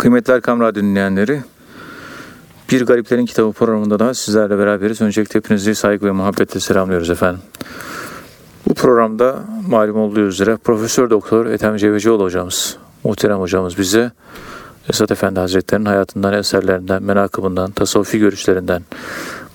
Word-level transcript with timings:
Kıymetli 0.00 0.32
Erkam 0.32 0.60
Radyo 0.60 0.82
dinleyenleri, 0.82 1.42
Bir 2.70 2.86
Gariplerin 2.86 3.26
Kitabı 3.26 3.52
programında 3.52 3.98
da 3.98 4.14
sizlerle 4.14 4.58
beraberiz. 4.58 5.00
Öncelikle 5.00 5.38
hepinizi 5.38 5.74
saygı 5.74 6.06
ve 6.06 6.10
muhabbetle 6.10 6.60
selamlıyoruz 6.60 7.10
efendim. 7.10 7.40
Bu 8.68 8.74
programda 8.74 9.44
malum 9.68 9.96
olduğu 9.96 10.20
üzere 10.20 10.56
Profesör 10.56 11.10
Doktor 11.10 11.46
Ethem 11.46 11.76
Cevecioğlu 11.76 12.24
hocamız, 12.24 12.76
muhterem 13.04 13.38
hocamız 13.38 13.78
bize 13.78 14.12
Esat 14.88 15.10
Efendi 15.10 15.40
Hazretleri'nin 15.40 15.86
hayatından, 15.86 16.32
eserlerinden, 16.32 17.02
menakıbından, 17.02 17.70
tasavvufi 17.70 18.18
görüşlerinden 18.18 18.82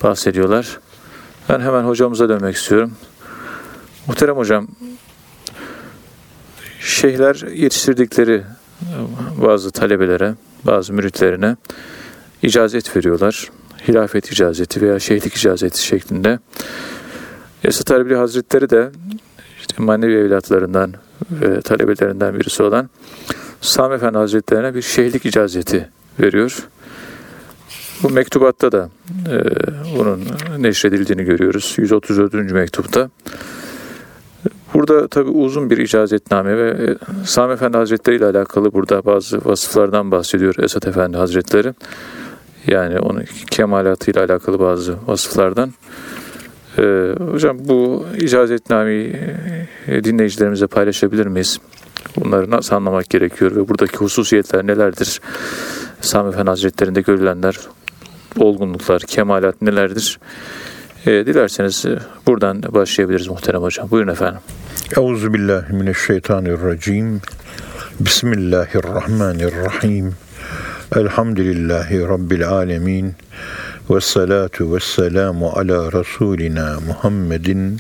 bahsediyorlar. 0.04 0.80
Ben 1.50 1.60
hemen 1.60 1.84
hocamıza 1.84 2.30
dönmek 2.30 2.56
istiyorum. 2.56 2.92
Muhterem 4.08 4.38
hocam, 4.38 4.68
şeyhler 6.80 7.36
yetiştirdikleri 7.36 8.44
bazı 9.42 9.72
talebelere, 9.72 10.36
bazı 10.64 10.94
müritlerine 10.94 11.56
icazet 12.44 12.98
veriyorlar. 12.98 13.52
Hilafet 13.88 14.32
icazeti 14.32 14.82
veya 14.82 15.00
şeyhlik 15.00 15.36
icazeti 15.36 15.86
şeklinde. 15.86 16.40
Esat 17.64 17.92
Erbili 17.92 18.16
Hazretleri 18.16 18.70
de 18.70 18.92
işte 19.60 19.84
manevi 19.84 20.14
evlatlarından 20.14 20.94
ve 21.32 21.62
talebelerinden 21.62 22.40
birisi 22.40 22.64
olan 22.64 22.90
Sami 23.62 23.96
Efendi 23.96 24.18
Hazretlerine 24.18 24.76
bir 24.76 24.82
şeyhlik 24.82 25.26
icazeti 25.26 25.90
veriyor. 26.20 26.68
Bu 28.04 28.10
mektubatta 28.10 28.72
da 28.72 28.90
e, 29.32 29.44
bunun 29.98 30.22
neşredildiğini 30.58 31.24
görüyoruz. 31.24 31.74
134. 31.78 32.34
mektupta. 32.34 33.10
Burada 34.76 35.08
tabi 35.08 35.30
uzun 35.30 35.70
bir 35.70 35.78
icazetname 35.78 36.58
ve 36.58 36.70
e, 36.70 36.96
Sami 37.26 37.54
Efendi 37.54 37.78
Hazretleri 37.78 38.16
ile 38.16 38.26
alakalı 38.26 38.74
burada 38.74 39.06
bazı 39.06 39.46
vasıflardan 39.46 40.12
bahsediyor 40.12 40.56
Esat 40.60 40.88
Efendi 40.88 41.18
Hazretleri. 41.18 41.74
Yani 42.68 43.00
onun 43.00 43.24
kemalatıyla 43.52 44.24
alakalı 44.24 44.60
bazı 44.60 44.96
vasıflardan. 45.08 45.72
Ee, 46.78 47.16
hocam 47.32 47.58
bu 47.60 48.06
icazetnameyi 48.18 49.16
e, 49.88 50.04
dinleyicilerimize 50.04 50.68
paylaşabilir 50.68 51.26
miyiz? 51.26 51.60
Bunları 52.18 52.52
nasıl 52.52 52.76
anlamak 52.76 53.10
gerekiyor 53.10 53.56
ve 53.56 53.70
buradaki 53.70 53.98
hususiyetler 53.98 54.68
nelerdir? 54.68 55.22
Sami 56.02 56.30
Efendi 56.30 56.50
Hazretleri'nde 56.50 57.02
görülenler, 57.02 57.60
olgunluklar, 58.40 59.02
kemalat 59.02 59.62
nelerdir? 59.62 60.20
E, 61.06 61.26
dilerseniz 61.26 61.86
buradan 62.28 62.64
başlayabiliriz 62.64 63.28
muhterem 63.28 63.62
hocam. 63.62 63.92
Buyurun 63.92 64.12
efendim. 64.12 64.40
Euzubillahimineşşeytanirracim. 64.98 67.22
Bismillahirrahmanirrahim. 68.00 70.16
Elhamdülillahi 70.96 72.02
Rabbil 72.02 72.50
alemin. 72.50 73.14
Ve 73.90 74.02
salatu 74.02 74.76
ve 74.76 74.80
selamu 74.80 75.50
ala 75.50 75.92
Resulina 75.92 76.80
Muhammedin 76.88 77.80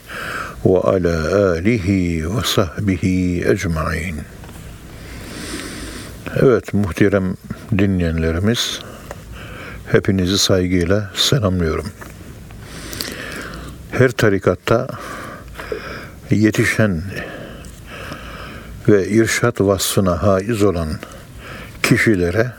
ve 0.65 0.79
ala 0.79 1.51
alihi 1.51 2.37
ve 2.37 2.41
sahbihi 2.43 3.49
ecmain. 3.49 4.15
Evet 6.35 6.73
muhterem 6.73 7.35
dinleyenlerimiz, 7.77 8.79
hepinizi 9.91 10.37
saygıyla 10.37 11.11
selamlıyorum 11.15 11.85
her 13.97 14.11
tarikatta 14.11 14.88
yetişen 16.31 17.01
ve 18.88 19.07
irşat 19.07 19.61
vasfına 19.61 20.23
haiz 20.23 20.63
olan 20.63 20.89
kişilere 21.83 22.51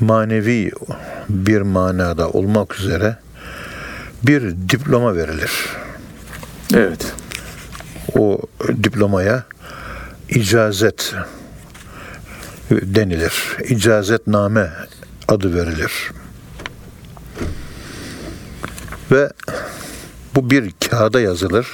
manevi 0.00 0.70
bir 1.28 1.60
manada 1.60 2.28
olmak 2.28 2.80
üzere 2.80 3.16
bir 4.22 4.42
diploma 4.68 5.16
verilir. 5.16 5.52
Evet. 6.74 7.14
O 8.18 8.40
diplomaya 8.82 9.42
icazet 10.28 11.14
denilir. 12.70 13.56
İcazetname 13.68 14.70
adı 15.28 15.54
verilir. 15.54 16.12
Ve 19.10 19.30
bu 20.34 20.50
bir 20.50 20.72
kağıda 20.90 21.20
yazılır. 21.20 21.66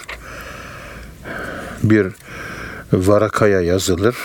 Bir 1.83 2.07
varakaya 2.93 3.61
yazılır. 3.61 4.17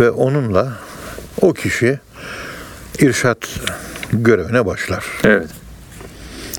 Ve 0.00 0.10
onunla 0.10 0.72
o 1.40 1.52
kişi 1.52 2.00
irşat 2.98 3.38
görevine 4.12 4.66
başlar. 4.66 5.04
Evet. 5.24 5.50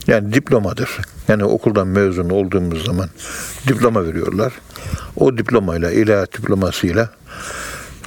Yani 0.08 0.34
diplomadır. 0.34 0.90
Yani 1.28 1.44
okuldan 1.44 1.88
mezun 1.88 2.30
olduğumuz 2.30 2.86
zaman 2.86 3.10
diploma 3.68 4.06
veriyorlar. 4.06 4.54
O 5.16 5.38
diplomayla, 5.38 5.92
ilahiyat 5.92 6.38
diplomasıyla 6.38 7.10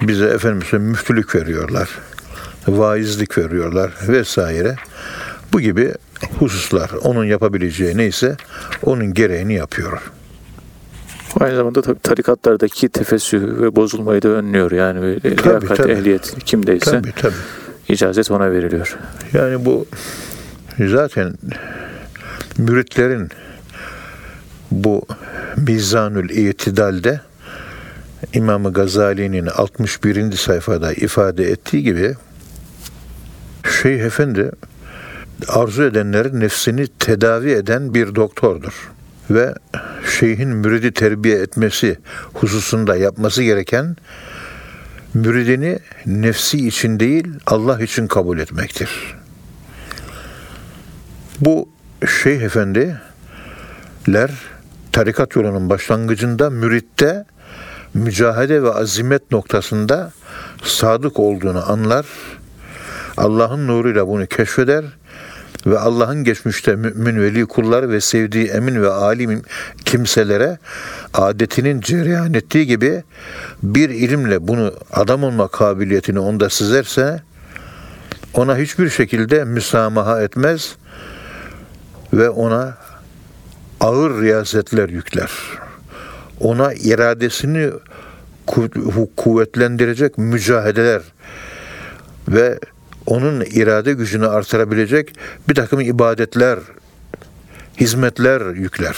bize 0.03 0.27
Efendimiz'e 0.27 0.79
müftülük 0.79 1.35
veriyorlar. 1.35 1.89
Vaizlik 2.69 3.39
veriyorlar 3.39 3.93
vesaire. 4.09 4.77
Bu 5.53 5.61
gibi 5.61 5.95
hususlar 6.39 6.91
onun 7.03 7.25
yapabileceği 7.25 7.97
neyse 7.97 8.37
onun 8.83 9.15
gereğini 9.15 9.55
yapıyor. 9.55 10.13
Aynı 11.41 11.57
zamanda 11.57 11.95
tarikatlardaki 11.95 12.89
tefessüh 12.89 13.41
ve 13.41 13.77
bozulmayı 13.77 14.23
da 14.23 14.29
önlüyor. 14.29 14.71
Yani 14.71 15.21
tabii, 15.21 15.37
liyakat, 15.43 15.77
tabii. 15.77 15.93
ehliyet 15.93 16.45
kimdeyse 16.45 16.91
tabii, 16.91 17.13
tabii. 17.13 17.35
icazet 17.89 18.31
ona 18.31 18.51
veriliyor. 18.51 18.97
Yani 19.33 19.65
bu 19.65 19.87
zaten 20.79 21.35
müritlerin 22.59 23.29
bu 24.71 25.07
Mizanül 25.57 26.31
İtidal'de 26.31 27.21
İmam 28.33 28.73
Gazali'nin 28.73 29.47
61. 29.47 30.33
sayfada 30.33 30.93
ifade 30.93 31.45
ettiği 31.45 31.83
gibi 31.83 32.15
Şeyh 33.83 34.01
Efendi 34.01 34.51
arzu 35.49 35.83
edenlerin 35.83 36.41
nefsini 36.41 36.87
tedavi 36.87 37.51
eden 37.51 37.95
bir 37.95 38.15
doktordur. 38.15 38.91
Ve 39.31 39.55
şeyhin 40.19 40.49
müridi 40.49 40.93
terbiye 40.93 41.39
etmesi 41.39 41.99
hususunda 42.33 42.97
yapması 42.97 43.43
gereken 43.43 43.97
müridini 45.15 45.79
nefsi 46.07 46.69
için 46.69 47.01
değil 47.01 47.29
Allah 47.47 47.81
için 47.81 48.07
kabul 48.07 48.39
etmektir. 48.39 48.91
Bu 51.41 51.69
Şeyh 52.23 52.41
Efendiler 52.41 53.01
tarikat 54.93 55.37
yolunun 55.37 55.71
başlangıcında 55.71 56.51
müritte 56.51 57.25
mücahede 57.95 58.63
ve 58.63 58.71
azimet 58.71 59.31
noktasında 59.31 60.13
sadık 60.63 61.19
olduğunu 61.19 61.73
anlar. 61.73 62.07
Allah'ın 63.17 63.67
nuruyla 63.67 64.09
bunu 64.09 64.27
keşfeder 64.27 64.85
ve 65.67 65.79
Allah'ın 65.79 66.25
geçmişte 66.25 66.77
mümin 66.77 67.21
veli 67.21 67.47
kullar 67.47 67.91
ve 67.91 68.01
sevdiği 68.01 68.47
emin 68.47 68.83
ve 68.83 68.91
alim 68.91 69.43
kimselere 69.85 70.59
adetinin 71.15 71.81
cereyan 71.81 72.35
ettiği 72.35 72.67
gibi 72.67 73.03
bir 73.63 73.91
ilimle 73.91 74.49
bunu 74.49 74.75
adam 74.93 75.25
olma 75.25 75.49
kabiliyetini 75.49 76.19
onda 76.19 76.51
sizerse 76.51 77.23
ona 78.35 78.57
hiçbir 78.59 78.91
şekilde 78.91 79.45
müsamaha 79.45 80.23
etmez 80.23 80.77
ve 82.13 82.31
ona 82.31 82.77
ağır 83.81 84.23
riyasetler 84.23 84.89
yükler. 84.89 85.31
Ona 86.41 86.75
iradesini 86.75 87.71
kuvvetlendirecek 89.17 90.19
mücahedeler 90.19 91.03
ve 92.29 92.59
onun 93.07 93.41
irade 93.41 93.93
gücünü 93.93 94.27
artırabilecek 94.27 95.13
bir 95.49 95.55
takım 95.55 95.81
ibadetler, 95.81 96.59
hizmetler 97.81 98.55
yükler. 98.55 98.97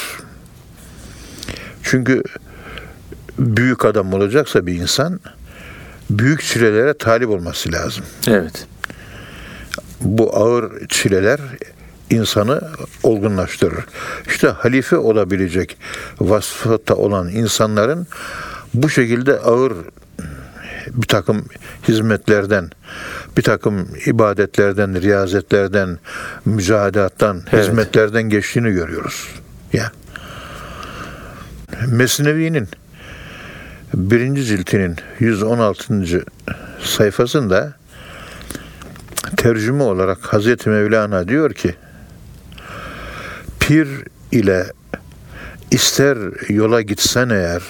Çünkü 1.83 2.23
büyük 3.39 3.85
adam 3.85 4.13
olacaksa 4.13 4.67
bir 4.67 4.75
insan 4.75 5.21
büyük 6.11 6.43
çilelere 6.43 6.95
talip 6.95 7.29
olması 7.29 7.73
lazım. 7.73 8.05
Evet. 8.29 8.67
Bu 10.01 10.37
ağır 10.37 10.89
çileler 10.89 11.41
insanı 12.11 12.61
olgunlaştırır. 13.03 13.85
İşte 14.27 14.49
halife 14.49 14.97
olabilecek 14.97 15.77
vasfıta 16.21 16.95
olan 16.95 17.29
insanların 17.29 18.07
bu 18.75 18.91
şekilde 18.91 19.39
ağır 19.39 19.73
bir 20.95 21.07
takım 21.07 21.45
hizmetlerden, 21.89 22.71
bir 23.37 23.43
takım 23.43 23.89
ibadetlerden, 24.07 25.03
riyazetlerden, 25.03 25.99
mücahadattan, 26.45 27.43
evet. 27.53 27.65
hizmetlerden 27.65 28.23
geçtiğini 28.23 28.71
görüyoruz. 28.71 29.29
Ya. 29.73 29.93
Mesnevi'nin 31.87 32.69
birinci 33.95 34.45
ciltinin 34.45 34.97
116. 35.19 36.25
sayfasında 36.83 37.73
tercüme 39.37 39.83
olarak 39.83 40.19
Hazreti 40.21 40.69
Mevlana 40.69 41.29
diyor 41.29 41.53
ki 41.53 41.75
pir 43.61 43.89
ile 44.33 44.67
ister 45.71 46.19
yola 46.49 46.83
gitsen 46.83 47.29
eğer 47.29 47.63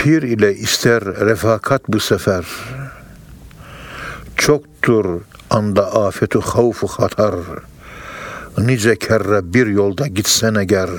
pir 0.00 0.22
ile 0.22 0.54
ister 0.54 1.04
refakat 1.04 1.82
bu 1.88 2.00
sefer 2.00 2.44
çoktur 4.36 5.20
anda 5.50 5.94
afetu 5.94 6.40
havfu 6.40 6.86
hatar. 6.86 7.34
Nice 8.58 8.96
kerre 8.96 9.54
bir 9.54 9.66
yolda 9.66 10.06
gitsen 10.06 10.54
eğer 10.54 10.90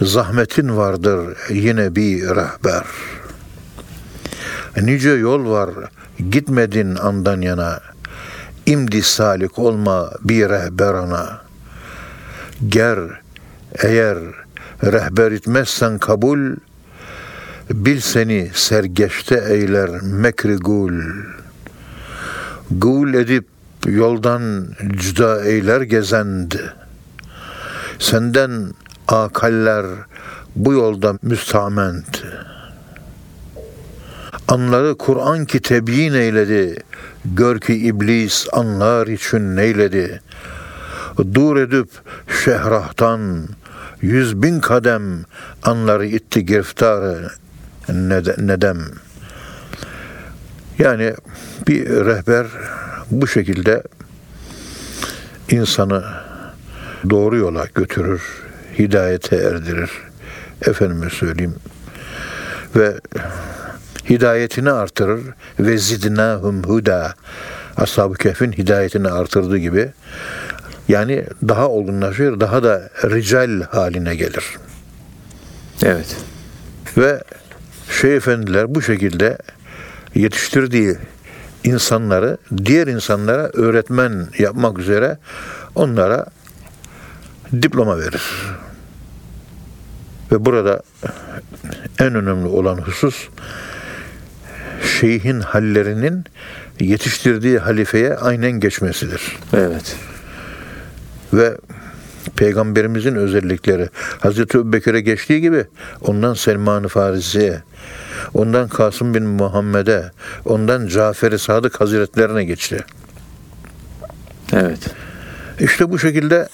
zahmetin 0.00 0.76
vardır 0.76 1.36
yine 1.50 1.96
bir 1.96 2.22
rehber. 2.22 2.84
Nice 4.82 5.10
yol 5.10 5.50
var 5.50 5.70
gitmedin 6.30 6.96
andan 6.96 7.40
yana 7.40 7.80
imdi 8.66 9.02
salik 9.02 9.58
olma 9.58 10.10
bir 10.20 10.48
rehber 10.48 10.94
ana 10.94 11.40
ger 12.68 12.98
eğer 13.82 14.18
rehber 14.84 15.32
etmezsen 15.32 15.98
kabul 15.98 16.56
bil 17.70 18.00
seni 18.00 18.50
sergeçte 18.54 19.44
eyler 19.48 19.90
mekri 20.02 20.56
gul. 20.56 21.00
Gul 22.70 23.14
edip 23.14 23.46
yoldan 23.86 24.66
cüda 25.00 25.44
eyler 25.44 25.80
gezend. 25.80 26.52
Senden 27.98 28.74
akaller 29.08 29.86
bu 30.56 30.72
yolda 30.72 31.18
müstament. 31.22 32.24
Anları 34.48 34.94
Kur'an 34.98 35.44
ki 35.44 35.60
tebyin 35.60 36.14
eyledi 36.14 36.76
gör 37.24 37.60
ki 37.60 37.74
iblis 37.74 38.46
anlar 38.52 39.06
için 39.06 39.56
neyledi. 39.56 40.20
Dur 41.34 41.56
edip 41.56 41.88
şehrahtan 42.44 43.48
yüz 44.02 44.42
bin 44.42 44.60
kadem 44.60 45.02
anları 45.62 46.06
itti 46.06 46.46
giriftarı 46.46 47.30
nedem. 47.88 48.78
Yani 50.78 51.14
bir 51.68 51.88
rehber 51.88 52.46
bu 53.10 53.26
şekilde 53.26 53.82
insanı 55.50 56.04
doğru 57.10 57.36
yola 57.36 57.66
götürür, 57.74 58.22
hidayete 58.78 59.36
erdirir. 59.36 59.90
Efendime 60.66 61.10
söyleyeyim. 61.10 61.54
Ve 62.76 62.94
hidayetini 64.10 64.70
artırır 64.70 65.20
ve 65.60 65.78
zidnahum 65.78 66.62
huda. 66.62 67.14
Ashab-ı 67.76 68.14
Kehf'in 68.14 68.52
hidayetini 68.52 69.08
artırdığı 69.08 69.58
gibi 69.58 69.92
yani 70.88 71.24
daha 71.48 71.68
olgunlaşır, 71.68 72.40
daha 72.40 72.62
da 72.62 72.90
rical 73.04 73.62
haline 73.62 74.14
gelir. 74.14 74.44
Evet. 75.82 76.16
Ve 76.96 77.22
Şeyh 78.00 78.16
Efendiler 78.16 78.74
bu 78.74 78.82
şekilde 78.82 79.38
yetiştirdiği 80.14 80.96
insanları 81.64 82.38
diğer 82.64 82.86
insanlara 82.86 83.50
öğretmen 83.52 84.26
yapmak 84.38 84.78
üzere 84.78 85.18
onlara 85.74 86.26
diploma 87.62 87.98
verir. 87.98 88.22
Ve 90.32 90.44
burada 90.44 90.82
en 91.98 92.14
önemli 92.14 92.46
olan 92.46 92.76
husus 92.76 93.28
şeyhin 95.00 95.40
hallerinin 95.40 96.24
yetiştirdiği 96.80 97.58
halifeye 97.58 98.14
aynen 98.14 98.52
geçmesidir. 98.52 99.36
Evet. 99.52 99.96
Ve 101.32 101.56
Peygamberimizin 102.36 103.14
özellikleri 103.14 103.88
Hazreti 104.20 104.58
Ebubekir'e 104.58 105.00
geçtiği 105.00 105.40
gibi 105.40 105.64
ondan 106.00 106.34
Selman-ı 106.34 106.88
Farisi'ye, 106.88 107.62
ondan 108.34 108.68
Kasım 108.68 109.14
bin 109.14 109.26
Muhammed'e, 109.26 110.10
ondan 110.44 110.86
Cafer-i 110.86 111.38
Sadık 111.38 111.80
Hazretlerine 111.80 112.44
geçti. 112.44 112.84
Evet. 114.52 114.78
İşte 115.60 115.90
bu 115.90 115.98
şekilde 115.98 116.48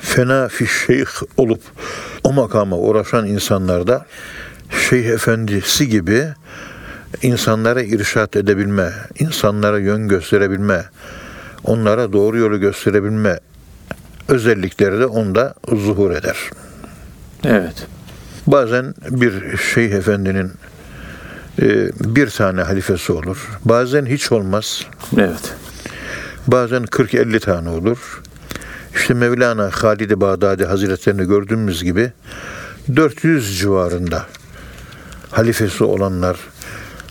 fena 0.00 0.48
fişşeyh 0.48 1.06
olup 1.36 1.62
o 2.24 2.32
makama 2.32 2.76
uğraşan 2.76 3.26
insanlarda 3.26 4.06
Şeyh 4.88 5.06
Efendisi 5.06 5.88
gibi 5.88 6.24
insanlara 7.22 7.82
irşat 7.82 8.36
edebilme, 8.36 8.92
insanlara 9.18 9.78
yön 9.78 10.08
gösterebilme, 10.08 10.84
onlara 11.64 12.12
doğru 12.12 12.38
yolu 12.38 12.60
gösterebilme 12.60 13.38
özellikleri 14.28 15.00
de 15.00 15.06
onda 15.06 15.54
zuhur 15.68 16.10
eder. 16.10 16.36
Evet. 17.44 17.86
Bazen 18.46 18.94
bir 19.10 19.56
şeyh 19.56 19.90
efendinin 19.90 20.52
e, 21.62 21.90
bir 22.00 22.30
tane 22.30 22.62
halifesi 22.62 23.12
olur. 23.12 23.48
Bazen 23.64 24.06
hiç 24.06 24.32
olmaz. 24.32 24.86
Evet. 25.16 25.54
Bazen 26.46 26.82
40-50 26.82 27.40
tane 27.40 27.68
olur. 27.68 28.22
İşte 28.94 29.14
Mevlana 29.14 29.70
Halid-i 29.72 30.20
Bağdadi 30.20 30.64
Hazretlerini 30.64 31.28
gördüğümüz 31.28 31.84
gibi 31.84 32.12
400 32.96 33.58
civarında 33.58 34.26
halifesi 35.30 35.84
olanlar 35.84 36.36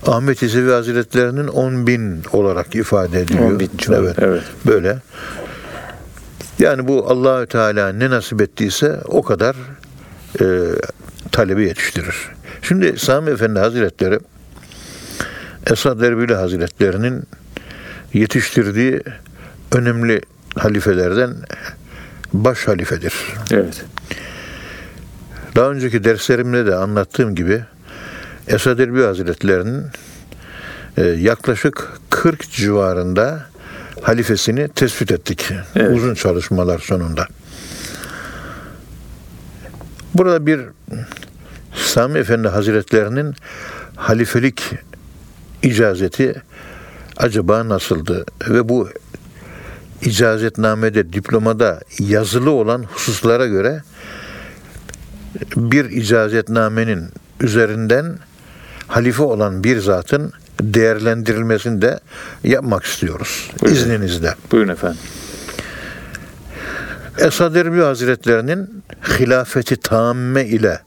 Ahmet 0.07 0.43
İsevi 0.43 0.71
Hazretlerinin 0.71 1.47
10 1.47 1.87
bin 1.87 2.23
olarak 2.31 2.75
ifade 2.75 3.21
ediliyor. 3.21 3.51
10 3.51 3.59
bin 3.59 3.69
civarı, 3.77 4.01
evet. 4.03 4.17
evet. 4.17 4.43
Böyle. 4.65 4.97
Yani 6.63 6.87
bu 6.87 7.11
Allahü 7.11 7.47
Teala 7.47 7.93
ne 7.93 8.09
nasip 8.09 8.41
ettiyse 8.41 8.99
o 9.05 9.23
kadar 9.23 9.55
e, 10.41 10.45
talebi 11.31 11.63
yetiştirir. 11.63 12.15
Şimdi 12.61 12.99
Sami 12.99 13.31
Efendi 13.31 13.59
Hazretleri 13.59 14.19
Esad 15.67 16.01
Erbili 16.01 16.35
Hazretlerinin 16.35 17.23
yetiştirdiği 18.13 19.01
önemli 19.71 20.21
halifelerden 20.55 21.35
baş 22.33 22.67
halifedir. 22.67 23.13
Evet. 23.51 23.85
Daha 25.55 25.71
önceki 25.71 26.03
derslerimde 26.03 26.65
de 26.65 26.75
anlattığım 26.75 27.35
gibi 27.35 27.63
Esad 28.47 28.79
Erbil 28.79 29.03
Hazretlerinin 29.03 29.83
e, 30.97 31.01
yaklaşık 31.03 31.87
40 32.09 32.51
civarında 32.51 33.52
halifesini 34.03 34.67
tespit 34.67 35.11
ettik. 35.11 35.51
Evet. 35.75 35.97
Uzun 35.97 36.13
çalışmalar 36.13 36.79
sonunda. 36.79 37.27
Burada 40.13 40.45
bir 40.45 40.61
Sami 41.75 42.19
Efendi 42.19 42.47
Hazretlerinin 42.47 43.35
halifelik 43.95 44.71
icazeti 45.63 46.41
acaba 47.17 47.69
nasıldı? 47.69 48.25
Ve 48.49 48.69
bu 48.69 48.89
icazetnamede, 50.01 51.13
diplomada 51.13 51.79
yazılı 51.99 52.51
olan 52.51 52.83
hususlara 52.83 53.47
göre 53.47 53.81
bir 55.55 55.85
icazetnamenin 55.85 57.09
üzerinden 57.41 58.17
halife 58.87 59.23
olan 59.23 59.63
bir 59.63 59.79
zatın 59.79 60.33
değerlendirilmesini 60.61 61.81
de 61.81 61.99
yapmak 62.43 62.83
istiyoruz. 62.83 63.51
Buyurun. 63.61 63.77
İzninizle. 63.77 64.35
Buyurun 64.51 64.69
efendim. 64.69 64.99
Esad 67.17 67.55
Erbil 67.55 67.81
Hazretlerinin 67.81 68.83
hilafeti 69.19 69.75
tamme 69.75 70.45
ile 70.45 70.79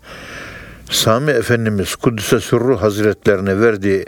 Sami 0.91 1.31
Efendimiz 1.31 1.97
Kudüs'e 1.97 2.41
Sürru 2.41 2.83
Hazretlerine 2.83 3.61
verdiği 3.61 4.07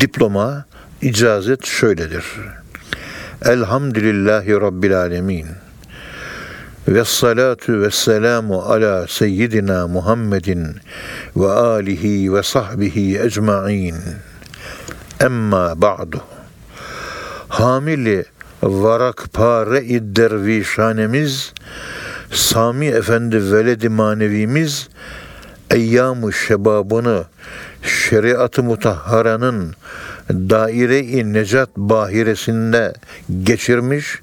diploma, 0.00 0.64
icazet 1.02 1.66
şöyledir. 1.66 2.24
Elhamdülillahi 3.44 4.52
Rabbil 4.52 4.98
Alemin. 4.98 5.46
Ve 6.88 7.04
salatu 7.04 7.80
ve 7.80 7.90
selamu 7.90 8.58
ala 8.58 9.06
seyyidina 9.06 9.88
Muhammedin 9.88 10.76
ve 11.36 11.46
alihi 11.46 12.34
ve 12.34 12.42
sahbihi 12.42 13.20
ecma'in. 13.20 13.96
Emma 15.20 15.82
ba'du. 15.82 16.20
Hamili 17.48 18.24
varak 18.62 19.24
pare 19.32 19.88
dervişhanemiz 20.16 21.52
Sami 22.32 22.86
Efendi 22.86 23.52
veledi 23.52 23.88
manevimiz 23.88 24.88
eyyam-ı 25.70 26.32
şebabını 26.32 27.24
şeriat-ı 27.82 28.62
mutahharanın 28.62 29.74
daire-i 30.30 31.32
necat 31.32 31.76
bahiresinde 31.76 32.92
geçirmiş 33.42 34.20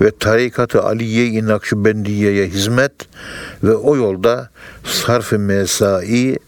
ve 0.00 0.10
tarikat-ı 0.20 0.82
Aliye-i 0.82 1.46
Nakşibendiye'ye 1.46 2.46
hizmet 2.46 2.92
ve 3.62 3.74
o 3.74 3.96
yolda 3.96 4.50
sarf-ı 4.84 5.38
mesai 5.38 6.38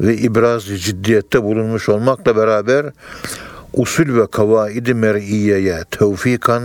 ve 0.00 0.16
ibraz 0.16 0.64
ciddiyette 0.64 1.42
bulunmuş 1.42 1.88
olmakla 1.88 2.36
beraber 2.36 2.86
usul 3.72 4.20
ve 4.20 4.26
kavaidi 4.26 4.94
mer'iyeye 4.94 5.84
tevfikan 5.90 6.62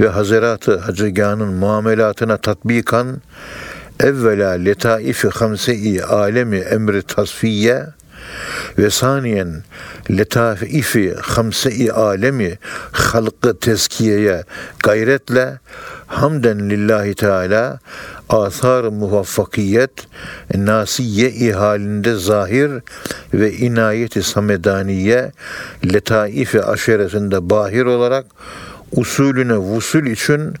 ve 0.00 0.08
Hazerat-ı 0.08 0.78
Hacıgân'ın 0.78 1.52
muamelatına 1.52 2.36
tatbikan 2.36 3.20
evvela 4.00 4.50
letaifi 4.50 5.28
hamse-i 5.28 6.02
alemi 6.02 6.56
emri 6.56 7.02
tasfiye 7.02 7.86
ve 8.78 8.90
saniyen 8.90 9.62
letaifi 10.10 11.14
hamse-i 11.22 11.92
alemi 11.92 12.58
halkı 12.92 13.58
teskiyeye 13.58 14.44
gayretle 14.82 15.58
hamden 16.06 16.70
lillahi 16.70 17.14
teala 17.14 17.78
asar 18.42 18.84
muvaffakiyet 18.84 19.90
nasiye 20.54 21.52
halinde 21.52 22.14
zahir 22.14 22.70
ve 23.34 23.52
inayeti 23.52 24.22
samedaniye 24.22 25.32
letaifi 25.92 26.62
aşeresinde 26.62 27.50
bahir 27.50 27.84
olarak 27.84 28.26
usulüne 28.92 29.56
vusul 29.56 30.06
için 30.06 30.54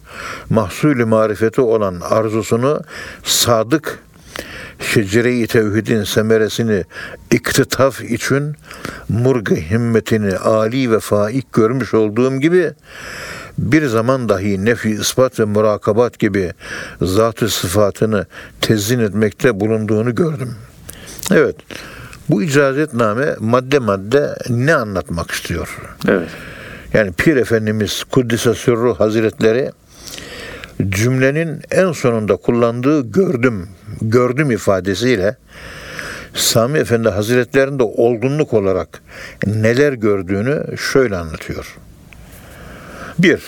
mahsulü 0.50 1.04
marifeti 1.04 1.60
olan 1.60 2.00
arzusunu 2.00 2.80
sadık 3.24 3.98
şecere-i 4.78 5.46
tevhidin 5.46 6.04
semeresini 6.04 6.84
iktitaf 7.30 8.02
için 8.02 8.54
murg 9.08 9.50
himmetini 9.50 10.36
ali 10.36 10.90
ve 10.90 11.00
faik 11.00 11.52
görmüş 11.52 11.94
olduğum 11.94 12.40
gibi 12.40 12.72
bir 13.58 13.86
zaman 13.86 14.28
dahi 14.28 14.64
nefi 14.64 14.90
ispat 14.90 15.40
ve 15.40 15.44
murakabat 15.44 16.18
gibi 16.18 16.52
zat-ı 17.02 17.48
sıfatını 17.48 18.26
tezin 18.60 18.98
etmekte 18.98 19.60
bulunduğunu 19.60 20.14
gördüm. 20.14 20.54
Evet, 21.30 21.56
bu 22.28 22.42
icazetname 22.42 23.36
madde 23.40 23.78
madde 23.78 24.34
ne 24.48 24.74
anlatmak 24.74 25.30
istiyor? 25.30 25.78
Evet. 26.08 26.28
Yani 26.92 27.12
Pir 27.12 27.36
Efendimiz 27.36 28.04
Kuddise 28.04 28.54
Sürru 28.54 28.94
Hazretleri 28.94 29.70
cümlenin 30.88 31.60
en 31.70 31.92
sonunda 31.92 32.36
kullandığı 32.36 33.10
gördüm, 33.10 33.68
gördüm 34.02 34.50
ifadesiyle 34.50 35.36
Sami 36.34 36.78
Efendi 36.78 37.08
Hazretlerinde 37.08 37.82
olgunluk 37.82 38.54
olarak 38.54 39.02
neler 39.46 39.92
gördüğünü 39.92 40.78
şöyle 40.92 41.16
anlatıyor. 41.16 41.76
Bir, 43.18 43.42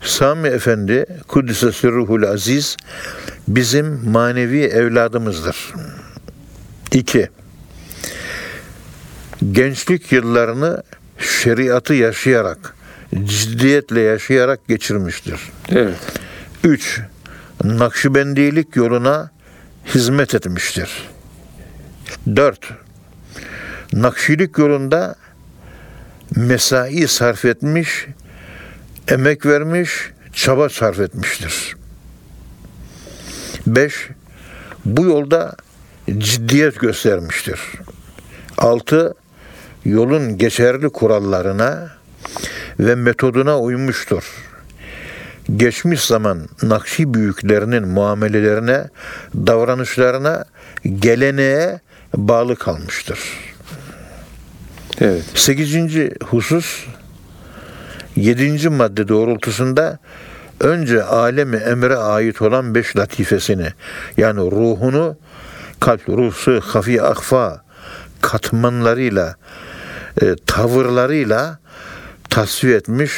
Sami 0.00 0.48
Efendi 0.48 1.06
Kuddise 1.28 1.72
Sürruhul 1.72 2.22
Aziz 2.22 2.76
bizim 3.48 4.10
manevi 4.10 4.60
evladımızdır. 4.60 5.74
İki, 6.92 7.28
gençlik 9.52 10.12
yıllarını 10.12 10.82
şeriatı 11.18 11.94
yaşayarak, 11.94 12.74
ciddiyetle 13.24 14.00
yaşayarak 14.00 14.68
geçirmiştir. 14.68 15.40
Evet. 15.68 15.96
3. 16.64 17.00
Nakşibendilik 17.64 18.76
yoluna 18.76 19.30
hizmet 19.94 20.34
etmiştir. 20.34 21.08
4. 22.36 22.70
Nakşilik 23.92 24.58
yolunda 24.58 25.14
mesai 26.36 27.08
sarf 27.08 27.44
etmiş, 27.44 28.06
emek 29.10 29.46
vermiş, 29.46 29.90
çaba 30.32 30.68
sarf 30.68 31.00
etmiştir. 31.00 31.76
5. 33.66 34.08
Bu 34.84 35.04
yolda 35.04 35.56
ciddiyet 36.18 36.80
göstermiştir. 36.80 37.60
6 38.58 39.14
yolun 39.84 40.38
geçerli 40.38 40.88
kurallarına 40.88 41.90
ve 42.80 42.94
metoduna 42.94 43.58
uymuştur. 43.58 44.24
Geçmiş 45.56 46.00
zaman 46.00 46.48
Nakşi 46.62 47.14
büyüklerinin 47.14 47.88
muamelelerine, 47.88 48.88
davranışlarına, 49.34 50.44
geleneğe 50.98 51.80
bağlı 52.16 52.56
kalmıştır. 52.56 53.18
Evet. 55.00 55.24
Sekizinci 55.34 56.14
husus, 56.24 56.86
yedinci 58.16 58.68
madde 58.68 59.08
doğrultusunda 59.08 59.98
önce 60.60 61.02
alemi 61.02 61.56
emre 61.56 61.96
ait 61.96 62.42
olan 62.42 62.74
beş 62.74 62.96
latifesini 62.96 63.68
yani 64.16 64.40
ruhunu 64.40 65.16
kalp, 65.80 66.08
ruhsu, 66.08 66.60
hafi, 66.60 67.02
akfa 67.02 67.62
katmanlarıyla 68.20 69.34
e, 70.22 70.36
tavırlarıyla 70.46 71.58
tasfiye 72.30 72.76
etmiş, 72.76 73.12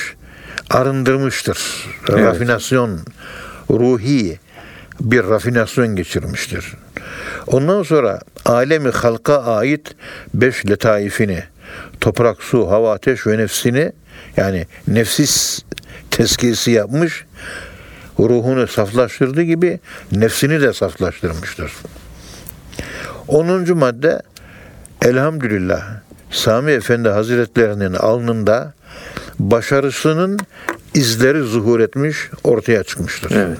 arındırmıştır. 0.70 1.86
Evet. 2.08 2.24
Rafinasyon, 2.24 3.00
ruhi 3.70 4.38
bir 5.00 5.24
rafinasyon 5.24 5.96
geçirmiştir. 5.96 6.74
Ondan 7.46 7.82
sonra 7.82 8.20
alemi 8.44 8.90
halka 8.90 9.42
ait 9.42 9.94
beş 10.34 10.66
letaifini, 10.66 11.44
toprak, 12.00 12.42
su, 12.42 12.70
hava, 12.70 12.92
ateş 12.92 13.26
ve 13.26 13.38
nefsini 13.38 13.92
yani 14.36 14.66
nefsis 14.88 15.62
tezkiyesi 16.10 16.70
yapmış, 16.70 17.24
ruhunu 18.18 18.68
saflaştırdığı 18.68 19.42
gibi 19.42 19.80
nefsini 20.12 20.60
de 20.60 20.72
saflaştırmıştır. 20.72 21.72
Onuncu 23.28 23.76
madde 23.76 24.22
elhamdülillah 25.04 25.82
Sami 26.30 26.72
Efendi 26.72 27.08
Hazretlerinin 27.08 27.92
alnında 27.94 28.72
başarısının 29.38 30.38
izleri 30.94 31.42
zuhur 31.42 31.80
etmiş, 31.80 32.16
ortaya 32.44 32.84
çıkmıştır. 32.84 33.30
Evet. 33.30 33.58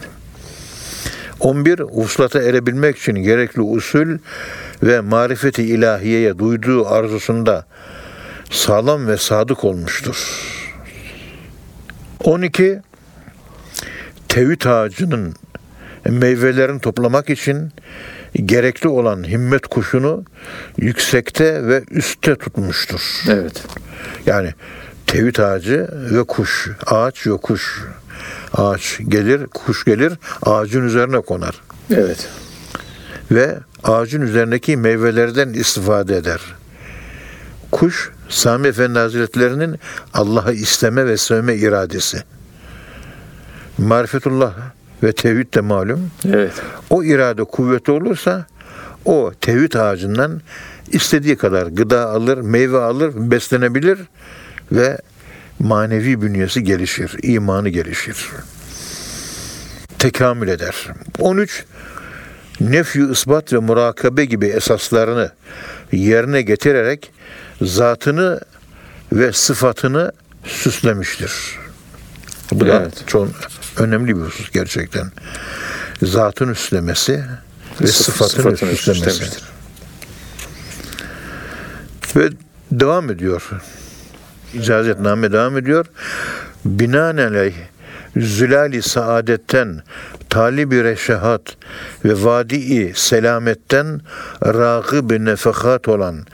11. 1.40 1.80
Vuslata 1.80 2.42
erebilmek 2.42 2.98
için 2.98 3.14
gerekli 3.14 3.60
usul 3.60 4.18
ve 4.82 5.00
marifeti 5.00 5.62
ilahiyeye 5.62 6.38
duyduğu 6.38 6.86
arzusunda 6.86 7.66
sağlam 8.52 9.06
ve 9.06 9.16
sadık 9.16 9.64
olmuştur. 9.64 10.16
12. 12.24 12.80
Tevhid 14.28 14.62
ağacının 14.64 15.34
meyvelerini 16.04 16.80
toplamak 16.80 17.30
için 17.30 17.72
gerekli 18.34 18.88
olan 18.88 19.28
himmet 19.28 19.66
kuşunu 19.66 20.24
yüksekte 20.76 21.66
ve 21.66 21.82
üstte 21.90 22.34
tutmuştur. 22.34 23.00
Evet. 23.30 23.62
Yani 24.26 24.54
tevhid 25.06 25.36
ağacı 25.36 25.88
ve 25.92 26.22
kuş, 26.22 26.70
ağaç 26.86 27.26
ve 27.26 27.36
kuş. 27.36 27.82
Ağaç 28.54 29.00
gelir, 29.08 29.46
kuş 29.46 29.84
gelir, 29.84 30.12
ağacın 30.42 30.86
üzerine 30.86 31.20
konar 31.20 31.60
Evet. 31.90 32.28
ve 33.30 33.58
ağacın 33.84 34.20
üzerindeki 34.20 34.76
meyvelerden 34.76 35.48
istifade 35.48 36.16
eder. 36.16 36.40
Kuş, 37.70 38.10
Sami 38.32 38.68
Efendi 38.68 38.98
Hazretlerinin 38.98 39.78
Allah'ı 40.14 40.52
isteme 40.52 41.06
ve 41.06 41.16
sevme 41.16 41.54
iradesi. 41.54 42.22
Marifetullah 43.78 44.54
ve 45.02 45.12
tevhid 45.12 45.54
de 45.54 45.60
malum. 45.60 46.10
Evet. 46.28 46.52
O 46.90 47.04
irade 47.04 47.44
kuvveti 47.44 47.90
olursa 47.90 48.46
o 49.04 49.32
tevhid 49.40 49.72
ağacından 49.72 50.40
istediği 50.88 51.36
kadar 51.36 51.66
gıda 51.66 52.10
alır, 52.10 52.38
meyve 52.38 52.78
alır, 52.78 53.12
beslenebilir 53.16 53.98
ve 54.72 54.98
manevi 55.58 56.22
bünyesi 56.22 56.64
gelişir, 56.64 57.16
imanı 57.22 57.68
gelişir. 57.68 58.26
Tekamül 59.98 60.48
eder. 60.48 60.86
13 61.18 61.64
nefyu 62.60 63.12
isbat 63.12 63.52
ve 63.52 63.58
murakabe 63.58 64.24
gibi 64.24 64.46
esaslarını 64.46 65.30
yerine 65.92 66.42
getirerek 66.42 67.12
zatını 67.62 68.40
ve 69.12 69.32
sıfatını 69.32 70.12
süslemiştir. 70.46 71.32
Bu 72.52 72.66
da 72.66 72.76
Evet. 72.76 73.04
çok 73.06 73.28
önemli 73.76 74.16
bir 74.16 74.22
husus 74.22 74.50
gerçekten. 74.50 75.10
Zatın 76.02 76.52
süslemesi 76.52 77.24
ve 77.80 77.86
sıfatını, 77.86 78.28
sıfatını 78.28 78.76
süslemesi. 78.76 79.10
süslemiştir. 79.10 79.42
Ve 82.16 82.30
devam 82.70 83.10
ediyor. 83.10 83.42
İcazetname 84.54 85.32
devam 85.32 85.56
ediyor. 85.56 85.86
Binaenaleyh 86.64 87.54
zülali 88.16 88.82
saadetten 88.82 89.82
talibi 90.30 90.84
reşahat 90.84 91.56
ve 92.04 92.24
vadi 92.24 92.92
selametten 92.94 94.00
ragıb 94.44 95.10
nefekat 95.24 95.88
olan 95.88 96.26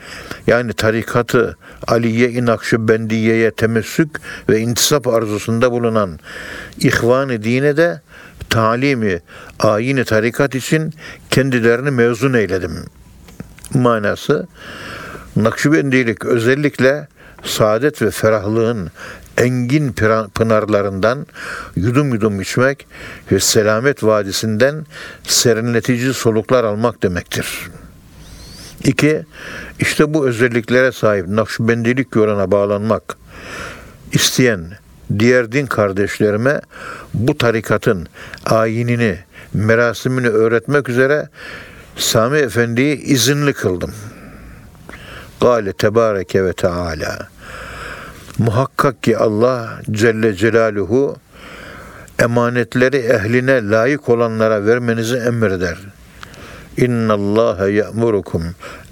yani 0.47 0.73
tarikatı 0.73 1.57
Aliye-i 1.87 2.45
Nakşibendiyye'ye 2.45 3.51
temessük 3.51 4.09
ve 4.49 4.59
intisap 4.59 5.07
arzusunda 5.07 5.71
bulunan 5.71 6.19
ihvan-ı 6.79 7.43
dine 7.43 7.77
de 7.77 8.01
talimi 8.49 9.19
ayini 9.59 10.05
tarikat 10.05 10.55
için 10.55 10.93
kendilerini 11.29 11.91
mezun 11.91 12.33
eyledim. 12.33 12.85
manası 13.73 14.47
Nakşibendilik 15.35 16.25
özellikle 16.25 17.07
saadet 17.43 18.01
ve 18.01 18.11
ferahlığın 18.11 18.91
engin 19.39 19.93
pınarlarından 20.35 21.27
yudum 21.75 22.13
yudum 22.13 22.41
içmek 22.41 22.87
ve 23.31 23.39
selamet 23.39 24.03
vadisinden 24.03 24.85
serinletici 25.23 26.13
soluklar 26.13 26.63
almak 26.63 27.03
demektir. 27.03 27.69
İki, 28.83 29.25
işte 29.79 30.13
bu 30.13 30.27
özelliklere 30.27 30.91
sahip 30.91 31.27
Nakşibendilik 31.27 32.15
yoluna 32.15 32.51
bağlanmak 32.51 33.17
isteyen 34.11 34.71
diğer 35.19 35.51
din 35.51 35.65
kardeşlerime 35.65 36.61
bu 37.13 37.37
tarikatın 37.37 38.07
ayinini, 38.45 39.17
merasimini 39.53 40.29
öğretmek 40.29 40.89
üzere 40.89 41.29
Sami 41.97 42.37
Efendi'yi 42.37 42.97
izinli 42.97 43.53
kıldım. 43.53 43.93
Gale 45.41 45.73
tebareke 45.73 46.43
ve 46.43 46.53
teala. 46.53 47.29
Muhakkak 48.39 49.03
ki 49.03 49.17
Allah 49.17 49.81
Celle 49.91 50.35
Celaluhu 50.35 51.15
emanetleri 52.19 52.97
ehline 52.97 53.69
layık 53.69 54.09
olanlara 54.09 54.65
vermenizi 54.65 55.17
emreder. 55.17 55.77
İnna 56.77 57.13
Allah 57.13 57.69
ya'murukum 57.69 58.43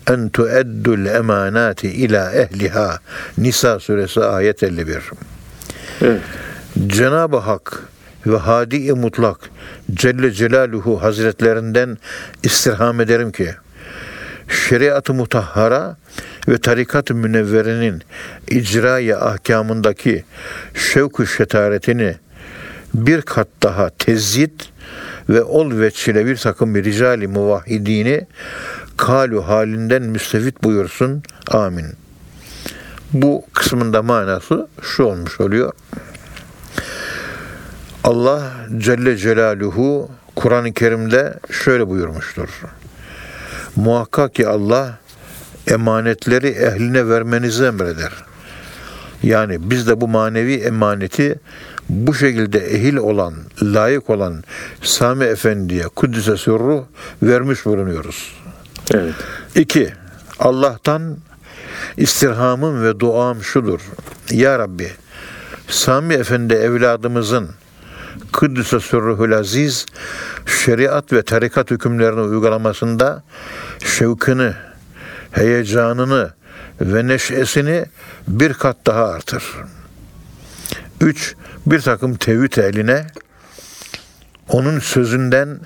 en 0.10 0.30
tu'eddul 0.30 1.06
emanati 1.06 1.88
ila 1.88 2.32
ehliha. 2.32 3.00
Nisa 3.38 3.80
suresi 3.80 4.24
ayet 4.24 4.64
51. 4.64 5.04
Evet. 6.02 6.22
Cenab-ı 6.88 7.38
Hak 7.38 7.84
ve 8.26 8.38
Hadi-i 8.38 8.94
Mutlak 8.94 9.38
Celle 9.94 10.32
Celaluhu 10.32 11.02
Hazretlerinden 11.02 11.98
istirham 12.44 13.02
ederim 13.02 13.32
ki 13.32 13.50
şeriat-ı 14.50 15.14
mutahhara 15.14 15.98
ve 16.48 16.58
tarikat-ı 16.58 17.16
münevverenin 17.16 18.02
icraya 18.48 19.20
ahkamındaki 19.20 20.24
şevk-ü 20.74 21.28
şetaretini 21.28 22.16
bir 22.94 23.22
kat 23.22 23.48
daha 23.64 23.90
tezyit 23.90 24.70
ve 25.30 25.44
ol 25.44 25.80
veçile 25.80 26.26
bir 26.26 26.38
takım 26.38 26.76
ricali 26.76 27.28
muvahhidini 27.28 28.28
kalu 28.98 29.48
halinden 29.48 30.04
müstefit 30.04 30.64
buyursun. 30.64 31.24
Amin. 31.52 31.86
Bu 33.14 33.46
kısmında 33.54 34.02
manası 34.02 34.68
şu 34.82 35.04
olmuş 35.04 35.42
oluyor. 35.42 35.74
Allah 38.04 38.52
Celle 38.78 39.18
Celaluhu 39.18 40.10
Kur'an-ı 40.36 40.74
Kerim'de 40.74 41.40
şöyle 41.52 41.88
buyurmuştur. 41.90 42.50
Muhakkak 43.76 44.36
ki 44.36 44.48
Allah 44.48 45.00
emanetleri 45.68 46.48
ehline 46.48 47.10
vermenizi 47.10 47.64
emreder. 47.64 48.12
Yani 49.24 49.58
biz 49.70 49.88
de 49.88 50.02
bu 50.02 50.08
manevi 50.08 50.54
emaneti 50.54 51.40
bu 51.90 52.14
şekilde 52.14 52.60
ehil 52.60 52.96
olan, 52.96 53.34
layık 53.62 54.10
olan 54.10 54.44
Sami 54.82 55.26
Efendi'ye 55.26 55.84
Kuddise 55.84 56.38
Sürruh 56.38 56.84
vermiş 57.24 57.66
bulunuyoruz. 57.66 58.34
Evet. 58.94 59.14
İki, 59.56 59.94
Allah'tan 60.40 61.18
istirhamım 61.98 62.84
ve 62.84 63.00
duam 63.00 63.44
şudur. 63.44 63.80
Ya 64.32 64.60
Rabbi, 64.60 64.92
Sami 65.68 66.14
Efendi 66.14 66.54
evladımızın 66.54 67.50
Kıddüs'e 68.32 68.80
Sürruhül 68.80 69.38
Aziz 69.38 69.86
şeriat 70.46 71.14
ve 71.14 71.22
tarikat 71.22 71.72
hükümlerini 71.72 72.22
uygulamasında 72.22 73.24
şevkini, 73.80 74.54
heyecanını 75.32 76.34
ve 76.82 77.08
neşesini 77.08 77.86
bir 78.28 78.54
kat 78.54 78.78
daha 78.86 79.06
artır. 79.08 79.44
Üç, 81.02 81.36
bir 81.66 81.82
takım 81.82 82.16
tevhid 82.16 82.58
eline 82.58 83.08
onun 84.50 84.80
sözünden 84.80 85.60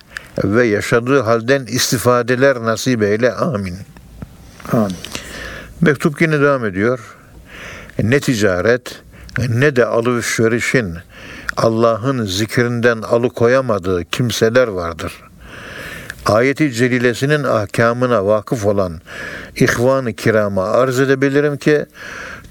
ve 0.43 0.65
yaşadığı 0.65 1.21
halden 1.21 1.65
istifadeler 1.65 2.61
nasip 2.61 3.03
eyle. 3.03 3.33
Amin. 3.33 3.77
Amin. 4.71 4.95
Mektup 5.81 6.21
yine 6.21 6.41
devam 6.41 6.65
ediyor. 6.65 6.99
Ne 7.99 8.19
ticaret 8.19 9.01
ne 9.49 9.75
de 9.75 9.85
alışverişin 9.85 10.97
Allah'ın 11.57 12.25
zikrinden 12.25 13.01
alıkoyamadığı 13.01 14.05
kimseler 14.05 14.67
vardır. 14.67 15.13
Ayeti 16.25 16.71
celilesinin 16.71 17.43
ahkamına 17.43 18.25
vakıf 18.25 18.65
olan 18.65 19.01
ihvan-ı 19.55 20.13
kirama 20.13 20.63
arz 20.63 20.99
edebilirim 20.99 21.57
ki 21.57 21.85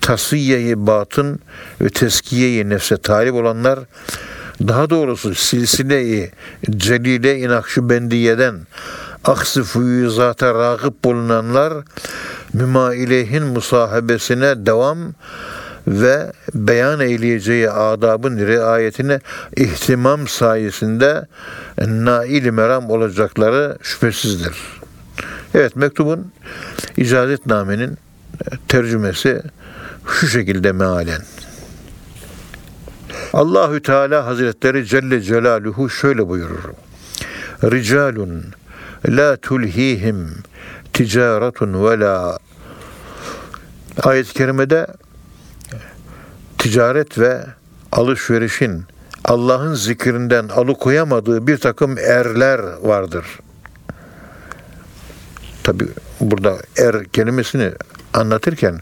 tasfiye-i 0.00 0.86
batın 0.86 1.38
ve 1.80 1.88
teskiye-i 1.88 2.68
nefse 2.68 2.96
talip 2.96 3.34
olanlar 3.34 3.78
daha 4.68 4.90
doğrusu 4.90 5.34
silsile-i 5.34 6.30
celile-i 6.70 7.48
nakşibendiyeden 7.48 8.54
aksi 9.24 9.62
füyüzata 9.62 10.54
rağıp 10.54 11.04
bulunanlar 11.04 11.72
mümaileyhin 12.52 13.42
musahebesine 13.42 14.66
devam 14.66 14.98
ve 15.86 16.32
beyan 16.54 17.00
eyleyeceği 17.00 17.70
adabın 17.70 18.38
riayetine 18.38 19.20
ihtimam 19.56 20.28
sayesinde 20.28 21.26
nail 21.78 22.50
meram 22.50 22.90
olacakları 22.90 23.78
şüphesizdir. 23.82 24.56
Evet 25.54 25.76
mektubun 25.76 26.32
icazetnamenin 26.96 27.98
tercümesi 28.68 29.42
şu 30.06 30.28
şekilde 30.28 30.72
mealen. 30.72 31.22
Allahü 33.32 33.82
Teala 33.82 34.26
Hazretleri 34.26 34.86
Celle 34.86 35.20
Celaluhu 35.20 35.90
şöyle 35.90 36.28
buyurur. 36.28 36.60
Ricalun 37.64 38.44
la 39.08 39.36
tulhihim 39.36 40.28
ticaretun 40.92 41.84
ve 41.84 42.00
la 42.00 42.38
Ayet-i 44.02 44.34
kerimede 44.34 44.86
ticaret 46.60 47.18
ve 47.18 47.44
alışverişin 47.92 48.84
Allah'ın 49.24 49.74
zikrinden 49.74 50.48
alıkoyamadığı 50.48 51.46
bir 51.46 51.56
takım 51.56 51.98
erler 51.98 52.60
vardır. 52.82 53.26
Tabi 55.64 55.84
burada 56.20 56.56
er 56.76 57.04
kelimesini 57.04 57.72
anlatırken 58.14 58.80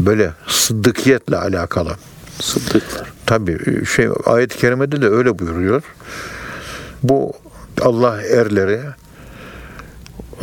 böyle 0.00 0.32
sıddıkiyetle 0.46 1.36
alakalı. 1.36 1.96
Sıddıklar. 2.40 3.12
Tabi 3.26 3.86
şey 3.86 4.08
ayet-i 4.26 4.58
kerimede 4.58 5.02
de 5.02 5.08
öyle 5.08 5.38
buyuruyor. 5.38 5.82
Bu 7.02 7.32
Allah 7.82 8.22
erleri 8.22 8.80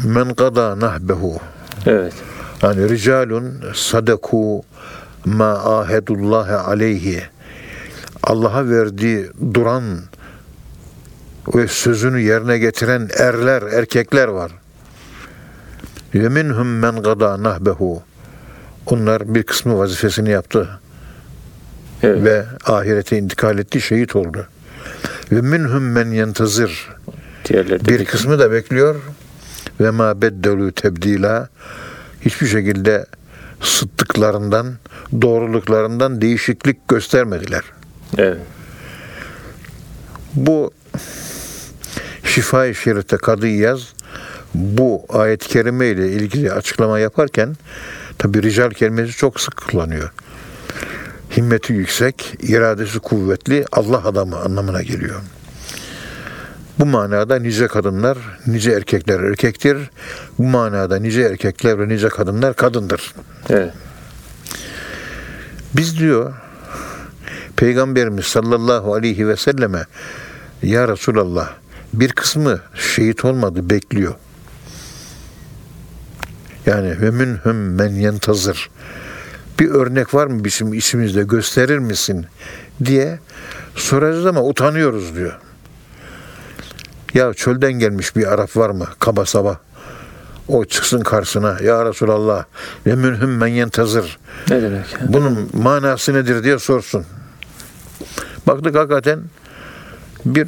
men 0.04 0.34
gada 0.34 0.80
nahbehu 0.80 1.39
Evet. 1.86 2.13
yani 2.62 2.89
ricalun 2.89 3.63
sadaku 3.74 4.63
ma 5.25 5.79
ahedullahi 5.79 6.53
aleyhi 6.53 7.23
Allah'a 8.23 8.69
verdiği 8.69 9.29
duran 9.53 9.83
ve 11.55 11.67
sözünü 11.67 12.19
yerine 12.19 12.57
getiren 12.57 13.09
erler, 13.17 13.62
erkekler 13.62 14.27
var. 14.27 14.51
Ve 16.15 16.29
minhum 16.29 16.79
men 16.79 17.01
gada 17.03 17.43
nahbehu. 17.43 18.03
Onlar 18.86 19.36
bir 19.36 19.43
kısmı 19.43 19.77
vazifesini 19.77 20.29
yaptı 20.29 20.79
Evet. 22.03 22.23
ve 22.23 22.45
ahirete 22.65 23.17
intikal 23.17 23.59
etti, 23.59 23.81
şehit 23.81 24.15
oldu. 24.15 24.47
Ve 25.31 25.41
minhum 25.41 25.83
men 25.83 26.12
yentazir. 26.12 26.89
Bir 27.88 28.05
kısmı 28.05 28.39
da 28.39 28.51
bekliyor 28.51 28.95
ve 29.79 29.91
ma 29.91 30.21
beddelu 30.21 30.71
tebdila. 30.71 31.49
Hiçbir 32.21 32.47
şekilde 32.47 33.05
sıddıklarından, 33.63 34.76
doğruluklarından 35.21 36.21
değişiklik 36.21 36.88
göstermediler. 36.88 37.63
Evet. 38.17 38.38
Bu 40.34 40.71
Şifa-i 42.23 42.76
Şerif'te 42.76 43.17
Kadı 43.17 43.47
İyaz 43.47 43.93
bu 44.54 45.06
ayet-i 45.10 45.47
kerime 45.47 45.88
ile 45.88 46.12
ilgili 46.12 46.52
açıklama 46.52 46.99
yaparken 46.99 47.56
tabi 48.17 48.43
rical 48.43 48.71
kelimesi 48.71 49.12
çok 49.12 49.39
sık 49.39 49.58
kullanıyor. 49.58 50.12
Himmeti 51.38 51.73
yüksek, 51.73 52.36
iradesi 52.41 52.99
kuvvetli 52.99 53.65
Allah 53.71 54.06
adamı 54.06 54.38
anlamına 54.38 54.82
geliyor. 54.82 55.21
Bu 56.79 56.86
manada 56.86 57.39
nice 57.39 57.67
kadınlar, 57.67 58.17
nice 58.47 58.71
erkekler 58.71 59.19
erkektir. 59.19 59.77
Bu 60.38 60.43
manada 60.43 60.99
nice 60.99 61.21
erkekler 61.21 61.79
ve 61.79 61.88
nice 61.88 62.09
kadınlar 62.09 62.55
kadındır. 62.55 63.13
Evet. 63.49 63.73
Biz 65.75 65.99
diyor 65.99 66.33
Peygamberimiz 67.55 68.25
sallallahu 68.25 68.93
aleyhi 68.93 69.27
ve 69.27 69.36
selleme 69.36 69.86
Ya 70.63 70.88
Resulallah 70.88 71.53
bir 71.93 72.12
kısmı 72.12 72.59
şehit 72.75 73.25
olmadı 73.25 73.69
bekliyor. 73.69 74.13
Yani 76.65 77.01
ve 77.01 77.12
minhum 77.12 77.55
men 77.55 77.89
yentazır. 77.89 78.69
Bir 79.59 79.69
örnek 79.69 80.13
var 80.13 80.27
mı 80.27 80.43
bizim 80.43 80.73
içimizde 80.73 81.23
gösterir 81.23 81.77
misin 81.77 82.25
diye 82.86 83.19
soracağız 83.75 84.25
ama 84.25 84.43
utanıyoruz 84.43 85.15
diyor. 85.15 85.39
Ya 87.13 87.34
çölden 87.34 87.73
gelmiş 87.73 88.15
bir 88.15 88.34
Arap 88.34 88.58
var 88.58 88.69
mı? 88.69 88.88
Kaba 88.99 89.26
saba. 89.26 89.60
O 90.47 90.65
çıksın 90.65 91.02
karşısına. 91.02 91.58
Ya 91.63 91.86
Resulallah 91.86 92.45
ve 92.88 92.95
münhüm 92.95 93.38
men 93.38 93.47
yentazır. 93.47 94.19
Ne 94.49 94.62
demek? 94.62 94.86
Yani? 94.93 95.13
Bunun 95.13 95.49
manası 95.54 96.13
nedir 96.13 96.43
diye 96.43 96.60
sorsun. 96.60 97.06
Baktık 98.47 98.76
hakikaten 98.76 99.19
bir 100.26 100.47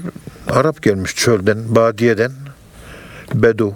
Arap 0.50 0.82
gelmiş 0.82 1.16
çölden, 1.16 1.76
badiyeden. 1.76 2.32
Bedu. 3.34 3.76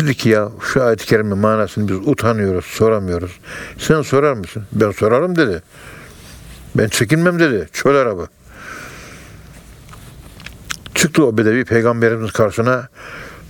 Dedi 0.00 0.14
ki 0.14 0.28
ya 0.28 0.48
şu 0.72 0.82
ayet-i 0.84 1.06
kerime 1.06 1.34
manasını 1.34 1.88
biz 1.88 2.08
utanıyoruz, 2.08 2.64
soramıyoruz. 2.64 3.38
Sen 3.78 4.02
sorar 4.02 4.32
mısın? 4.32 4.62
Ben 4.72 4.90
sorarım 4.90 5.36
dedi. 5.36 5.62
Ben 6.74 6.88
çekinmem 6.88 7.40
dedi. 7.40 7.68
Çöl 7.72 7.96
Arabı. 7.96 8.28
Çıktı 11.00 11.26
o 11.26 11.38
bedevi 11.38 11.64
peygamberimiz 11.64 12.32
karşısına. 12.32 12.88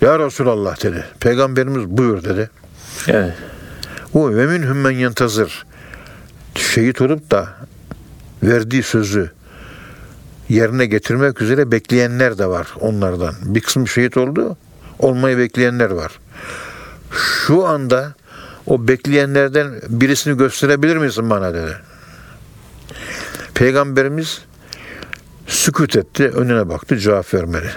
Ya 0.00 0.18
Resulallah 0.18 0.82
dedi. 0.82 1.04
Peygamberimiz 1.20 1.86
buyur 1.86 2.24
dedi. 2.24 2.50
Evet. 3.08 3.34
O 4.14 4.34
ve 4.34 4.46
minhum 4.46 4.78
men 4.78 4.90
yentazır. 4.90 5.66
Şehit 6.54 7.00
olup 7.00 7.30
da 7.30 7.48
verdiği 8.42 8.82
sözü 8.82 9.30
yerine 10.48 10.86
getirmek 10.86 11.42
üzere 11.42 11.72
bekleyenler 11.72 12.38
de 12.38 12.46
var 12.46 12.68
onlardan. 12.80 13.34
Bir 13.42 13.60
kısım 13.60 13.88
şehit 13.88 14.16
oldu, 14.16 14.56
olmayı 14.98 15.38
bekleyenler 15.38 15.90
var. 15.90 16.12
Şu 17.12 17.66
anda 17.66 18.14
o 18.66 18.88
bekleyenlerden 18.88 19.72
birisini 19.88 20.36
gösterebilir 20.36 20.96
misin 20.96 21.30
bana 21.30 21.54
dedi. 21.54 21.76
Peygamberimiz 23.54 24.42
sükut 25.50 25.96
etti, 25.96 26.28
önüne 26.28 26.68
baktı, 26.68 26.96
cevap 26.96 27.34
vermedi. 27.34 27.72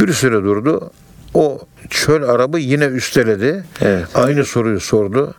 Bir 0.00 0.12
süre 0.12 0.34
durdu. 0.34 0.90
O 1.34 1.60
çöl 1.90 2.28
arabı 2.28 2.58
yine 2.58 2.84
üsteledi. 2.84 3.64
Evet. 3.80 4.06
Aynı 4.14 4.44
soruyu 4.44 4.80
sordu. 4.80 5.34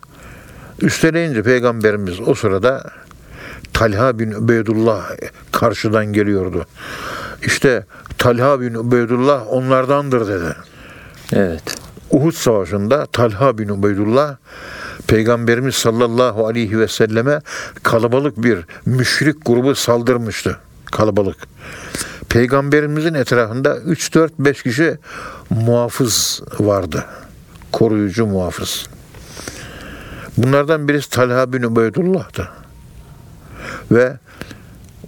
Üsteleyince 0.81 1.43
peygamberimiz 1.43 2.19
o 2.27 2.35
sırada 2.35 2.83
Talha 3.73 4.19
bin 4.19 4.31
Ubeydullah 4.31 5.11
karşıdan 5.51 6.05
geliyordu. 6.05 6.65
İşte 7.45 7.85
Talha 8.17 8.61
bin 8.61 8.73
Ubeydullah 8.73 9.47
onlardandır 9.47 10.27
dedi. 10.27 10.55
Evet. 11.33 11.63
Uhud 12.09 12.31
Savaşı'nda 12.31 13.05
Talha 13.05 13.57
bin 13.57 13.69
Ubeydullah 13.69 14.35
Peygamberimiz 15.09 15.75
sallallahu 15.75 16.47
aleyhi 16.47 16.79
ve 16.79 16.87
selleme 16.87 17.41
kalabalık 17.83 18.43
bir 18.43 18.59
müşrik 18.85 19.45
grubu 19.45 19.75
saldırmıştı. 19.75 20.57
Kalabalık. 20.85 21.37
Peygamberimizin 22.29 23.13
etrafında 23.13 23.77
3-4-5 23.77 24.63
kişi 24.63 24.97
muhafız 25.49 26.41
vardı. 26.59 27.05
Koruyucu 27.71 28.25
muhafız. 28.25 28.87
Bunlardan 30.37 30.87
birisi 30.87 31.09
Talha 31.09 31.53
bin 31.53 31.63
Ubeydullah'tı. 31.63 32.49
Ve 33.91 34.17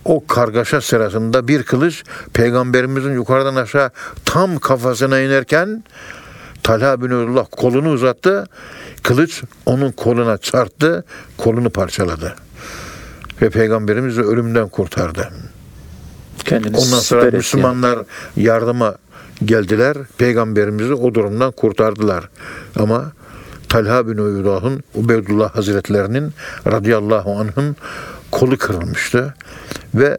o 0.06 0.28
kargaşa 0.28 0.82
sırasında 0.82 1.48
bir 1.48 1.64
kılıç 1.64 2.04
peygamberimizin 2.34 3.14
yukarıdan 3.14 3.56
aşağı 3.56 3.90
tam 4.26 4.60
kafasına 4.60 5.20
inerken 5.20 5.84
Talha 6.64 7.02
bin 7.02 7.10
Ubeydullah 7.10 7.46
kolunu 7.52 7.90
uzattı. 7.90 8.46
Kılıç 9.04 9.44
onun 9.66 9.92
koluna 9.92 10.38
çarptı, 10.38 11.04
kolunu 11.38 11.70
parçaladı. 11.70 12.36
Ve 13.42 13.50
peygamberimizi 13.50 14.22
ölümden 14.22 14.70
kurtardı. 14.70 15.30
Kendini 16.46 16.78
Ondan 16.78 17.00
sonra 17.00 17.32
Müslümanlar 17.32 18.00
yardıma 18.36 18.96
geldiler. 19.46 19.98
Peygamberimizi 20.18 20.94
o 20.94 21.14
durumdan 21.14 21.52
kurtardılar. 21.52 22.30
Ama 22.80 23.12
Talha 23.70 24.08
bin 24.08 24.18
Ubeydullah'ın 24.18 24.84
Ubeydullah 24.96 25.56
Hazretlerinin 25.56 26.34
radıyallahu 26.68 27.32
anh'ın 27.32 27.76
kolu 28.32 28.58
kırılmıştı 28.58 29.34
ve 29.96 30.18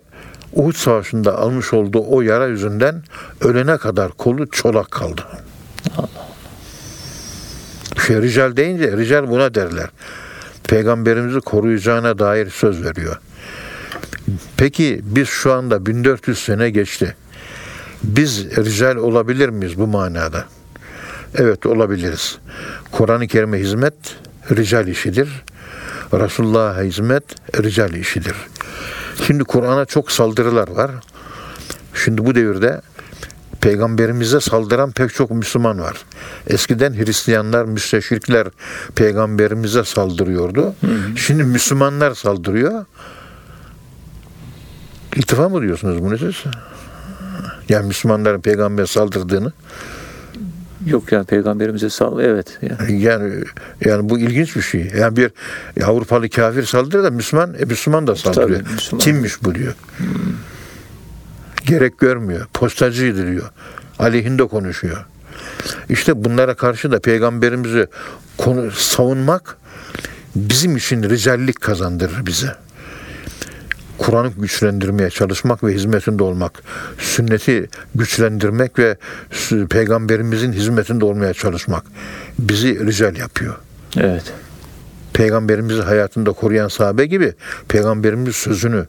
Uhud 0.52 0.74
Savaşı'nda 0.74 1.38
almış 1.38 1.72
olduğu 1.72 2.04
o 2.08 2.20
yara 2.20 2.46
yüzünden 2.46 3.02
ölene 3.40 3.76
kadar 3.76 4.12
kolu 4.12 4.50
çolak 4.50 4.90
kaldı. 4.90 5.22
Şey, 8.06 8.22
rical 8.22 8.56
deyince 8.56 8.96
rical 8.96 9.28
buna 9.28 9.54
derler. 9.54 9.88
Peygamberimizi 10.68 11.40
koruyacağına 11.40 12.18
dair 12.18 12.50
söz 12.50 12.84
veriyor. 12.84 13.16
Peki 14.56 15.00
biz 15.02 15.28
şu 15.28 15.52
anda 15.52 15.86
1400 15.86 16.38
sene 16.38 16.70
geçti. 16.70 17.16
Biz 18.04 18.56
rical 18.56 18.96
olabilir 18.96 19.48
miyiz 19.48 19.78
bu 19.78 19.86
manada? 19.86 20.44
Evet 21.34 21.66
olabiliriz. 21.66 22.38
Kur'an-ı 22.92 23.26
Kerim'e 23.26 23.58
hizmet 23.58 23.94
rical 24.50 24.88
işidir. 24.88 25.28
Resulullah'a 26.12 26.82
hizmet 26.82 27.24
rical 27.62 27.94
işidir. 27.94 28.34
Şimdi 29.26 29.44
Kur'an'a 29.44 29.84
çok 29.84 30.12
saldırılar 30.12 30.68
var. 30.68 30.90
Şimdi 31.94 32.26
bu 32.26 32.34
devirde 32.34 32.80
peygamberimize 33.62 34.40
saldıran 34.40 34.92
pek 34.92 35.14
çok 35.14 35.30
Müslüman 35.30 35.80
var. 35.80 35.96
Eskiden 36.46 36.94
Hristiyanlar, 36.94 37.64
müsteşrikler 37.64 38.48
peygamberimize 38.94 39.84
saldırıyordu. 39.84 40.74
Şimdi 41.16 41.44
Müslümanlar 41.44 42.14
saldırıyor. 42.14 42.84
İltifa 45.16 45.48
mı 45.48 45.62
diyorsunuz 45.62 46.02
bunu 46.02 46.18
siz? 46.18 46.44
Yani 47.68 47.86
Müslümanların 47.86 48.40
peygamber 48.40 48.86
saldırdığını. 48.86 49.52
Yok 50.86 51.12
yani 51.12 51.24
peygamberimize 51.24 51.90
sal 51.90 52.20
evet. 52.20 52.58
Yani. 52.62 53.02
Yani 53.02 53.34
yani 53.84 54.08
bu 54.08 54.18
ilginç 54.18 54.56
bir 54.56 54.62
şey. 54.62 54.92
Yani 54.98 55.16
bir 55.16 55.30
Avrupalı 55.84 56.28
kafir 56.28 56.62
saldırır 56.62 57.04
da 57.04 57.10
Müslüman, 57.10 57.54
e, 57.58 57.64
Müslüman 57.64 58.06
da 58.06 58.16
saldırıyor. 58.16 58.60
Tabii, 58.60 58.72
Müslüman. 58.72 59.00
Kimmiş 59.00 59.44
bu 59.44 59.54
diyor. 59.54 59.74
Gerek 61.66 61.98
görmüyor. 61.98 62.46
Postacıydı 62.54 63.26
diyor. 63.32 63.50
Aleyhinde 63.98 64.46
konuşuyor. 64.46 65.04
İşte 65.88 66.24
bunlara 66.24 66.54
karşı 66.54 66.92
da 66.92 67.00
peygamberimizi 67.00 67.86
konu, 68.38 68.70
savunmak 68.70 69.56
bizim 70.36 70.76
için 70.76 71.02
ricallik 71.02 71.60
kazandırır 71.60 72.26
bize. 72.26 72.54
Kur'an'ı 73.98 74.32
güçlendirmeye 74.38 75.10
çalışmak 75.10 75.64
ve 75.64 75.74
hizmetinde 75.74 76.22
olmak, 76.22 76.62
sünneti 76.98 77.68
güçlendirmek 77.94 78.78
ve 78.78 78.96
peygamberimizin 79.70 80.52
hizmetinde 80.52 81.04
olmaya 81.04 81.34
çalışmak 81.34 81.84
bizi 82.38 82.86
rical 82.86 83.16
yapıyor. 83.16 83.56
Evet. 83.96 84.32
Peygamberimizi 85.14 85.82
hayatında 85.82 86.32
koruyan 86.32 86.68
sahabe 86.68 87.06
gibi 87.06 87.34
peygamberimizin 87.68 88.32
sözünü, 88.32 88.86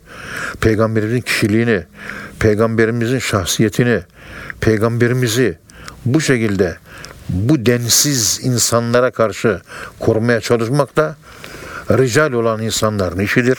peygamberimizin 0.62 1.22
kişiliğini, 1.22 1.84
peygamberimizin 2.40 3.20
şahsiyetini, 3.20 4.02
peygamberimizi 4.62 5.58
bu 6.06 6.22
şekilde 6.22 6.78
bu 7.30 7.66
densiz 7.66 8.40
insanlara 8.44 9.12
karşı 9.12 9.62
korumaya 10.00 10.42
çalışmak 10.42 10.98
da 10.98 11.16
rical 11.92 12.32
olan 12.32 12.62
insanların 12.62 13.20
işidir. 13.20 13.58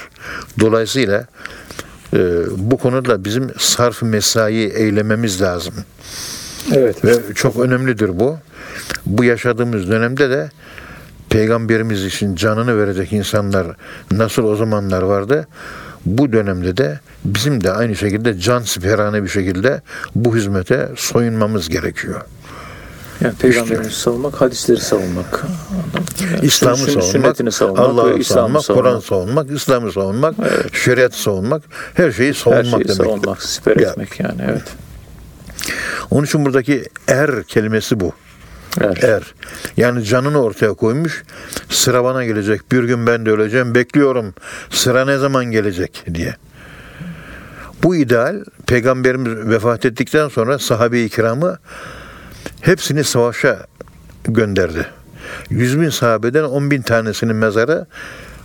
Dolayısıyla 0.60 1.26
e, 2.12 2.18
bu 2.50 2.78
konuda 2.78 3.24
bizim 3.24 3.50
sarf 3.58 4.02
mesai 4.02 4.54
eylememiz 4.54 5.42
lazım. 5.42 5.74
Evet. 6.72 7.04
Ve 7.04 7.14
çok 7.34 7.56
önemlidir 7.56 8.20
bu. 8.20 8.38
Bu 9.06 9.24
yaşadığımız 9.24 9.90
dönemde 9.90 10.30
de 10.30 10.50
peygamberimiz 11.38 12.04
için 12.04 12.36
canını 12.36 12.78
verecek 12.78 13.12
insanlar 13.12 13.66
nasıl 14.10 14.44
o 14.44 14.56
zamanlar 14.56 15.02
vardı? 15.02 15.48
Bu 16.06 16.32
dönemde 16.32 16.76
de 16.76 17.00
bizim 17.24 17.64
de 17.64 17.72
aynı 17.72 17.96
şekilde 17.96 18.38
can 18.38 18.62
siperhane 18.62 19.22
bir 19.22 19.28
şekilde 19.28 19.82
bu 20.14 20.36
hizmete 20.36 20.88
soyunmamız 20.96 21.68
gerekiyor. 21.68 22.20
Yani 23.20 23.34
peygamberimizi 23.34 23.90
savunmak, 23.90 24.40
hadisleri 24.40 24.80
savunmak. 24.80 25.44
Yani 26.32 26.46
İslam'ı 26.46 26.76
savunmak, 26.76 27.52
savunmak 27.54 27.78
Allah'ı 27.88 28.18
İslam'ı 28.18 28.62
savunmak, 28.62 28.84
Kur'an 28.84 29.00
savunmak, 29.00 29.50
İslam'ı 29.50 29.92
savunmak, 29.92 30.34
şeriatı 30.72 31.22
savunmak, 31.22 31.62
her 31.94 32.12
şeyi 32.12 32.28
Her 32.28 32.34
savunmak 32.34 32.64
şeyi 32.64 32.84
demek. 32.84 32.96
savunmak, 32.96 33.42
siper 33.42 33.76
Ya. 33.76 33.90
etmek 33.90 34.20
yani 34.20 34.42
evet. 34.50 34.64
Onun 36.10 36.24
için 36.24 36.44
buradaki 36.44 36.84
er 37.08 37.44
kelimesi 37.44 38.00
bu. 38.00 38.12
Evet. 38.80 39.04
Er. 39.04 39.34
Yani 39.76 40.04
canını 40.04 40.42
ortaya 40.42 40.74
koymuş. 40.74 41.24
Sıra 41.68 42.04
bana 42.04 42.24
gelecek. 42.24 42.72
Bir 42.72 42.84
gün 42.84 43.06
ben 43.06 43.26
de 43.26 43.30
öleceğim. 43.30 43.74
Bekliyorum. 43.74 44.34
Sıra 44.70 45.04
ne 45.04 45.18
zaman 45.18 45.44
gelecek 45.44 46.04
diye. 46.14 46.36
Bu 47.82 47.96
ideal 47.96 48.44
peygamberimiz 48.66 49.48
vefat 49.48 49.84
ettikten 49.84 50.28
sonra 50.28 50.58
sahabe-i 50.58 51.08
kiramı 51.08 51.58
hepsini 52.60 53.04
savaşa 53.04 53.66
gönderdi. 54.24 54.86
100 55.50 55.80
bin 55.80 55.88
sahabeden 55.88 56.44
10 56.44 56.70
bin 56.70 56.82
tanesinin 56.82 57.36
mezarı 57.36 57.86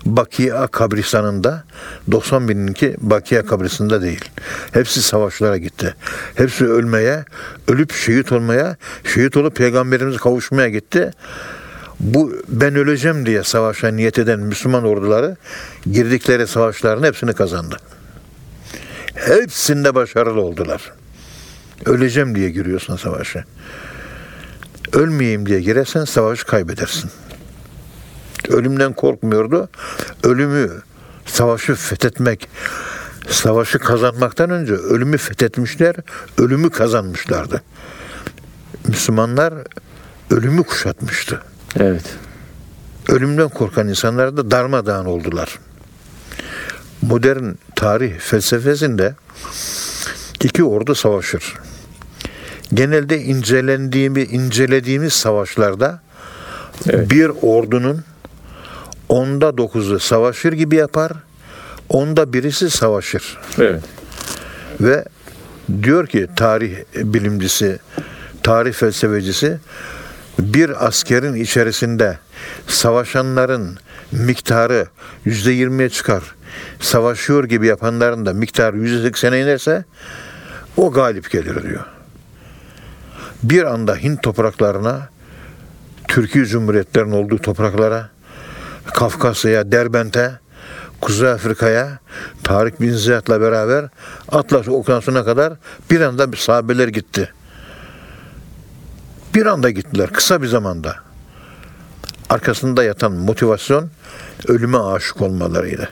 Bakia 0.06 0.68
kabristanında 0.68 1.64
90 2.12 2.50
bininki 2.50 2.96
Bakia 3.02 3.46
kabristanında 3.46 4.02
değil. 4.02 4.26
Hepsi 4.72 5.02
savaşlara 5.02 5.58
gitti. 5.58 5.96
Hepsi 6.36 6.66
ölmeye, 6.66 7.26
ölüp 7.68 7.94
şehit 7.94 8.32
olmaya, 8.32 8.76
şehit 9.14 9.38
olup 9.38 9.56
peygamberimize 9.56 10.18
kavuşmaya 10.18 10.70
gitti. 10.70 11.12
Bu 12.00 12.34
ben 12.48 12.76
öleceğim 12.76 13.26
diye 13.26 13.44
savaşa 13.44 13.88
niyet 13.88 14.20
eden 14.20 14.40
Müslüman 14.40 14.84
orduları 14.84 15.38
girdikleri 15.92 16.48
savaşların 16.48 17.04
hepsini 17.04 17.34
kazandı. 17.34 17.78
Hepsinde 19.16 19.96
başarılı 19.96 20.42
oldular. 20.42 20.92
Öleceğim 21.86 22.36
diye 22.36 22.50
giriyorsun 22.50 22.96
savaşa. 22.96 23.44
Ölmeyeyim 24.94 25.46
diye 25.46 25.62
girersen 25.62 26.06
savaşı 26.06 26.46
kaybedersin. 26.46 27.12
Ölümden 28.50 28.94
korkmuyordu. 28.94 29.70
Ölümü, 30.24 30.70
savaşı 31.26 31.76
fethetmek, 31.76 32.50
savaşı 33.30 33.80
kazanmaktan 33.80 34.50
önce 34.50 34.74
ölümü 34.74 35.18
fethetmişler, 35.18 35.96
ölümü 36.38 36.70
kazanmışlardı. 36.70 37.62
Müslümanlar 38.88 39.54
ölümü 40.32 40.64
kuşatmıştı. 40.64 41.42
Evet. 41.80 42.04
Ölümden 43.10 43.50
korkan 43.50 43.88
insanlar 43.88 44.38
da 44.38 44.52
darmadağın 44.52 45.06
oldular. 45.06 45.60
Modern 47.02 47.46
tarih 47.76 48.20
felsefesinde 48.20 49.16
iki 50.44 50.64
ordu 50.64 50.96
savaşır. 50.96 51.54
Genelde 52.74 53.22
incelendiğimi, 53.22 54.22
incelediğimiz 54.22 55.14
savaşlarda 55.14 56.02
Evet. 56.90 57.12
bir 57.12 57.32
ordunun 57.42 58.04
onda 59.10 59.58
dokuzu 59.58 60.00
savaşır 60.00 60.54
gibi 60.54 60.76
yapar, 60.76 61.12
onda 61.90 62.34
birisi 62.34 62.70
savaşır. 62.70 63.38
Evet. 63.58 63.84
Ve 64.82 65.06
diyor 65.84 66.08
ki 66.08 66.28
tarih 66.36 66.78
bilimcisi, 66.96 67.80
tarih 68.44 68.74
felsefecisi 68.74 69.58
bir 70.40 70.88
askerin 70.88 71.34
içerisinde 71.34 72.18
savaşanların 72.68 73.78
miktarı 74.12 74.88
yüzde 75.26 75.52
yirmiye 75.52 75.90
çıkar. 75.90 76.24
Savaşıyor 76.80 77.44
gibi 77.44 77.68
yapanların 77.68 78.26
da 78.26 78.34
miktarı 78.34 78.78
yüzde 78.78 79.08
seksene 79.08 79.42
inerse 79.42 79.86
o 80.78 80.92
galip 80.92 81.32
gelir 81.32 81.64
diyor. 81.64 81.86
Bir 83.44 83.64
anda 83.64 83.96
Hint 83.96 84.24
topraklarına, 84.24 85.10
Türkiye 86.08 86.46
Cumhuriyetlerinin 86.46 87.12
olduğu 87.12 87.38
topraklara, 87.38 88.10
Kafkasya'ya, 88.94 89.72
Derbent'e, 89.72 90.40
Kuzey 91.02 91.30
Afrika'ya 91.30 92.00
Tarık 92.44 92.82
bin 92.82 92.94
Ziyad'la 92.94 93.42
beraber 93.42 93.86
Atlas 94.32 94.68
Okyanusu'na 94.68 95.26
kadar 95.26 95.54
bir 95.92 96.02
anda 96.02 96.32
bir 96.32 96.38
sahabeler 96.38 96.88
gitti. 96.88 97.34
Bir 99.36 99.46
anda 99.46 99.70
gittiler 99.70 100.10
kısa 100.10 100.42
bir 100.42 100.48
zamanda. 100.48 100.96
Arkasında 102.30 102.84
yatan 102.84 103.12
motivasyon 103.12 103.90
ölüme 104.48 104.78
aşık 104.78 105.22
olmalarıydı. 105.22 105.90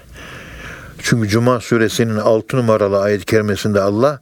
Çünkü 0.99 1.29
Cuma 1.29 1.60
suresinin 1.60 2.17
6 2.17 2.57
numaralı 2.57 3.01
ayet-i 3.01 3.25
kerimesinde 3.25 3.81
Allah 3.81 4.19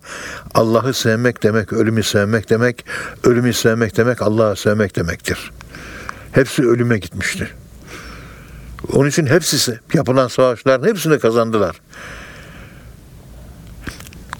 Allah'ı 0.53 0.93
sevmek 0.93 1.43
demek, 1.43 1.73
ölümü 1.73 2.03
sevmek 2.03 2.49
demek, 2.49 2.85
ölümü 3.23 3.53
sevmek 3.53 3.97
demek, 3.97 4.21
Allah'ı 4.21 4.55
sevmek 4.55 4.95
demektir. 4.95 5.51
Hepsi 6.31 6.61
ölüme 6.67 6.97
gitmişti. 6.97 7.49
Onun 8.93 9.09
için 9.09 9.25
hepsi 9.25 9.79
yapılan 9.93 10.27
savaşların 10.27 10.87
hepsini 10.87 11.19
kazandılar. 11.19 11.81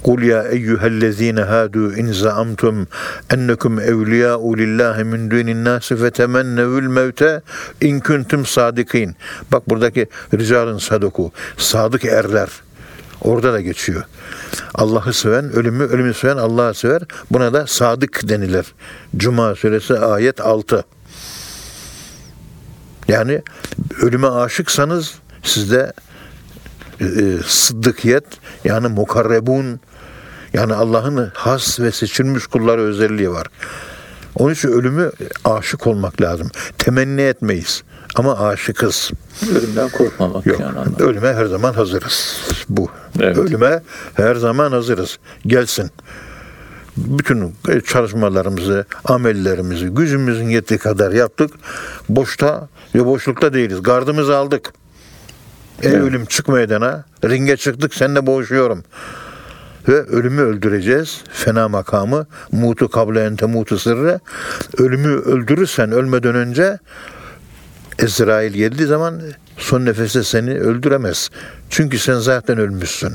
Kul 0.03 0.21
ya 0.21 0.43
eyyühellezine 0.43 1.41
hadu 1.41 1.93
in 1.93 2.11
zaamtum 2.11 2.87
ennekum 3.33 3.79
evliya'u 3.79 4.57
lillahi 4.57 5.03
min 5.03 5.31
dunin 5.31 5.65
nasi 5.65 5.95
fetemennevül 5.95 6.87
mevte 6.87 7.41
in 7.81 7.99
kuntum 7.99 8.45
sadikin. 8.45 9.15
Bak 9.51 9.69
buradaki 9.69 10.07
ricalın 10.33 10.77
saduku, 10.77 11.31
sadık 11.57 12.05
erler. 12.05 12.49
Orada 13.21 13.53
da 13.53 13.61
geçiyor. 13.61 14.03
Allah'ı 14.73 15.13
seven, 15.13 15.51
ölümü, 15.51 15.83
ölümü 15.83 16.13
seven 16.13 16.37
Allah'ı 16.37 16.73
sever. 16.73 17.01
Buna 17.31 17.53
da 17.53 17.67
sadık 17.67 18.29
denilir. 18.29 18.65
Cuma 19.17 19.55
suresi 19.55 19.99
ayet 19.99 20.41
6. 20.41 20.85
Yani 23.07 23.41
ölüme 24.01 24.27
aşıksanız 24.27 25.15
sizde 25.43 25.93
e, 27.01 27.05
sıddıkiyet 27.45 28.25
yani 28.63 28.87
mukarrebun 28.87 29.79
yani 30.53 30.73
Allah'ın 30.73 31.31
has 31.33 31.79
ve 31.79 31.91
seçilmiş 31.91 32.47
kulları 32.47 32.81
özelliği 32.81 33.31
var. 33.31 33.47
Onun 34.35 34.53
için 34.53 34.69
ölümü 34.69 35.11
aşık 35.45 35.87
olmak 35.87 36.21
lazım. 36.21 36.51
Temenni 36.77 37.21
etmeyiz 37.21 37.83
ama 38.15 38.47
aşıkız. 38.47 39.11
Ölümden 39.51 39.89
korkmamak 39.89 40.45
Yok. 40.45 40.59
yani 40.59 40.79
anlamda. 40.79 41.03
Ölüme 41.03 41.33
her 41.33 41.45
zaman 41.45 41.73
hazırız. 41.73 42.41
Bu. 42.69 42.89
Evet. 43.19 43.37
Ölüme 43.37 43.81
her 44.13 44.35
zaman 44.35 44.71
hazırız. 44.71 45.19
Gelsin. 45.47 45.91
Bütün 46.97 47.53
çalışmalarımızı, 47.87 48.85
amellerimizi, 49.05 49.85
gücümüzün 49.85 50.49
yettiği 50.49 50.79
kadar 50.79 51.11
yaptık. 51.11 51.51
Boşta 52.09 52.67
ve 52.95 53.05
boşlukta 53.05 53.53
değiliz. 53.53 53.83
Gardımızı 53.83 54.35
aldık. 54.37 54.73
Ey 55.81 55.91
Evet. 55.91 56.01
ölüm 56.01 56.25
çık 56.25 56.47
meydana. 56.47 57.05
Ringe 57.25 57.57
çıktık 57.57 57.93
seninle 57.93 58.25
boğuşuyorum. 58.27 58.83
Ve 59.87 60.01
ölümü 60.03 60.41
öldüreceğiz. 60.41 61.23
Fena 61.31 61.67
makamı. 61.69 62.27
Mutu 62.51 62.89
kable 62.89 63.23
ente 63.23 63.45
mutu 63.45 63.79
sırrı. 63.79 64.19
Ölümü 64.77 65.07
öldürürsen 65.07 65.91
ölmeden 65.91 66.35
önce 66.35 66.79
Ezrail 67.99 68.51
geldiği 68.53 68.85
zaman 68.85 69.21
son 69.57 69.85
nefeste 69.85 70.23
seni 70.23 70.59
öldüremez. 70.59 71.29
Çünkü 71.69 71.99
sen 71.99 72.19
zaten 72.19 72.57
ölmüşsün. 72.57 73.13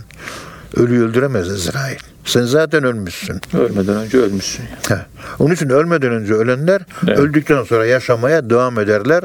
Ölüyü 0.76 1.04
öldüremez 1.04 1.48
Ezrail. 1.50 1.96
Sen 2.24 2.42
zaten 2.42 2.84
ölmüşsün. 2.84 3.40
Ölmeden 3.54 3.96
önce 3.96 4.18
ölmüşsün. 4.18 4.64
Heh. 4.88 5.06
Onun 5.38 5.54
için 5.54 5.68
ölmeden 5.68 6.12
önce 6.12 6.34
ölenler 6.34 6.82
Evet. 7.08 7.18
öldükten 7.18 7.62
sonra 7.62 7.86
yaşamaya 7.86 8.50
devam 8.50 8.78
ederler. 8.78 9.24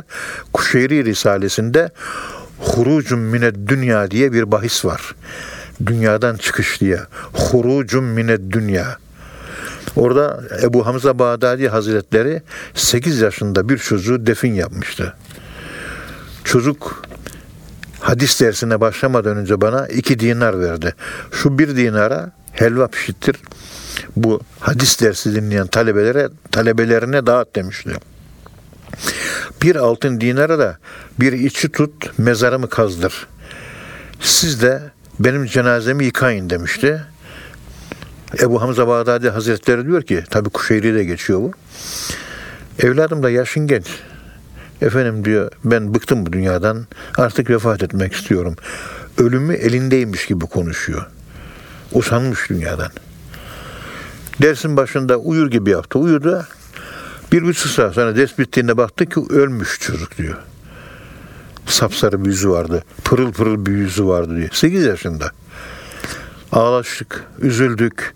Kuşeyri 0.53 1.05
Risalesi'nde 1.05 1.89
Hurucun 2.59 3.19
mined 3.19 3.55
dünya 3.67 4.11
diye 4.11 4.33
bir 4.33 4.51
bahis 4.51 4.85
var. 4.85 5.15
Dünyadan 5.85 6.35
çıkış 6.35 6.81
diye. 6.81 6.99
Hurucun 7.33 8.03
mined 8.03 8.41
dünya. 8.51 8.97
Orada 9.95 10.43
Ebu 10.63 10.85
Hamza 10.85 11.19
Bağdadi 11.19 11.67
Hazretleri 11.69 12.41
8 12.73 13.19
yaşında 13.19 13.69
bir 13.69 13.77
çocuğu 13.77 14.25
defin 14.27 14.53
yapmıştı. 14.53 15.13
Çocuk 16.43 17.01
hadis 18.05 18.41
dersine 18.41 18.79
başlamadan 18.81 19.37
önce 19.37 19.61
bana 19.61 19.87
iki 19.87 20.19
dinar 20.19 20.59
verdi. 20.59 20.95
Şu 21.31 21.59
bir 21.59 21.75
dinara 21.75 22.31
helva 22.51 22.87
pişirtir. 22.87 23.35
Bu 24.15 24.41
hadis 24.59 25.01
dersi 25.01 25.35
dinleyen 25.35 25.67
talebelere 25.67 26.29
talebelerine 26.51 27.25
dağıt 27.25 27.55
demişti. 27.55 27.91
Bir 29.61 29.75
altın 29.75 30.21
dinara 30.21 30.59
da 30.59 30.77
bir 31.19 31.33
içi 31.33 31.71
tut 31.71 32.19
mezarımı 32.19 32.69
kazdır. 32.69 33.27
Siz 34.21 34.61
de 34.61 34.81
benim 35.19 35.45
cenazemi 35.45 36.05
yıkayın 36.05 36.49
demişti. 36.49 37.01
Ebu 38.41 38.61
Hamza 38.61 38.87
Bağdadi 38.87 39.29
Hazretleri 39.29 39.85
diyor 39.85 40.01
ki, 40.01 40.23
tabi 40.29 40.49
Kuşeyri 40.49 40.95
de 40.95 41.03
geçiyor 41.03 41.39
bu. 41.39 41.51
Evladım 42.79 43.23
da 43.23 43.29
yaşın 43.29 43.67
genç. 43.67 43.87
Efendim 44.81 45.25
diyor 45.25 45.51
ben 45.65 45.93
bıktım 45.93 46.25
bu 46.25 46.33
dünyadan 46.33 46.85
artık 47.17 47.49
vefat 47.49 47.83
etmek 47.83 48.13
istiyorum. 48.13 48.55
Ölümü 49.17 49.53
elindeymiş 49.53 50.25
gibi 50.25 50.45
konuşuyor. 50.45 51.07
Usanmış 51.91 52.49
dünyadan. 52.49 52.91
Dersin 54.41 54.77
başında 54.77 55.17
uyur 55.17 55.51
gibi 55.51 55.69
yaptı. 55.69 55.99
Uyudu. 55.99 56.45
Bir 57.31 57.43
buçuk 57.43 57.71
saat 57.71 57.93
sonra 57.93 58.15
ders 58.15 58.39
bittiğinde 58.39 58.77
baktı 58.77 59.05
ki 59.05 59.19
ölmüş 59.29 59.79
çocuk 59.79 60.17
diyor. 60.17 60.37
Sapsarı 61.65 62.25
bir 62.25 62.29
yüzü 62.29 62.49
vardı. 62.49 62.83
Pırıl 63.03 63.31
pırıl 63.31 63.65
bir 63.65 63.71
yüzü 63.71 64.05
vardı 64.05 64.35
diyor. 64.35 64.49
Sekiz 64.51 64.85
yaşında. 64.85 65.31
Ağlaştık, 66.51 67.23
üzüldük. 67.39 68.13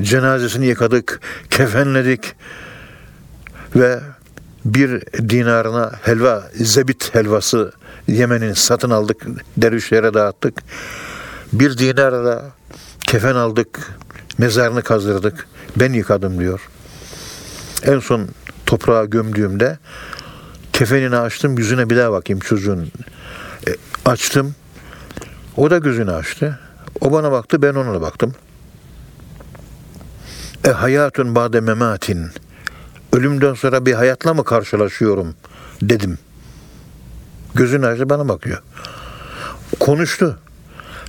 Cenazesini 0.00 0.66
yıkadık, 0.66 1.20
kefenledik. 1.50 2.34
Ve 3.76 4.00
bir 4.74 5.00
dinarına 5.28 5.92
helva, 6.02 6.50
zebit 6.54 7.14
helvası 7.14 7.72
Yemen'in 8.08 8.52
satın 8.52 8.90
aldık, 8.90 9.26
dervişlere 9.56 10.14
dağıttık. 10.14 10.54
Bir 11.52 11.78
dinara 11.78 12.24
da 12.24 12.44
kefen 13.00 13.34
aldık, 13.34 13.92
mezarını 14.38 14.82
kazdırdık. 14.82 15.46
Ben 15.76 15.92
yıkadım 15.92 16.38
diyor. 16.38 16.68
En 17.82 17.98
son 17.98 18.28
toprağa 18.66 19.04
gömdüğümde 19.04 19.78
Kefenini 20.78 21.16
açtım, 21.16 21.58
yüzüne 21.58 21.90
bir 21.90 21.96
daha 21.96 22.12
bakayım 22.12 22.40
çocuğun. 22.40 22.92
E, 23.68 23.70
açtım. 24.04 24.54
O 25.56 25.70
da 25.70 25.78
gözünü 25.78 26.12
açtı. 26.12 26.58
O 27.00 27.12
bana 27.12 27.32
baktı, 27.32 27.62
ben 27.62 27.74
ona 27.74 28.00
baktım. 28.00 28.34
E 30.64 30.70
hayatun 30.70 31.34
bade 31.34 31.60
mematin. 31.60 32.30
Ölümden 33.12 33.54
sonra 33.54 33.86
bir 33.86 33.92
hayatla 33.92 34.34
mı 34.34 34.44
karşılaşıyorum 34.44 35.34
dedim. 35.82 36.18
Gözünü 37.54 37.86
açtı 37.86 38.10
bana 38.10 38.28
bakıyor. 38.28 38.62
Konuştu. 39.80 40.38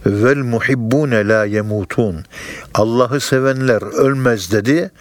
Vel 0.05 0.37
muhibbune 0.37 1.27
la 1.27 1.45
yemutun. 1.45 2.25
Allah'ı 2.73 3.19
sevenler 3.19 3.81
ölmez 3.81 4.51
dedi. 4.51 4.91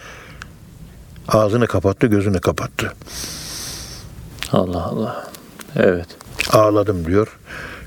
Ağzını 1.27 1.67
kapattı, 1.67 2.07
gözünü 2.07 2.41
kapattı. 2.41 2.93
Allah 4.51 4.83
Allah. 4.83 5.27
Evet. 5.75 6.07
Ağladım 6.49 7.05
diyor. 7.05 7.27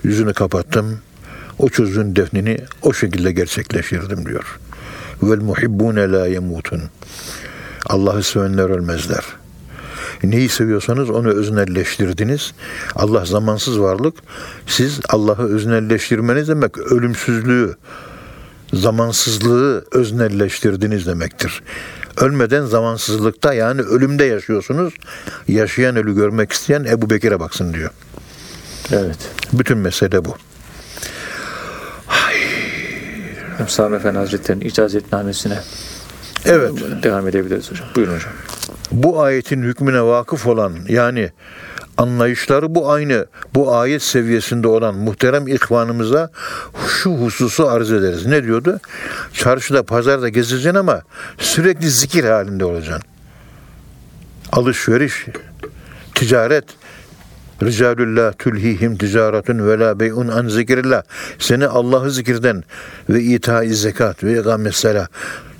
Yüzünü 0.05 0.33
kapattım. 0.33 0.98
O 1.59 1.68
çocuğun 1.68 2.16
defnini 2.16 2.59
o 2.83 2.92
şekilde 2.92 3.33
gerçekleştirdim 3.33 4.27
diyor. 4.27 4.59
Vel 5.22 5.40
muhibbune 5.40 6.12
la 6.12 6.27
yemutun. 6.27 6.83
Allah'ı 7.87 8.23
sevenler 8.23 8.71
ölmezler. 8.71 9.25
Neyi 10.23 10.49
seviyorsanız 10.49 11.11
onu 11.11 11.29
öznelleştirdiniz. 11.29 12.53
Allah 12.95 13.25
zamansız 13.25 13.81
varlık. 13.81 14.14
Siz 14.66 15.01
Allah'ı 15.09 15.55
öznelleştirmeniz 15.55 16.49
demek 16.49 16.79
ölümsüzlüğü, 16.79 17.77
zamansızlığı 18.75 19.85
öznelleştirdiniz 19.92 21.07
demektir. 21.07 21.62
Ölmeden 22.16 22.66
zamansızlıkta 22.66 23.55
yani 23.55 23.81
ölümde 23.81 24.25
yaşıyorsunuz. 24.25 24.95
Yaşayan 25.49 25.97
ölü 25.97 26.14
görmek 26.14 26.53
isteyen 26.53 26.85
Ebu 26.85 27.11
Bekir'e 27.11 27.40
baksın 27.40 27.75
diyor. 27.75 27.90
Evet. 28.92 29.18
Bütün 29.53 29.79
mesele 29.79 30.25
bu. 30.25 30.37
Sami 33.66 33.97
Efendi 33.97 34.18
Hazretleri'nin 34.18 34.64
icazetnamesine 34.64 35.59
Evet. 36.46 36.72
devam 37.02 37.28
edebiliriz 37.28 37.70
hocam. 37.70 37.87
Buyurun 37.96 38.14
hocam. 38.14 38.33
bu 38.92 39.22
ayetin 39.22 39.62
hükmüne 39.62 40.02
vakıf 40.02 40.46
olan 40.46 40.72
yani 40.88 41.31
anlayışları 41.96 42.74
bu 42.74 42.90
aynı 42.90 43.26
bu 43.55 43.74
ayet 43.76 44.02
seviyesinde 44.02 44.68
olan 44.68 44.94
muhterem 44.94 45.48
ihvanımıza 45.48 46.31
şu 46.88 47.11
hususu 47.11 47.68
arz 47.68 47.92
ederiz. 47.92 48.26
Ne 48.26 48.44
diyordu? 48.44 48.81
Çarşıda, 49.33 49.83
pazarda 49.83 50.28
gezeceksin 50.28 50.74
ama 50.74 51.02
sürekli 51.38 51.90
zikir 51.90 52.24
halinde 52.24 52.64
olacaksın. 52.64 53.02
Alışveriş, 54.52 55.26
ticaret, 56.14 56.64
Ricalullah 57.62 58.33
tülhihim 58.33 58.96
ticaretun 58.96 59.68
ve 59.68 59.79
la 59.79 60.01
bey'un 60.01 60.29
an 60.29 60.48
zikrillah. 60.48 61.03
Seni 61.38 61.66
Allah'ı 61.66 62.11
zikirden 62.11 62.64
ve 63.11 63.22
ita 63.22 63.64
zekat 63.64 64.25
ve 64.25 64.40
ikamet 64.40 64.75
sela 64.75 65.09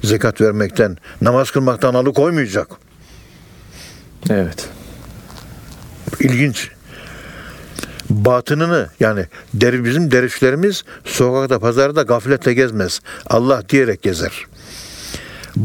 zekat 0.05 0.41
vermekten, 0.41 0.97
namaz 1.21 1.51
kılmaktan 1.51 1.95
alıkoymayacak. 1.95 2.69
Evet. 4.31 4.69
İlginç. 6.21 6.71
Batınını 8.11 8.89
yani 9.01 9.27
der, 9.55 9.85
bizim 9.85 10.11
dervişlerimiz 10.11 10.85
sokakta 11.05 11.59
pazarda 11.59 12.03
gafletle 12.03 12.55
gezmez. 12.55 13.01
Allah 13.27 13.63
diyerek 13.69 14.03
gezer. 14.03 14.47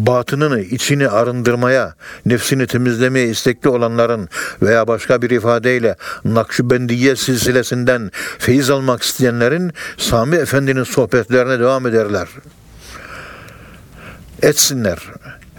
Batınını, 0.06 0.62
içini 0.62 1.10
arındırmaya, 1.10 1.96
nefsini 2.26 2.68
temizlemeye 2.68 3.28
istekli 3.28 3.70
olanların 3.70 4.30
veya 4.62 4.88
başka 4.88 5.22
bir 5.22 5.30
ifadeyle 5.30 5.96
Nakşibendiye 6.26 7.16
silsilesinden 7.16 8.12
feyiz 8.40 8.70
almak 8.70 9.04
isteyenlerin 9.04 9.72
Sami 9.98 10.36
Efendi'nin 10.36 10.84
sohbetlerine 10.84 11.60
devam 11.60 11.88
ederler. 11.88 12.28
Etsinler 14.42 15.00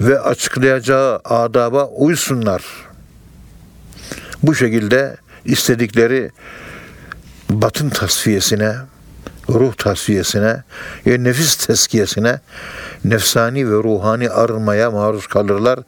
ve 0.01 0.21
açıklayacağı 0.21 1.21
adaba 1.25 1.87
uysunlar 1.87 2.63
bu 4.43 4.55
şekilde 4.55 5.17
istedikleri 5.45 6.31
batın 7.51 7.91
tasfiyesine, 7.91 8.75
ruh 9.49 9.73
tasfiyesine 9.73 10.63
ve 11.07 11.25
nefis 11.25 11.57
teskiyesine, 11.57 12.41
nefsani 13.05 13.71
ve 13.71 13.75
ruhani 13.75 14.31
arınmaya 14.31 14.91
maruz 14.91 15.27
kalırlar, 15.27 15.79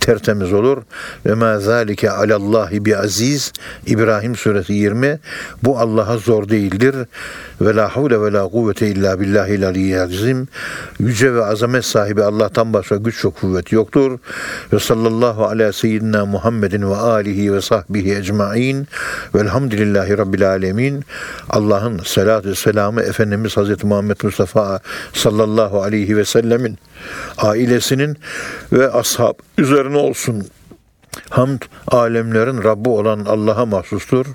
tertemiz 0.00 0.52
olur. 0.52 0.82
Ve 1.26 1.34
ma 1.34 1.60
zalike 1.60 2.10
alallahi 2.10 2.84
bi 2.84 2.96
aziz 2.96 3.52
İbrahim 3.86 4.36
suresi 4.36 4.72
20 4.72 5.18
bu 5.62 5.78
Allah'a 5.78 6.18
zor 6.18 6.48
değildir. 6.48 6.96
Ve 7.60 7.74
la 7.74 7.96
havle 7.96 8.20
ve 8.20 8.32
la 8.32 8.48
kuvvete 8.48 8.88
illa 8.88 9.20
billahi 9.20 9.66
aliyyil 9.66 10.02
azim. 10.02 10.48
Yüce 11.00 11.34
ve 11.34 11.44
azamet 11.44 11.84
sahibi 11.84 12.22
Allah'tan 12.22 12.72
başka 12.72 12.96
güç 12.96 13.24
ve 13.24 13.30
kuvvet 13.30 13.72
yoktur. 13.72 14.18
Ve 14.72 14.78
sallallahu 14.78 15.44
ala 15.44 15.72
seyyidina 15.72 16.26
Muhammedin 16.26 16.90
ve 16.90 16.96
alihi 16.96 17.52
ve 17.52 17.60
sahbihi 17.60 18.16
ecmain. 18.16 18.88
Velhamdülillahi 19.34 20.18
rabbil 20.18 20.48
alemin. 20.48 21.04
Allah'ın 21.50 22.00
salatü 22.04 22.54
selamı 22.54 23.02
Efendimiz 23.08 23.56
Hazreti 23.56 23.86
Muhammed 23.86 24.16
Mustafa 24.22 24.80
sallallahu 25.12 25.82
aleyhi 25.82 26.16
ve 26.16 26.24
sellemin 26.24 26.78
ailesinin 27.38 28.16
ve 28.72 28.90
ashab 28.90 29.34
üzerine 29.58 29.96
olsun. 29.96 30.46
Hamd 31.30 31.62
alemlerin 31.88 32.62
Rabbi 32.64 32.88
olan 32.88 33.20
Allah'a 33.24 33.66
mahsustur. 33.66 34.26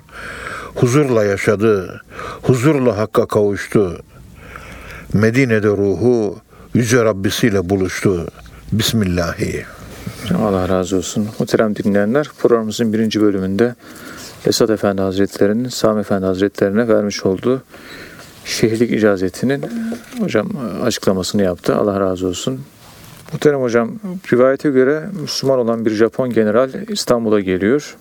Huzurla 0.74 1.24
yaşadı, 1.24 2.02
huzurla 2.42 2.98
Hakk'a 2.98 3.26
kavuştu. 3.26 4.02
Medine'de 5.12 5.68
ruhu 5.68 6.38
Yüce 6.74 7.04
Rabbisiyle 7.04 7.70
buluştu. 7.70 8.26
Bismillahi. 8.72 9.64
Allah 10.38 10.68
razı 10.68 10.96
olsun. 10.96 11.28
Muhterem 11.38 11.76
dinleyenler 11.76 12.30
programımızın 12.38 12.92
birinci 12.92 13.20
bölümünde 13.20 13.74
Esad 14.46 14.68
Efendi 14.68 15.02
Hazretleri'nin 15.02 15.68
Sami 15.68 16.00
Efendi 16.00 16.26
Hazretlerine 16.26 16.88
vermiş 16.88 17.26
olduğu 17.26 17.62
şehirlik 18.44 18.90
icazetinin 18.90 19.64
hocam 20.20 20.48
açıklamasını 20.84 21.42
yaptı. 21.42 21.76
Allah 21.76 22.00
razı 22.00 22.26
olsun. 22.26 22.60
Muhterem 23.32 23.60
hocam 23.60 23.90
rivayete 24.32 24.70
göre 24.70 25.08
Müslüman 25.20 25.58
olan 25.58 25.84
bir 25.84 25.90
Japon 25.90 26.30
general 26.30 26.70
İstanbul'a 26.88 27.40
geliyor. 27.40 27.96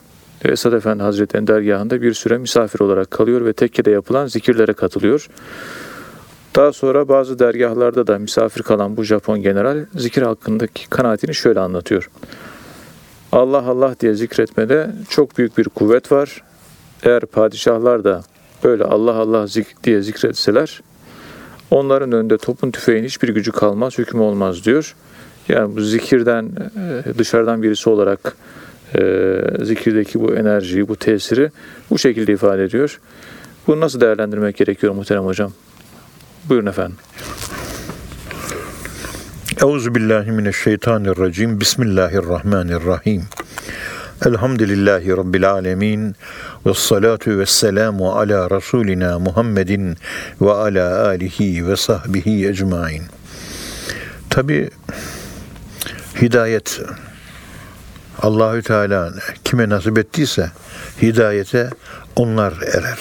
Esad 0.45 0.73
Efendi 0.73 1.03
Hazretleri'nin 1.03 1.47
dergahında 1.47 2.01
bir 2.01 2.13
süre 2.13 2.37
misafir 2.37 2.79
olarak 2.79 3.11
kalıyor 3.11 3.45
ve 3.45 3.53
tekkede 3.53 3.91
yapılan 3.91 4.27
zikirlere 4.27 4.73
katılıyor. 4.73 5.27
Daha 6.55 6.73
sonra 6.73 7.07
bazı 7.07 7.39
dergahlarda 7.39 8.07
da 8.07 8.19
misafir 8.19 8.63
kalan 8.63 8.97
bu 8.97 9.03
Japon 9.03 9.41
general 9.41 9.85
zikir 9.95 10.21
hakkındaki 10.21 10.89
kanaatini 10.89 11.35
şöyle 11.35 11.59
anlatıyor. 11.59 12.09
Allah 13.31 13.63
Allah 13.67 13.95
diye 13.99 14.13
zikretmede 14.13 14.91
çok 15.09 15.37
büyük 15.37 15.57
bir 15.57 15.63
kuvvet 15.63 16.11
var. 16.11 16.43
Eğer 17.03 17.25
padişahlar 17.25 18.03
da 18.03 18.23
böyle 18.63 18.83
Allah 18.83 19.13
Allah 19.13 19.47
zik 19.47 19.83
diye 19.83 20.01
zikretseler 20.01 20.81
onların 21.71 22.11
önünde 22.11 22.37
topun 22.37 22.71
tüfeğin 22.71 23.03
hiçbir 23.03 23.29
gücü 23.29 23.51
kalmaz, 23.51 23.97
hükmü 23.97 24.21
olmaz 24.21 24.65
diyor. 24.65 24.95
Yani 25.49 25.75
bu 25.75 25.81
zikirden 25.81 26.45
e, 26.45 27.17
dışarıdan 27.17 27.63
birisi 27.63 27.89
olarak 27.89 28.35
e, 28.95 29.41
zikirdeki 29.61 30.19
bu 30.19 30.35
enerjiyi, 30.35 30.87
bu 30.87 30.95
tesiri 30.95 31.51
bu 31.89 31.97
şekilde 31.97 32.33
ifade 32.33 32.63
ediyor. 32.63 32.99
Bunu 33.67 33.79
nasıl 33.79 34.01
değerlendirmek 34.01 34.57
gerekiyor 34.57 34.93
muhterem 34.93 35.25
hocam? 35.25 35.51
Buyurun 36.49 36.67
efendim. 36.67 36.97
Euzu 39.61 39.95
billahi 39.95 40.31
mineşşeytanirracim. 40.31 41.59
Bismillahirrahmanirrahim. 41.59 43.23
Elhamdülillahi 44.25 45.09
Rabbil 45.09 45.51
alemin. 45.51 46.15
Ve 46.65 46.73
salatu 46.73 47.39
ve 47.39 47.45
selamu 47.45 48.11
ala 48.11 48.49
Resulina 48.49 49.19
Muhammedin 49.19 49.97
ve 50.41 50.51
ala 50.51 51.07
alihi 51.07 51.67
ve 51.67 51.75
sahbihi 51.75 52.47
ecmain. 52.47 53.03
Tabi 54.29 54.69
hidayet 56.21 56.81
Allahü 58.21 58.61
Teala 58.61 59.13
kime 59.43 59.69
nasip 59.69 59.97
ettiyse 59.97 60.51
hidayete 61.01 61.69
onlar 62.15 62.53
erer. 62.61 62.99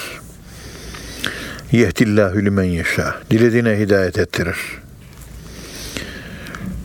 Yehdillahü 1.73 2.45
limen 2.45 2.65
yeşâ. 2.65 3.15
Dilediğine 3.31 3.79
hidayet 3.79 4.19
ettirir. 4.19 4.57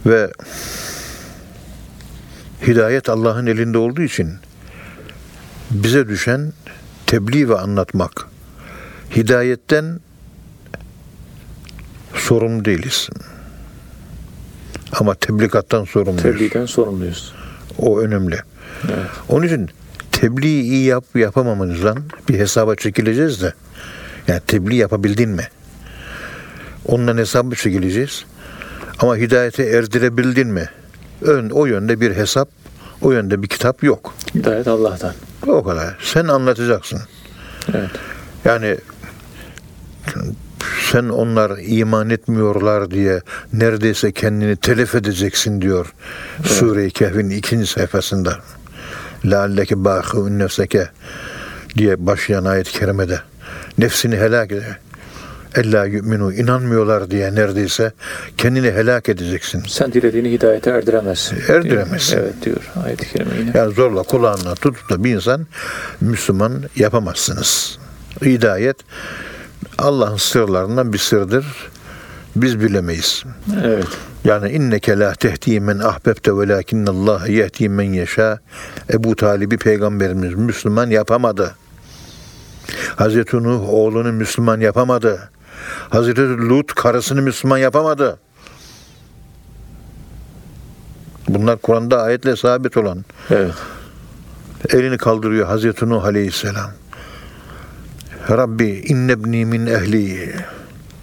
Ve 0.06 0.32
hidayet 2.68 3.10
Allah'ın 3.10 3.46
elinde 3.46 3.78
olduğu 3.78 4.02
için 4.02 4.34
bize 5.72 6.08
düşen 6.08 6.54
tebliğ 7.06 7.50
ve 7.50 7.58
anlatmak. 7.58 8.28
Hidayetten 9.16 10.00
sorumlu 12.14 12.66
değiliz. 12.66 13.10
Ama 14.92 15.16
tebligattan 15.16 15.84
sorumluyuz. 15.84 16.24
Tebliğden 16.24 16.66
sorumluyuz. 16.66 17.34
O 17.78 18.00
önemli. 18.00 18.40
Evet. 18.86 19.10
Onun 19.30 19.46
için 19.46 19.70
tebliği 20.12 20.64
iyi 20.64 20.86
yap 20.86 21.04
yapamamamızdan 21.16 21.98
bir 22.30 22.40
hesaba 22.40 22.76
çekileceğiz 22.76 23.42
de. 23.42 23.54
Yani 24.28 24.42
tebliğ 24.48 24.76
yapabildin 24.76 25.30
mi? 25.30 25.48
Ondan 26.86 27.18
hesabı 27.18 27.56
çekileceğiz. 27.56 28.26
Ama 29.00 29.18
hidayete 29.18 29.64
erdirebildin 29.64 30.48
mi? 30.48 30.70
Ön, 31.22 31.50
o 31.50 31.66
yönde 31.66 32.02
bir 32.02 32.16
hesap, 32.16 32.50
o 33.02 33.12
yönde 33.12 33.44
bir 33.44 33.48
kitap 33.48 33.84
yok. 33.84 34.14
Hidayet 34.36 34.68
Allah'tan. 34.68 35.14
O 35.48 35.64
kadar. 35.64 35.98
Sen 36.02 36.28
anlatacaksın. 36.28 37.00
Evet. 37.74 37.90
Yani 38.46 38.78
sen 40.92 41.10
onlar 41.10 41.58
iman 41.62 42.10
etmiyorlar 42.10 42.92
diye 42.92 43.22
neredeyse 43.54 44.12
kendini 44.12 44.56
telef 44.56 44.96
edeceksin 44.96 45.62
diyor 45.62 45.94
Sure-i 46.44 46.92
Kehf'in 46.92 47.30
ikinci 47.30 47.68
sayfasında. 47.68 48.40
Lealleke 49.26 49.76
bâhûn 49.76 50.40
nefseke 50.40 50.90
diye 51.78 52.06
başlayan 52.06 52.46
ayet-i 52.46 52.72
kerimede. 52.72 53.20
Nefsini 53.78 54.18
helak 54.18 54.52
ede. 54.52 54.78
Ella 55.58 55.86
yu'minu 55.86 56.34
inanmıyorlar 56.34 57.12
diye 57.12 57.36
neredeyse 57.36 57.92
kendini 58.38 58.72
helak 58.72 59.10
edeceksin. 59.10 59.64
Sen 59.68 59.94
dilediğini 59.94 60.32
hidayete 60.32 60.70
erdiremezsin. 60.70 61.38
Erdiremezsin. 61.48 62.18
Evet 62.18 62.34
diyor 62.44 62.72
ayet-i 62.86 63.10
kerime 63.14 63.38
yine. 63.40 63.52
Yani 63.54 63.74
zorla 63.74 64.04
kulağına 64.04 64.56
tutup 64.56 64.90
da 64.90 65.04
bir 65.04 65.16
insan 65.16 65.48
Müslüman 66.02 66.64
yapamazsınız. 66.76 67.80
Hidayet 68.26 68.78
Allah'ın 69.78 70.18
sırlarından 70.18 70.94
bir 70.94 70.98
sırdır. 70.98 71.46
Biz 72.36 72.60
bilemeyiz. 72.60 73.24
Evet. 73.64 73.88
Yani 74.24 74.50
inneke 74.50 75.00
la 75.00 75.14
tehdi 75.14 75.60
men 75.60 75.80
ahbebte 75.80 76.38
velakinnallah 76.38 77.28
yehdi 77.28 77.70
men 77.70 77.94
yeşâ. 77.94 78.40
Ebu 78.94 79.16
Talib'i 79.16 79.58
peygamberimiz 79.58 80.34
Müslüman 80.34 80.90
yapamadı. 80.90 81.56
Hazreti 82.96 83.44
Nuh 83.44 83.70
oğlunu 83.70 84.14
Müslüman 84.14 84.60
yapamadı. 84.60 85.30
Hazreti 85.90 86.22
Lut 86.22 86.76
karısını 86.76 87.22
Müslüman 87.22 87.58
yapamadı. 87.58 88.20
Bunlar 91.28 91.58
Kur'an'da 91.58 92.02
ayetle 92.02 92.36
sabit 92.36 92.78
olan. 92.78 93.06
Evet. 93.30 93.54
Elini 94.70 94.98
kaldırıyor 94.98 95.48
Hazreti 95.48 95.90
Nuh 95.90 96.04
Aleyhisselam. 96.04 96.72
Rabbi 98.30 98.66
innebni 98.66 99.46
min 99.46 99.68
ehli. 99.68 100.36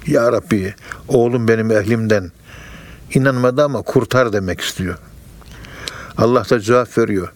Ya 0.07 0.33
Rabbi 0.33 0.75
oğlum 1.09 1.49
benim 1.49 1.71
ehlimden. 1.71 2.33
İnanmadı 3.15 3.65
ama 3.65 3.83
kurtar 3.83 4.33
demek 4.33 4.61
istiyor. 4.61 4.99
Allah 6.19 6.45
da 6.51 6.61
cevap 6.61 6.99
veriyor. 6.99 7.33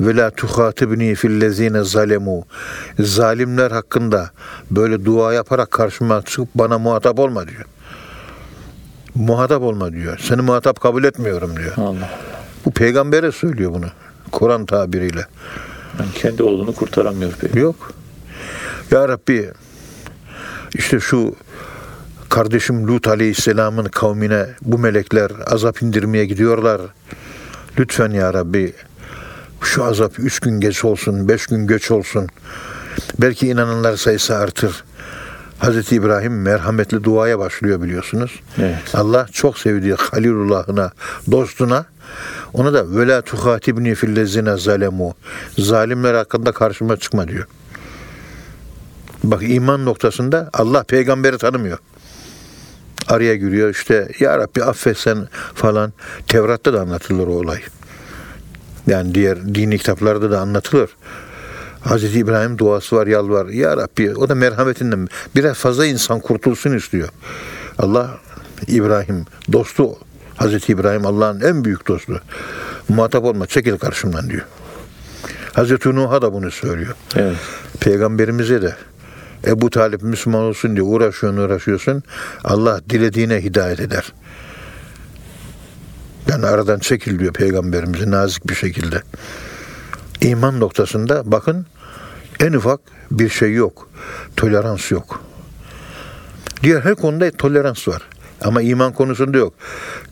Ve 0.00 0.16
la 0.16 0.30
tuhatibni 0.30 1.14
fillezine 1.14 1.84
zalemu. 1.84 2.44
Zalimler 2.98 3.70
hakkında 3.70 4.30
böyle 4.70 5.04
dua 5.04 5.32
yaparak 5.32 5.70
karşıma 5.70 6.22
çıkıp 6.22 6.48
bana 6.54 6.78
muhatap 6.78 7.18
olma 7.18 7.48
diyor. 7.48 7.64
Muhatap 9.14 9.62
olma 9.62 9.92
diyor. 9.92 10.18
Seni 10.22 10.42
muhatap 10.42 10.80
kabul 10.80 11.04
etmiyorum 11.04 11.56
diyor. 11.56 11.72
Allah. 11.76 12.10
Bu 12.64 12.70
peygambere 12.70 13.32
söylüyor 13.32 13.72
bunu. 13.72 13.86
Kur'an 14.32 14.66
tabiriyle. 14.66 15.26
Yani 15.98 16.12
kendi 16.14 16.42
oğlunu 16.42 16.74
kurtaramıyor 16.74 17.32
peki. 17.40 17.58
Yok. 17.58 17.92
Ya 18.90 19.08
Rabbi 19.08 19.50
işte 20.74 21.00
şu 21.00 21.34
kardeşim 22.28 22.88
Lut 22.88 23.08
Aleyhisselam'ın 23.08 23.84
kavmine 23.84 24.46
bu 24.62 24.78
melekler 24.78 25.30
azap 25.46 25.82
indirmeye 25.82 26.24
gidiyorlar. 26.24 26.80
Lütfen 27.78 28.10
ya 28.10 28.34
Rabbi 28.34 28.72
şu 29.62 29.84
azap 29.84 30.18
üç 30.18 30.40
gün 30.40 30.60
geç 30.60 30.84
olsun, 30.84 31.28
beş 31.28 31.46
gün 31.46 31.66
geç 31.66 31.90
olsun. 31.90 32.26
Belki 33.18 33.48
inananlar 33.48 33.96
sayısı 33.96 34.36
artır. 34.36 34.84
Hazreti 35.58 35.96
İbrahim 35.96 36.42
merhametli 36.42 37.04
duaya 37.04 37.38
başlıyor 37.38 37.82
biliyorsunuz. 37.82 38.40
Evet. 38.58 38.94
Allah 38.94 39.26
çok 39.32 39.58
sevdiği 39.58 39.94
Halilullah'ına, 39.94 40.92
dostuna 41.30 41.84
ona 42.52 42.72
da 42.72 42.96
ve 42.96 43.08
la 43.08 43.22
tuhatibni 43.22 43.94
fillezine 43.94 44.56
zalemu. 44.56 45.14
Zalimler 45.58 46.14
hakkında 46.14 46.52
karşıma 46.52 46.96
çıkma 46.96 47.28
diyor. 47.28 47.46
Bak 49.24 49.42
iman 49.42 49.84
noktasında 49.84 50.50
Allah 50.52 50.82
peygamberi 50.82 51.38
tanımıyor. 51.38 51.78
Araya 53.08 53.36
giriyor 53.36 53.70
işte 53.70 54.08
ya 54.20 54.38
Rabbi 54.38 54.64
affetsen 54.64 55.28
falan. 55.54 55.92
Tevrat'ta 56.26 56.72
da 56.72 56.80
anlatılır 56.80 57.26
o 57.26 57.30
olay. 57.30 57.60
Yani 58.88 59.14
diğer 59.14 59.54
dini 59.54 59.78
kitaplarda 59.78 60.30
da 60.30 60.40
anlatılır. 60.40 60.90
Hazreti 61.80 62.18
İbrahim 62.18 62.58
duası 62.58 62.96
var, 62.96 63.06
yalvar. 63.06 63.46
Ya 63.46 63.76
Rabbi 63.76 64.14
o 64.14 64.28
da 64.28 64.34
merhametinden 64.34 65.08
biraz 65.36 65.56
fazla 65.56 65.86
insan 65.86 66.20
kurtulsun 66.20 66.76
istiyor. 66.76 67.08
Allah 67.78 68.18
İbrahim 68.66 69.26
dostu 69.52 69.96
Hazreti 70.36 70.72
İbrahim 70.72 71.06
Allah'ın 71.06 71.40
en 71.40 71.64
büyük 71.64 71.88
dostu. 71.88 72.22
Muhatap 72.88 73.24
olma 73.24 73.46
çekil 73.46 73.78
karşımdan 73.78 74.30
diyor. 74.30 74.46
Hazreti 75.52 75.94
Nuh'a 75.94 76.22
da 76.22 76.32
bunu 76.32 76.50
söylüyor. 76.50 76.94
Evet. 77.16 77.36
Peygamberimize 77.80 78.62
de 78.62 78.76
Ebu 79.46 79.70
Talip 79.70 80.02
Müslüman 80.02 80.42
olsun 80.42 80.76
diye 80.76 80.82
uğraşıyorsun 80.82 81.40
uğraşıyorsun. 81.40 82.02
Allah 82.44 82.80
dilediğine 82.90 83.42
hidayet 83.42 83.80
eder. 83.80 84.12
Yani 86.28 86.46
aradan 86.46 86.78
çekil 86.78 87.18
diyor 87.18 87.32
peygamberimize 87.32 88.10
nazik 88.10 88.48
bir 88.48 88.54
şekilde. 88.54 89.02
İman 90.20 90.60
noktasında 90.60 91.22
bakın 91.24 91.66
en 92.40 92.52
ufak 92.52 92.80
bir 93.10 93.28
şey 93.28 93.54
yok. 93.54 93.90
Tolerans 94.36 94.90
yok. 94.90 95.22
Diğer 96.62 96.80
her 96.80 96.94
konuda 96.94 97.30
tolerans 97.30 97.88
var. 97.88 98.02
Ama 98.44 98.62
iman 98.62 98.92
konusunda 98.92 99.38
yok. 99.38 99.54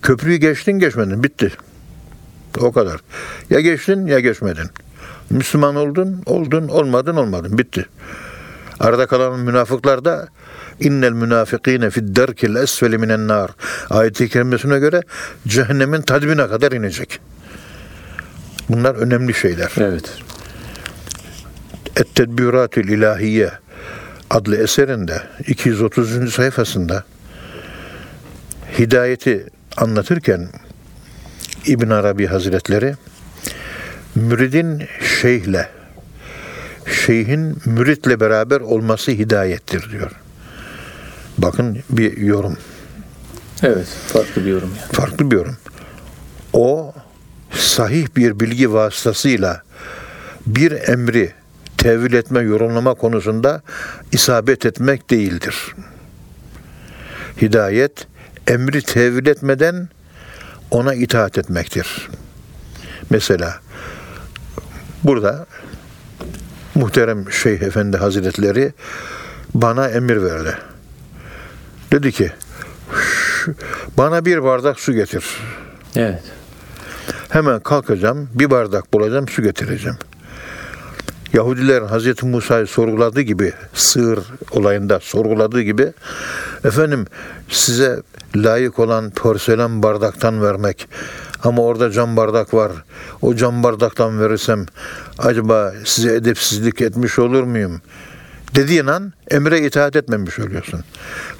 Köprüyü 0.03 0.37
geçtin 0.37 0.73
geçmedin 0.73 1.23
bitti. 1.23 1.53
O 2.61 2.73
kadar. 2.73 3.01
Ya 3.51 3.61
geçtin 3.61 4.07
ya 4.07 4.21
geçmedin. 4.21 4.71
Müslüman 5.31 5.77
oldun, 5.77 6.23
oldun, 6.27 6.69
olmadın, 6.69 7.17
olmadın. 7.17 7.59
Bitti. 7.59 7.87
Arada 8.81 9.07
kalan 9.07 9.41
münafıklar 9.41 10.05
da 10.05 10.29
innel 10.81 11.13
münafikine 11.13 11.91
fid 11.91 12.17
derkil 12.17 12.57
esfeli 12.57 12.99
minen 12.99 13.29
nar. 13.29 13.51
Ayet-i 13.91 14.29
kerimesine 14.29 14.79
göre 14.79 15.03
cehennemin 15.47 16.03
tadbine 16.03 16.49
kadar 16.49 16.73
inecek. 16.73 17.21
Bunlar 18.69 18.95
önemli 18.95 19.35
şeyler. 19.35 19.73
Evet. 19.77 20.19
Et-Tedbiratül 21.97 22.89
İlahiye 22.89 23.51
adlı 24.31 24.57
eserinde 24.57 25.23
230. 25.47 26.35
sayfasında 26.35 27.05
hidayeti 28.79 29.47
anlatırken 29.77 30.49
İbn 31.67 31.91
Arabi 31.91 32.27
Hazretleri 32.27 32.95
müridin 34.15 34.83
şeyhle 35.21 35.69
şeyhin 37.07 37.57
müritle 37.65 38.21
beraber 38.21 38.61
olması 38.61 39.11
hidayettir 39.11 39.91
diyor. 39.91 40.11
Bakın 41.39 41.79
bir 41.91 42.17
yorum. 42.17 42.57
Evet. 43.63 43.87
Farklı 43.87 44.45
bir 44.45 44.51
yorum 44.51 44.71
yani. 44.81 44.93
Farklı 44.93 45.31
bir 45.31 45.37
yorum. 45.37 45.57
O 46.53 46.95
sahih 47.53 48.07
bir 48.17 48.41
bilgi 48.41 48.73
vasıtasıyla 48.73 49.63
bir 50.47 50.89
emri 50.89 51.33
tevil 51.79 52.13
etme, 52.13 52.41
yorumlama 52.41 52.95
konusunda 52.95 53.63
isabet 54.13 54.67
etmek 54.67 55.11
değildir. 55.11 55.75
Hidayet 57.43 58.07
emri 58.47 58.83
tevil 58.83 59.27
etmeden 59.27 59.89
ona 60.71 60.95
itaat 60.95 61.39
etmektir. 61.39 62.09
Mesela 63.11 63.61
burada 65.05 65.47
muhterem 66.75 67.33
Şeyh 67.33 67.63
Efendi 67.63 67.97
Hazretleri 67.97 68.73
bana 69.55 69.89
emir 69.89 70.23
verdi. 70.23 70.59
Dedi 71.93 72.13
ki 72.13 72.33
"Şu- 73.03 73.55
bana 73.99 74.25
bir 74.25 74.45
bardak 74.45 74.81
su 74.81 74.93
getir. 74.93 75.25
Evet. 75.97 76.23
Hemen 77.29 77.61
kalkacağım, 77.61 78.29
bir 78.35 78.51
bardak 78.51 78.95
bulacağım, 78.95 79.29
su 79.29 79.43
getireceğim. 79.43 79.99
Yahudilerin 81.33 81.87
Hazreti 81.87 82.27
Musa'yı 82.27 82.67
sorguladığı 82.67 83.21
gibi, 83.21 83.53
sığır 83.75 84.19
olayında 84.51 85.01
sorguladığı 85.01 85.63
gibi, 85.63 85.93
efendim 86.65 87.07
size 87.49 88.03
layık 88.37 88.79
olan 88.79 89.11
porselen 89.11 89.83
bardaktan 89.83 90.43
vermek 90.43 90.89
ama 91.45 91.63
orada 91.63 91.91
cam 91.91 92.17
bardak 92.17 92.55
var. 92.55 92.73
O 93.23 93.35
cam 93.35 93.63
bardaktan 93.63 94.21
verirsem 94.21 94.67
acaba 95.19 95.73
size 95.85 96.15
edepsizlik 96.15 96.81
etmiş 96.81 97.19
olur 97.19 97.43
muyum? 97.43 97.81
Dediğin 98.57 98.87
an 98.87 99.13
emre 99.31 99.61
itaat 99.61 99.97
etmemiş 99.97 100.39
oluyorsun. 100.39 100.81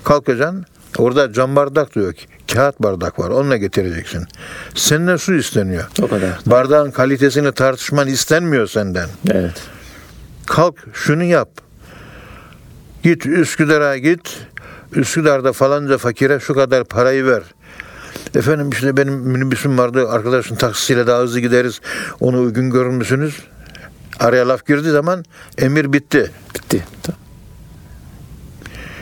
Kalkacaksın, 0.05 0.67
Orada 0.99 1.33
cam 1.33 1.57
bardak 1.57 1.95
diyor 1.95 2.13
ki 2.13 2.27
kağıt 2.53 2.83
bardak 2.83 3.19
var 3.19 3.31
onunla 3.31 3.57
getireceksin. 3.57 4.25
Senden 4.75 5.17
su 5.17 5.35
isteniyor. 5.35 5.85
O 6.03 6.09
kadar. 6.09 6.31
Bardağın 6.47 6.91
kalitesini 6.91 7.53
tartışman 7.53 8.09
istenmiyor 8.09 8.67
senden. 8.67 9.09
Evet. 9.31 9.63
Kalk 10.47 10.75
şunu 10.93 11.25
yap. 11.25 11.49
Git 13.03 13.27
Üsküdar'a 13.27 13.97
git. 13.97 14.39
Üsküdar'da 14.93 15.53
falanca 15.53 15.99
fakire 15.99 16.41
şu 16.41 16.55
kadar 16.55 16.85
parayı 16.85 17.27
ver. 17.27 17.43
Efendim 18.35 18.71
işte 18.71 18.97
benim 18.97 19.15
minibüsüm 19.15 19.79
vardı. 19.79 20.09
Arkadaşın 20.09 20.57
taksisiyle 20.57 21.07
daha 21.07 21.23
hızlı 21.23 21.41
gideriz. 21.41 21.81
Onu 22.21 22.41
uygun 22.41 22.71
görür 22.71 22.91
müsünüz? 22.91 23.41
Araya 24.21 24.49
laf 24.49 24.67
girdiği 24.67 24.91
zaman 24.91 25.25
emir 25.59 25.93
bitti. 25.93 26.31
Bitti. 26.55 26.85
Tamam. 27.03 27.21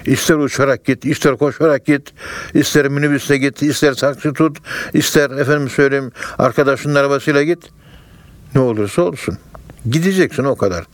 İster 0.07 0.35
uçarak 0.35 0.85
git, 0.85 1.05
ister 1.05 1.37
koşarak 1.37 1.87
git, 1.87 2.13
ister 2.55 2.89
minibüste 2.89 3.37
git, 3.37 3.63
ister 3.63 3.95
taksi 3.95 4.33
tut, 4.33 4.59
ister 4.93 5.31
efendim 5.31 5.69
söyleyeyim 5.69 6.13
arkadaşının 6.39 6.95
arabasıyla 6.95 7.43
git. 7.43 7.71
Ne 8.55 8.61
olursa 8.61 9.03
olsun. 9.03 9.39
Gideceksin 9.91 10.45
o 10.45 10.57
kadar. 10.57 10.85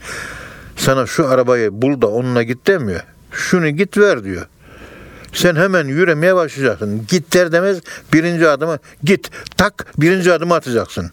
Sana 0.76 1.06
şu 1.06 1.28
arabayı 1.28 1.82
bul 1.82 2.00
da 2.00 2.06
onunla 2.06 2.42
git 2.42 2.66
demiyor. 2.66 3.00
Şunu 3.32 3.68
git 3.68 3.98
ver 3.98 4.24
diyor. 4.24 4.46
Sen 5.32 5.56
hemen 5.56 5.86
yürümeye 5.86 6.34
başlayacaksın. 6.34 7.06
Git 7.08 7.34
der 7.34 7.52
demez 7.52 7.78
birinci 8.12 8.48
adımı 8.48 8.78
git 9.04 9.30
tak 9.56 9.86
birinci 9.98 10.32
adımı 10.32 10.54
atacaksın. 10.54 11.10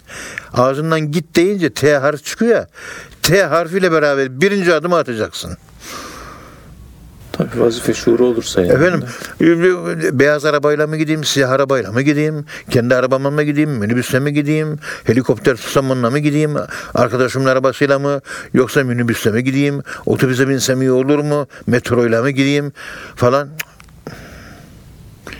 Ağzından 0.54 1.12
git 1.12 1.36
deyince 1.36 1.74
T 1.74 1.98
harfi 1.98 2.24
çıkıyor 2.24 2.52
ya. 2.52 2.68
T 3.24 3.44
harfiyle 3.44 3.92
beraber 3.92 4.42
birinci 4.42 4.74
adımı 4.74 4.96
atacaksın. 4.96 5.58
Tabii 7.38 7.60
vazife 7.60 7.94
şuuru 7.94 8.26
olursa 8.26 8.62
yani. 8.62 8.74
Efendim 8.74 9.04
beyaz 10.20 10.46
arabayla 10.46 10.88
mı 10.88 10.98
gideyim, 10.98 11.24
siyah 11.24 11.50
arabayla 11.50 11.92
mı 11.92 12.02
gideyim, 12.02 12.46
kendi 12.70 12.96
arabamla 12.96 13.32
mı 13.32 13.44
gideyim, 13.44 13.70
minibüsle 13.70 14.20
mi 14.20 14.34
gideyim, 14.34 14.80
helikopter 15.04 15.56
susamınla 15.56 16.10
mı 16.10 16.20
gideyim, 16.20 16.56
arkadaşımın 16.94 17.46
arabasıyla 17.46 18.00
mı 18.00 18.22
yoksa 18.54 18.84
minibüsle 18.84 19.32
mi 19.32 19.44
gideyim, 19.44 19.82
otobüse 20.06 20.50
binsem 20.50 20.82
iyi 20.82 20.92
olur 20.92 21.20
mu, 21.20 21.48
metroyla 21.68 22.22
mı 22.22 22.30
gideyim 22.30 22.72
falan. 23.16 23.50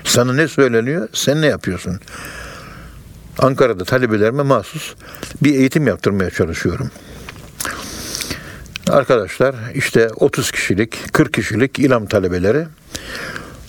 Sana 0.08 0.34
ne 0.34 0.48
söyleniyor, 0.48 1.10
sen 1.14 1.42
ne 1.42 1.48
yapıyorsun? 1.48 2.00
Ankara'da 3.40 3.84
talebelerime 3.84 4.44
mahsus 4.44 4.96
bir 5.44 5.54
eğitim 5.54 5.88
yaptırmaya 5.88 6.30
çalışıyorum. 6.30 6.92
Arkadaşlar 8.90 9.56
işte 9.74 10.10
30 10.16 10.52
kişilik, 10.52 11.14
40 11.14 11.34
kişilik 11.34 11.80
ilam 11.80 12.06
talebeleri. 12.06 12.68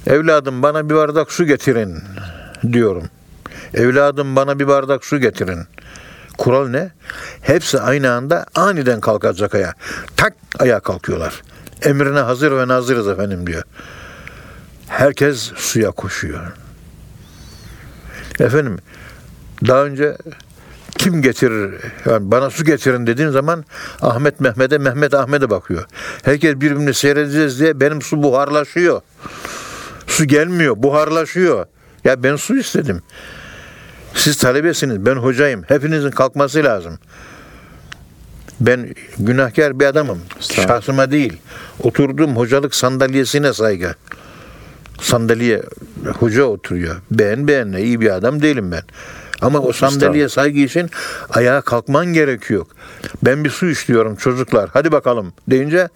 Evladım 0.07 0.62
bana 0.62 0.91
bir 0.91 0.95
bardak 0.95 1.32
su 1.32 1.47
getirin 1.47 1.99
diyorum. 2.72 3.05
Evladım 3.74 4.36
bana 4.36 4.59
bir 4.59 4.68
bardak 4.68 5.05
su 5.05 5.18
getirin. 5.18 5.61
Kural 6.39 6.68
ne? 6.68 6.91
Hepsi 7.41 7.80
aynı 7.80 8.12
anda 8.12 8.47
aniden 8.55 9.01
kalkacak 9.01 9.55
ayağa. 9.55 9.74
Tak 10.16 10.34
ayağa 10.59 10.80
kalkıyorlar. 10.80 11.43
Emrine 11.82 12.20
hazır 12.20 12.53
ve 12.53 12.68
nazırız 12.68 13.09
efendim 13.09 13.47
diyor. 13.47 13.62
Herkes 14.89 15.53
suya 15.57 15.91
koşuyor. 15.91 16.53
Efendim 18.41 18.78
daha 19.66 19.84
önce 19.84 20.16
kim 20.99 21.22
getirir 21.22 21.74
yani 22.07 22.30
bana 22.30 22.51
su 22.51 22.64
getirin 22.64 23.07
dediğim 23.07 23.32
zaman 23.32 23.64
Ahmet 24.03 24.41
Mehmet'e 24.41 24.78
Mehmet 24.78 25.14
Ahmet'e 25.14 25.51
bakıyor. 25.51 25.84
Herkes 26.24 26.55
birbirini 26.55 26.95
seyredeceğiz 26.95 27.61
diye 27.61 27.80
benim 27.80 28.03
su 28.03 28.22
buharlaşıyor. 28.22 29.01
Su 30.07 30.24
gelmiyor 30.24 30.74
buharlaşıyor. 30.76 31.66
Ya 32.05 32.22
ben 32.22 32.36
su 32.36 32.57
istedim. 32.57 33.03
Siz 34.14 34.36
talebesiniz 34.36 35.07
ben 35.07 35.16
hocayım. 35.16 35.64
Hepinizin 35.68 36.11
kalkması 36.11 36.64
lazım. 36.64 36.99
Ben 38.61 38.95
günahkar 39.18 39.80
bir 39.80 39.84
adamım. 39.84 40.20
Şahsıma 40.41 41.11
değil. 41.11 41.36
Oturduğum 41.82 42.36
hocalık 42.36 42.74
sandalyesine 42.74 43.53
saygı. 43.53 43.95
Sandalye 45.01 45.62
hoca 46.18 46.44
oturuyor. 46.44 46.96
Ben 47.11 47.49
beğenle 47.49 47.82
iyi 47.82 48.01
bir 48.01 48.11
adam 48.11 48.42
değilim 48.42 48.72
ben. 48.72 48.82
Ama 49.40 49.59
o 49.59 49.72
sandalye 49.72 50.28
saygı 50.28 50.59
için 50.59 50.90
ayağa 51.30 51.61
kalkman 51.61 52.07
gerekiyor. 52.07 52.66
Ben 53.22 53.44
bir 53.44 53.51
su 53.51 53.66
istiyorum 53.66 54.16
çocuklar. 54.16 54.70
Hadi 54.72 54.92
bakalım 54.92 55.32
deyince 55.51 55.88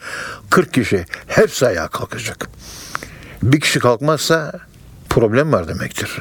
40 0.51 0.73
kişi 0.73 1.07
hepsi 1.27 1.67
ayağa 1.67 1.89
kalkacak. 1.89 2.49
Bir 3.43 3.61
kişi 3.61 3.79
kalkmazsa 3.79 4.53
problem 5.11 5.53
var 5.53 5.69
demektir. 5.69 6.19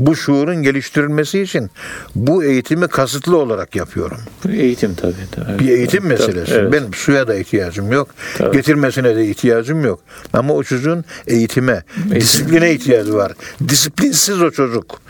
Bu 0.00 0.16
şuurun 0.16 0.62
geliştirilmesi 0.62 1.40
için 1.40 1.70
bu 2.14 2.44
eğitimi 2.44 2.88
kasıtlı 2.88 3.36
olarak 3.36 3.76
yapıyorum. 3.76 4.18
Eğitim 4.52 4.94
tabii. 4.94 5.14
tabii. 5.30 5.58
Bir 5.58 5.68
eğitim 5.68 6.00
Tabii, 6.02 6.08
meselesi. 6.12 6.54
evet. 6.54 6.72
Benim 6.72 6.94
suya 6.94 7.28
da 7.28 7.34
ihtiyacım 7.34 7.92
yok. 7.92 8.08
Tabii. 8.38 8.56
Getirmesine 8.56 9.16
de 9.16 9.26
ihtiyacım 9.26 9.84
yok. 9.84 10.00
Ama 10.32 10.54
o 10.54 10.62
çocuğun 10.62 11.04
eğitime, 11.26 11.82
disipline 12.10 12.72
ihtiyacı 12.72 13.14
var. 13.14 13.32
Disiplinsiz 13.68 14.42
o 14.42 14.50
çocuk. 14.50 15.00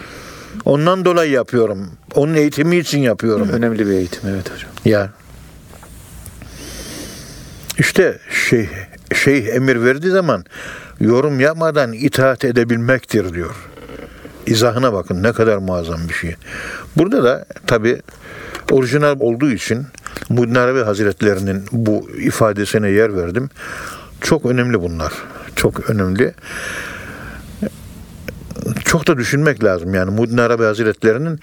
Ondan 0.64 1.04
dolayı 1.04 1.30
yapıyorum. 1.30 1.90
Onun 2.14 2.34
eğitimi 2.34 2.76
için 2.76 2.98
yapıyorum. 2.98 3.48
Önemli 3.48 3.86
bir 3.86 3.92
eğitim 3.92 4.20
evet 4.28 4.50
hocam. 4.54 4.70
Ya. 4.84 5.10
İşte 7.78 8.18
şey 8.48 8.68
şeyh 9.14 9.46
emir 9.46 9.84
verdiği 9.84 10.10
zaman 10.10 10.44
yorum 11.00 11.40
yapmadan 11.40 11.92
itaat 11.92 12.44
edebilmektir 12.44 13.34
diyor. 13.34 13.54
İzahına 14.46 14.92
bakın 14.92 15.22
ne 15.22 15.32
kadar 15.32 15.56
muazzam 15.56 16.08
bir 16.08 16.14
şey. 16.14 16.36
Burada 16.96 17.24
da 17.24 17.44
tabi 17.66 18.02
orijinal 18.70 19.16
olduğu 19.20 19.50
için 19.50 19.86
Muhyiddin 20.28 20.54
Arabi 20.54 20.80
Hazretlerinin 20.80 21.64
bu 21.72 22.10
ifadesine 22.18 22.90
yer 22.90 23.16
verdim. 23.16 23.50
Çok 24.20 24.46
önemli 24.46 24.80
bunlar. 24.82 25.12
Çok 25.56 25.90
önemli. 25.90 26.34
Çok 28.84 29.06
da 29.06 29.18
düşünmek 29.18 29.64
lazım 29.64 29.94
yani 29.94 30.10
Muhyiddin 30.10 30.38
Arabi 30.38 30.62
Hazretlerinin 30.62 31.40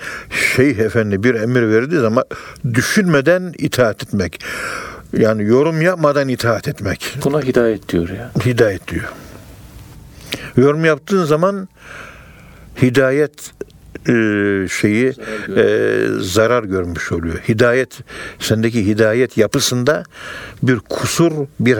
Şeyh 0.56 0.78
Efendi 0.78 1.24
bir 1.24 1.36
emir 1.36 1.62
verdiği 1.62 2.00
zaman 2.00 2.24
düşünmeden 2.74 3.54
itaat 3.58 4.04
etmek. 4.04 4.44
Yani 5.18 5.44
yorum 5.44 5.82
yapmadan 5.82 6.28
itaat 6.28 6.68
etmek. 6.68 7.18
Buna 7.24 7.42
hidayet 7.42 7.90
diyor 7.90 8.10
ya. 8.10 8.32
Hidayet 8.46 8.88
diyor. 8.88 9.06
Yorum 10.58 10.86
yaptığın 10.86 11.26
zaman 11.26 11.70
hidayet 12.82 13.52
e, 14.08 14.14
şeyi 14.68 15.14
e, 15.58 16.06
zarar 16.20 16.64
görmüş 16.64 17.12
oluyor. 17.12 17.40
Hidayet 17.50 18.00
sendeki 18.40 18.86
hidayet 18.86 19.38
yapısında 19.38 20.04
bir 20.64 20.80
kusur, 20.80 21.32
bir 21.60 21.78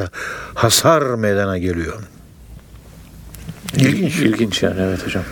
hasar 0.54 1.02
meydana 1.02 1.58
geliyor. 1.58 2.00
İlginç. 3.76 4.20
İlginç 4.20 4.64
yani 4.64 4.82
evet 4.82 5.06
hocam. 5.06 5.24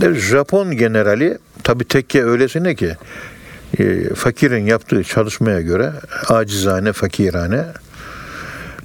De 0.00 0.14
Japon 0.14 0.76
generali 0.76 1.38
tabi 1.64 1.84
tekke 1.84 2.24
öylesine 2.24 2.74
ki 2.74 2.96
e, 3.78 4.14
fakirin 4.14 4.66
yaptığı 4.66 5.04
çalışmaya 5.04 5.60
göre 5.60 5.92
acizane, 6.28 6.92
fakirane 6.92 7.64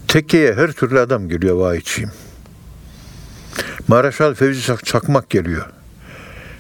tekkeye 0.07 0.53
her 0.53 0.71
türlü 0.71 0.99
adam 0.99 1.29
geliyor 1.29 1.55
vahiyçiyim. 1.55 2.11
Maraşal 3.87 4.33
Fevzi 4.33 4.61
Çak- 4.61 4.85
Çakmak 4.85 5.29
geliyor. 5.29 5.65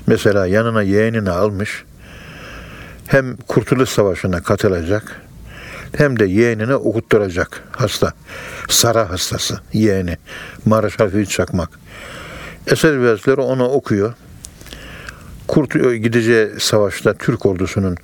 Mesela 0.09 0.47
yanına 0.47 0.81
yeğenini 0.81 1.29
almış. 1.29 1.83
Hem 3.07 3.37
Kurtuluş 3.37 3.89
Savaşı'na 3.89 4.43
katılacak 4.43 5.21
hem 5.97 6.19
de 6.19 6.25
yeğenine 6.25 6.75
okutturacak 6.75 7.63
hasta. 7.71 8.13
Sara 8.69 9.09
hastası 9.09 9.59
yeğeni. 9.73 10.17
Maraşal 10.65 11.09
Fevzi 11.09 11.29
Çakmak. 11.29 11.69
Eser 12.67 13.03
vezleri 13.03 13.41
ona 13.41 13.69
okuyor. 13.69 14.13
Kurt 15.47 15.73
gideceği 15.73 16.49
savaşta 16.59 17.13
Türk 17.13 17.45
ordusunun 17.45 17.97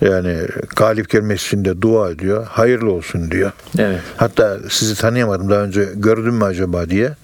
yani 0.00 0.38
galip 0.76 1.10
gelmesi 1.10 1.46
için 1.46 1.64
de 1.64 1.82
dua 1.82 2.10
ediyor. 2.10 2.46
Hayırlı 2.46 2.92
olsun 2.92 3.30
diyor. 3.30 3.52
Evet. 3.78 4.00
Hatta 4.16 4.58
sizi 4.70 4.94
tanıyamadım 4.94 5.50
daha 5.50 5.60
önce 5.60 5.88
gördüm 5.94 6.34
mü 6.34 6.44
acaba 6.44 6.90
diye 6.90 7.14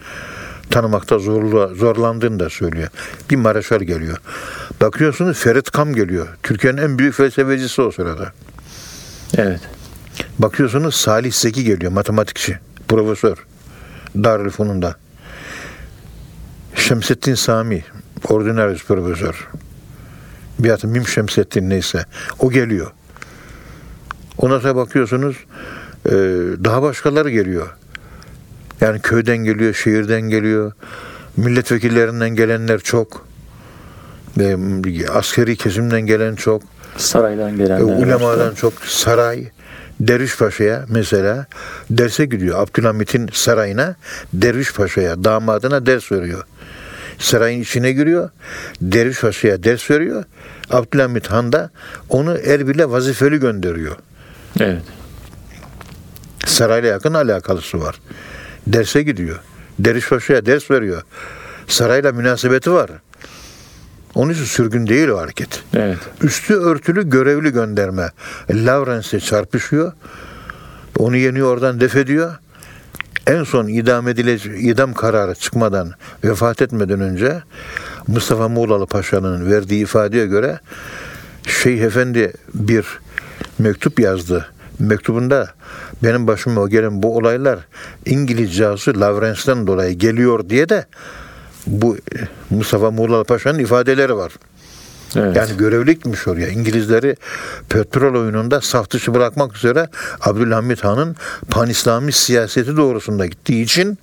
tanımakta 0.71 1.19
zorla, 1.19 1.75
zorlandığını 1.75 2.41
da 2.41 2.51
söylüyor. 2.51 2.89
Bir 3.31 3.37
Maraşal 3.37 3.81
geliyor. 3.81 4.19
Bakıyorsunuz 4.81 5.39
Ferit 5.39 5.71
Kam 5.71 5.95
geliyor. 5.95 6.29
Türkiye'nin 6.43 6.83
en 6.83 6.99
büyük 6.99 7.15
felsefecisi 7.15 7.83
o 7.83 7.91
sırada. 7.91 8.33
Evet. 9.37 9.61
Bakıyorsunuz 10.39 10.95
Salih 10.95 11.33
Zeki 11.33 11.65
geliyor. 11.65 11.93
Matematikçi. 11.93 12.59
Profesör. 12.89 13.47
Darülfünun'da. 14.17 14.97
Şemsettin 16.75 17.35
Sami. 17.35 17.85
Ordinarius 18.29 18.85
profesör. 18.85 19.49
Bir 20.59 20.71
adı 20.71 20.87
Mim 20.87 21.07
Şemsettin 21.07 21.71
neyse. 21.71 22.05
O 22.39 22.51
geliyor. 22.51 22.91
Ona 24.39 24.61
sonra 24.61 24.77
bakıyorsunuz 24.77 25.37
e, 26.07 26.13
daha 26.65 26.83
başkaları 26.83 27.31
geliyor. 27.31 27.69
Yani 28.81 29.01
köyden 29.01 29.37
geliyor, 29.37 29.75
şehirden 29.75 30.21
geliyor. 30.23 30.73
Milletvekillerinden 31.37 32.31
gelenler 32.31 32.81
çok. 32.81 33.27
Ve 34.39 34.57
askeri 35.13 35.57
kesimden 35.57 36.01
gelen 36.01 36.35
çok. 36.35 36.63
Saraydan 36.97 37.55
E, 37.55 37.57
gelenler 37.57 37.81
var. 37.81 38.03
ulemadan 38.07 38.55
çok. 38.55 38.73
Saray, 38.87 39.45
Derviş 40.01 40.39
Paşa'ya 40.39 40.85
mesela 40.89 41.47
derse 41.91 42.25
gidiyor. 42.25 42.59
Abdülhamit'in 42.63 43.29
sarayına 43.33 43.95
Derviş 44.33 44.73
Paşa'ya, 44.75 45.25
damadına 45.25 45.87
ders 45.87 46.13
veriyor. 46.13 46.45
Sarayın 47.19 47.63
içine 47.63 47.93
giriyor. 47.93 48.31
Derviş 48.81 49.21
Paşa'ya 49.21 49.63
ders 49.65 49.91
veriyor. 49.91 50.25
Abdülhamit 50.71 51.27
Han 51.31 51.53
da 51.53 51.71
onu 52.09 52.39
Erbil'e 52.39 52.91
vazifeli 52.91 53.41
gönderiyor. 53.41 53.97
Evet. 54.61 54.83
Sarayla 56.47 56.89
yakın 56.89 57.15
alakalısı 57.15 57.81
var. 57.81 58.01
Derse 58.67 59.03
gidiyor. 59.03 59.39
Derviş 59.79 60.09
Paşa'ya 60.09 60.47
ders 60.47 60.71
veriyor. 60.71 61.03
Sarayla 61.69 62.13
münasebeti 62.13 62.73
var. 62.73 62.91
Onun 64.15 64.33
için 64.33 64.45
sürgün 64.45 64.87
değil 64.87 65.09
o 65.09 65.19
hareket. 65.19 65.63
Evet. 65.75 65.99
Üstü 66.23 66.55
örtülü 66.55 67.11
görevli 67.11 67.53
gönderme. 67.53 68.11
Lawrence'e 68.51 69.21
çarpışıyor. 69.21 69.93
Onu 70.99 71.17
yeniyor 71.17 71.49
oradan 71.49 71.81
def 71.81 71.97
ediyor. 71.97 72.35
En 73.27 73.45
son 73.45 73.69
idam 73.69 74.09
edilecek 74.09 74.65
idam 74.65 74.95
kararı 74.95 75.35
çıkmadan 75.35 75.93
vefat 76.25 76.63
etmeden 76.63 77.01
önce 77.01 77.43
Mustafa 78.07 78.49
Muğlalı 78.49 78.87
Paşa'nın 78.87 79.51
verdiği 79.51 79.83
ifadeye 79.83 80.27
göre 80.27 80.59
Şeyh 81.47 81.81
Efendi 81.81 82.33
bir 82.55 82.85
mektup 83.59 84.01
yazdı. 84.01 84.54
Mektubunda 84.79 85.49
benim 86.03 86.27
başıma 86.27 86.69
gelen 86.69 87.03
bu 87.03 87.17
olaylar 87.17 87.59
İngiliz 88.07 88.57
casusu 88.57 89.01
Lawrence'den 89.01 89.67
dolayı 89.67 89.95
geliyor 89.95 90.49
diye 90.49 90.69
de 90.69 90.87
bu 91.67 91.97
Mustafa 92.51 92.91
Muğlalı 92.91 93.25
Paşa'nın 93.25 93.59
ifadeleri 93.59 94.17
var. 94.17 94.33
Evet. 95.17 95.37
Yani 95.37 95.57
görevli 95.57 95.95
gitmiş 95.95 96.29
oraya. 96.29 96.49
İngilizleri 96.49 97.17
petrol 97.69 98.21
oyununda 98.21 98.61
saf 98.61 98.91
dışı 98.91 99.15
bırakmak 99.15 99.57
üzere 99.57 99.89
Abdülhamit 100.21 100.85
Han'ın 100.85 101.17
pan-İslami 101.51 102.13
siyaseti 102.13 102.77
doğrusunda 102.77 103.27
gittiği 103.27 103.63
için 103.63 103.99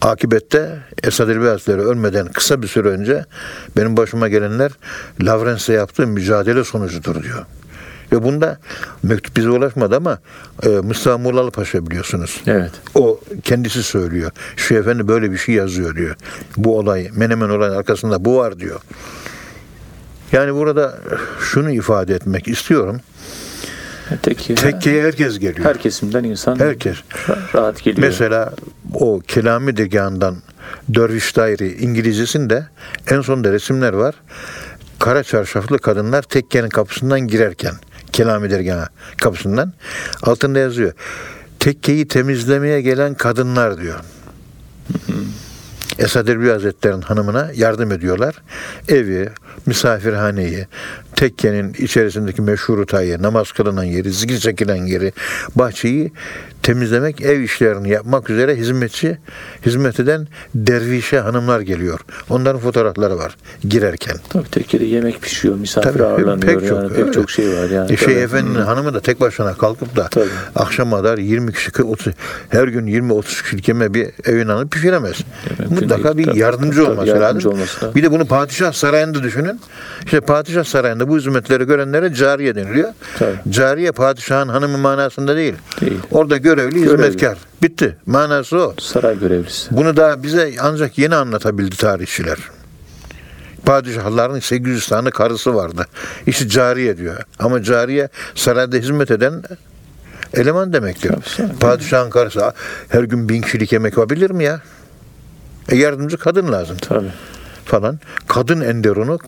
akibette 0.00 0.78
Esad 1.02 1.28
Hazretleri 1.28 1.80
ölmeden 1.80 2.28
kısa 2.28 2.62
bir 2.62 2.66
süre 2.68 2.88
önce 2.88 3.24
benim 3.76 3.96
başıma 3.96 4.28
gelenler 4.28 4.72
Lawrence'e 5.22 5.76
yaptığı 5.76 6.06
mücadele 6.06 6.64
sonucudur 6.64 7.22
diyor. 7.22 7.44
Ve 8.12 8.22
bunda 8.22 8.58
mektup 9.02 9.36
bize 9.36 9.50
ulaşmadı 9.50 9.96
ama 9.96 10.18
e, 10.62 10.68
Mustafa 10.68 11.18
Muğlalı 11.18 11.50
Paşa 11.50 11.86
biliyorsunuz. 11.86 12.40
Evet. 12.46 12.70
O 12.94 13.20
kendisi 13.44 13.82
söylüyor. 13.82 14.30
Şu 14.56 14.74
efendi 14.74 15.08
böyle 15.08 15.32
bir 15.32 15.36
şey 15.38 15.54
yazıyor 15.54 15.96
diyor. 15.96 16.16
Bu 16.56 16.78
olay, 16.78 17.10
Menemen 17.16 17.48
olayın 17.48 17.72
arkasında 17.74 18.24
bu 18.24 18.36
var 18.36 18.58
diyor. 18.58 18.80
Yani 20.32 20.54
burada 20.54 20.98
şunu 21.40 21.70
ifade 21.70 22.14
etmek 22.14 22.48
istiyorum. 22.48 23.00
Tekke, 24.22 24.54
Tekkeye 24.54 25.02
herkes 25.02 25.38
geliyor. 25.38 25.68
her 25.68 25.78
kesimden 25.78 26.24
insan 26.24 26.58
Herkes. 26.58 26.96
ra- 26.96 27.54
rahat 27.54 27.82
geliyor. 27.82 28.08
Mesela 28.08 28.52
o 28.94 29.20
Kelami 29.28 29.76
dergahından 29.76 30.36
Derviş 30.88 31.36
Dairi 31.36 31.72
İngilizcesinde 31.72 32.66
en 33.10 33.20
sonda 33.20 33.52
resimler 33.52 33.92
var. 33.92 34.14
Kara 34.98 35.22
çarşaflı 35.22 35.78
kadınlar 35.78 36.22
tekkenin 36.22 36.68
kapısından 36.68 37.20
girerken 37.20 37.74
Kelami 38.18 38.50
dergahı 38.50 38.86
kapısından 39.16 39.72
altında 40.22 40.58
yazıyor. 40.58 40.92
Tekkeyi 41.58 42.08
temizlemeye 42.08 42.80
gelen 42.80 43.14
kadınlar 43.14 43.80
diyor. 43.80 44.00
Esad 45.98 46.28
Erbil 46.28 46.48
Hazretleri'nin 46.48 47.00
hanımına 47.00 47.50
yardım 47.54 47.92
ediyorlar. 47.92 48.34
Evi, 48.88 49.28
misafirhaneyi, 49.66 50.66
tekkenin 51.18 51.74
içerisindeki 51.78 52.42
meşhur 52.42 52.86
tayı, 52.86 53.22
namaz 53.22 53.52
kılınan 53.52 53.84
yeri, 53.84 54.12
zikir 54.12 54.38
çekilen 54.38 54.86
yeri, 54.86 55.12
bahçeyi 55.56 56.12
temizlemek, 56.62 57.20
ev 57.20 57.40
işlerini 57.40 57.88
yapmak 57.90 58.30
üzere 58.30 58.56
hizmetçi, 58.56 59.18
hizmet 59.66 60.00
eden 60.00 60.28
dervişe 60.54 61.18
hanımlar 61.18 61.60
geliyor. 61.60 62.00
Onların 62.30 62.60
fotoğrafları 62.60 63.18
var 63.18 63.36
girerken. 63.68 64.16
Tabii 64.28 64.50
tekkede 64.50 64.84
yemek 64.84 65.22
pişiyor, 65.22 65.56
misafir 65.56 65.90
Tabii, 65.92 66.04
ağırlanıyor. 66.04 66.40
pek 66.60 66.68
çok, 66.68 66.78
yani 66.78 66.88
pek 66.88 66.98
öyle. 66.98 67.12
çok 67.12 67.30
şey 67.30 67.48
var 67.48 67.70
yani. 67.70 67.92
E 67.92 67.96
şey 67.96 68.06
Tabii. 68.14 68.24
efendinin 68.24 68.62
hanımı 68.62 68.94
da 68.94 69.00
tek 69.00 69.20
başına 69.20 69.54
kalkıp 69.54 69.96
da 69.96 70.08
Tabii. 70.08 70.28
akşama 70.56 70.96
kadar 70.96 71.18
20 71.18 71.52
kişi 71.52 71.70
40, 71.70 71.86
30 71.86 72.12
her 72.48 72.68
gün 72.68 72.86
20 72.86 73.12
30 73.12 73.42
kişilik 73.42 73.68
yemeği 73.68 73.94
bir 73.94 74.08
evin 74.24 74.48
hanımı 74.48 74.68
pişiremez. 74.68 75.16
mümkün 75.58 75.74
Mutlaka 75.74 76.18
bir 76.18 76.34
yardımcı 76.34 76.78
tabii, 76.84 76.90
olması 76.90 77.08
yardımcı 77.08 77.48
lazım. 77.48 77.52
olması 77.52 77.84
lazım. 77.84 77.94
Bir 77.94 78.02
de 78.02 78.10
bunu 78.10 78.26
padişah 78.26 78.72
sarayında 78.72 79.22
düşünün. 79.22 79.60
İşte 80.04 80.20
padişah 80.20 80.64
sarayında 80.64 81.07
bu 81.08 81.18
hizmetleri 81.18 81.64
görenlere 81.64 82.14
cariye 82.14 82.54
deniliyor. 82.54 82.92
Tabii. 83.18 83.36
Cariye 83.50 83.92
padişahın 83.92 84.48
hanımı 84.48 84.78
manasında 84.78 85.36
değil. 85.36 85.54
Değil. 85.80 85.98
Orada 86.10 86.36
görevli, 86.36 86.82
Görevli. 86.82 86.92
hizmetkar. 86.92 87.38
Bitti. 87.62 87.96
Manası 88.06 88.58
o. 88.58 88.74
Saray 88.80 89.18
görevlisi. 89.18 89.76
Bunu 89.76 89.96
da 89.96 90.22
bize 90.22 90.52
ancak 90.60 90.98
yeni 90.98 91.14
anlatabildi 91.14 91.76
tarihçiler. 91.76 92.38
Padişahların 93.66 94.40
800 94.40 94.86
tane 94.88 95.10
karısı 95.10 95.54
vardı. 95.54 95.86
İşte 96.26 96.48
cariye 96.48 96.96
diyor. 96.98 97.16
Ama 97.38 97.62
cariye 97.62 98.08
sarayda 98.34 98.76
hizmet 98.76 99.10
eden 99.10 99.42
eleman 100.34 100.72
demektir. 100.72 101.14
Tabii. 101.36 101.58
Padişahın 101.60 102.10
karısı 102.10 102.52
her 102.88 103.02
gün 103.02 103.28
bin 103.28 103.42
kişilik 103.42 103.72
yemek 103.72 103.96
yapabilir 103.96 104.30
mi 104.30 104.44
ya? 104.44 104.60
E 105.68 105.76
yardımcı 105.76 106.16
kadın 106.18 106.52
lazım 106.52 106.76
Tabii. 106.80 107.10
falan. 107.64 107.98
Kadın 108.28 108.60
enderunu 108.60 109.18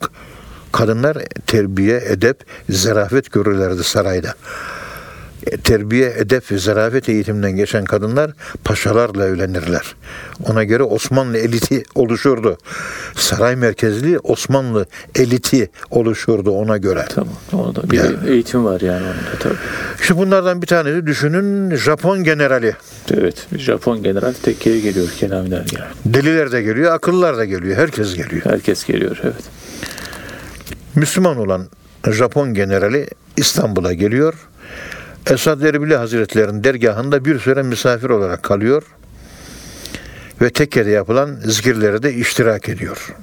kadınlar 0.73 1.17
terbiye, 1.47 2.03
edep, 2.09 2.45
zarafet 2.71 3.33
görürlerdi 3.33 3.85
sarayda. 3.85 4.35
E, 5.47 5.57
Terbiye, 5.57 6.13
edep 6.17 6.53
ve 6.53 6.59
zarafet 6.59 7.09
eğitiminden 7.09 7.53
geçen 7.53 7.85
kadınlar 7.85 8.31
paşalarla 8.65 9.27
evlenirler. 9.27 9.95
Ona 10.45 10.65
göre 10.65 10.83
Osmanlı 10.83 11.39
eliti 11.39 11.83
oluşurdu. 11.95 12.59
Saray 13.17 13.57
merkezli 13.57 14.19
Osmanlı 14.19 14.87
eliti 15.15 15.71
oluşurdu 15.91 16.51
ona 16.51 16.77
göre. 16.77 17.05
Tamam. 17.15 17.35
Onu 17.53 17.77
da 17.77 17.91
bir 17.91 17.97
Yani. 17.97 18.17
eğitim 18.29 18.65
var 18.65 18.81
yani 18.81 19.03
onun 19.03 19.15
da 19.15 19.39
tabii. 19.41 19.55
İşte 20.01 20.17
bunlardan 20.17 20.63
bir 20.63 20.67
tanesi 20.67 21.07
düşünün 21.07 21.77
Japon 21.77 22.25
generali. 22.25 22.77
Evet. 23.15 23.47
Bir 23.53 23.59
Japon 23.59 24.03
general 24.03 24.33
tekkeye 24.43 24.81
geliyor 24.81 25.09
Kelami 25.19 25.51
dergahı. 25.51 25.89
Deliler 26.05 26.53
de 26.53 26.63
geliyor, 26.63 26.93
akıllılar 26.93 27.37
da 27.37 27.45
geliyor. 27.45 27.77
Herkes 27.77 28.15
geliyor. 28.15 28.43
Herkes 28.45 28.85
geliyor 28.85 29.21
evet. 29.25 29.45
Müslüman 30.95 31.37
olan 31.37 31.69
Japon 32.11 32.55
generali 32.55 33.09
İstanbul'a 33.37 33.93
geliyor. 33.93 34.35
Esad 35.27 35.61
Erbil 35.61 35.93
Hazretleri'nin 35.93 36.65
dergahında 36.65 37.25
bir 37.25 37.39
süre 37.39 37.63
misafir 37.63 38.11
olarak 38.11 38.43
kalıyor 38.43 38.83
ve 40.41 40.51
tekkede 40.51 40.91
yapılan 40.91 41.37
zikirlere 41.45 42.03
de 42.03 42.15
iştirak 42.15 42.69
ediyor. 42.69 43.15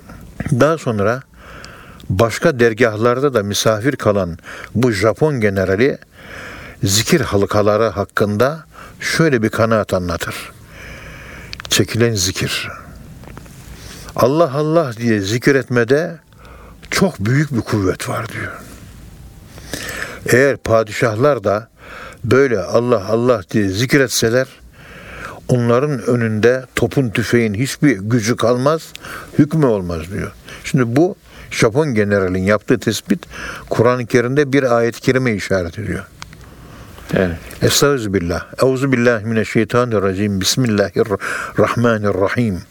Daha 0.52 0.78
sonra 0.78 1.22
başka 2.10 2.60
dergahlarda 2.60 3.34
da 3.34 3.44
misafir 3.44 3.96
kalan 3.96 4.38
bu 4.76 4.92
Japon 4.92 5.40
generali 5.40 5.98
zikir 6.84 7.22
halkaları 7.22 7.88
hakkında 7.88 8.66
şöyle 9.00 9.44
bir 9.44 9.50
kanaat 9.50 9.94
anlatır. 9.94 10.52
Çekilen 11.70 12.14
zikir. 12.14 12.70
Allah 14.16 14.52
Allah 14.54 14.94
diye 14.98 15.20
zikir 15.20 15.56
etmede 15.56 16.20
çok 16.92 17.20
büyük 17.20 17.56
bir 17.56 17.62
kuvvet 17.62 18.10
var 18.10 18.30
diyor. 18.30 18.52
Eğer 20.26 20.58
padişahlar 20.58 21.44
da 21.44 21.70
böyle 22.24 22.60
Allah 22.60 23.06
Allah 23.10 23.42
diye 23.52 23.70
zikretseler 23.70 24.48
onların 25.48 26.08
önünde 26.08 26.66
topun 26.76 27.10
tüfeğin 27.10 27.54
hiçbir 27.54 27.98
gücü 27.98 28.36
kalmaz, 28.36 28.94
hükmü 29.40 29.66
olmaz 29.66 30.12
diyor. 30.12 30.32
Şimdi 30.64 30.96
bu 30.96 31.16
Japon 31.52 31.94
generalin 31.94 32.44
yaptığı 32.44 32.80
tespit 32.80 33.26
Kur'an-ı 33.70 34.06
Kerim'de 34.06 34.54
bir 34.54 34.78
ayet-i 34.78 35.02
kerime 35.02 35.34
işaret 35.34 35.80
ediyor. 35.80 36.06
Evet. 37.14 37.38
Estağfirullah. 37.62 38.46
Euzu 38.64 38.92
billahi 38.92 39.26
mineşşeytanirracim. 39.26 40.42
Bismillahirrahmanirrahim. 40.42 42.62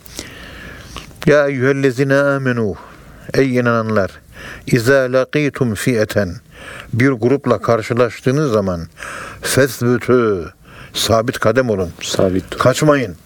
Ya 1.26 1.48
eyyühellezine 1.48 2.14
amenu. 2.14 2.74
Ey 3.34 3.56
inananlar. 3.56 4.10
İza 4.66 5.12
laqitum 5.12 5.74
fi'eten. 5.74 6.34
Bir 6.92 7.10
grupla 7.10 7.58
karşılaştığınız 7.62 8.52
zaman 8.52 8.80
fesbütü. 9.42 10.52
Sabit 10.94 11.38
kadem 11.38 11.70
olun. 11.70 11.90
Sabit 12.02 12.50
dur. 12.50 12.58
Kaçmayın. 12.58 13.16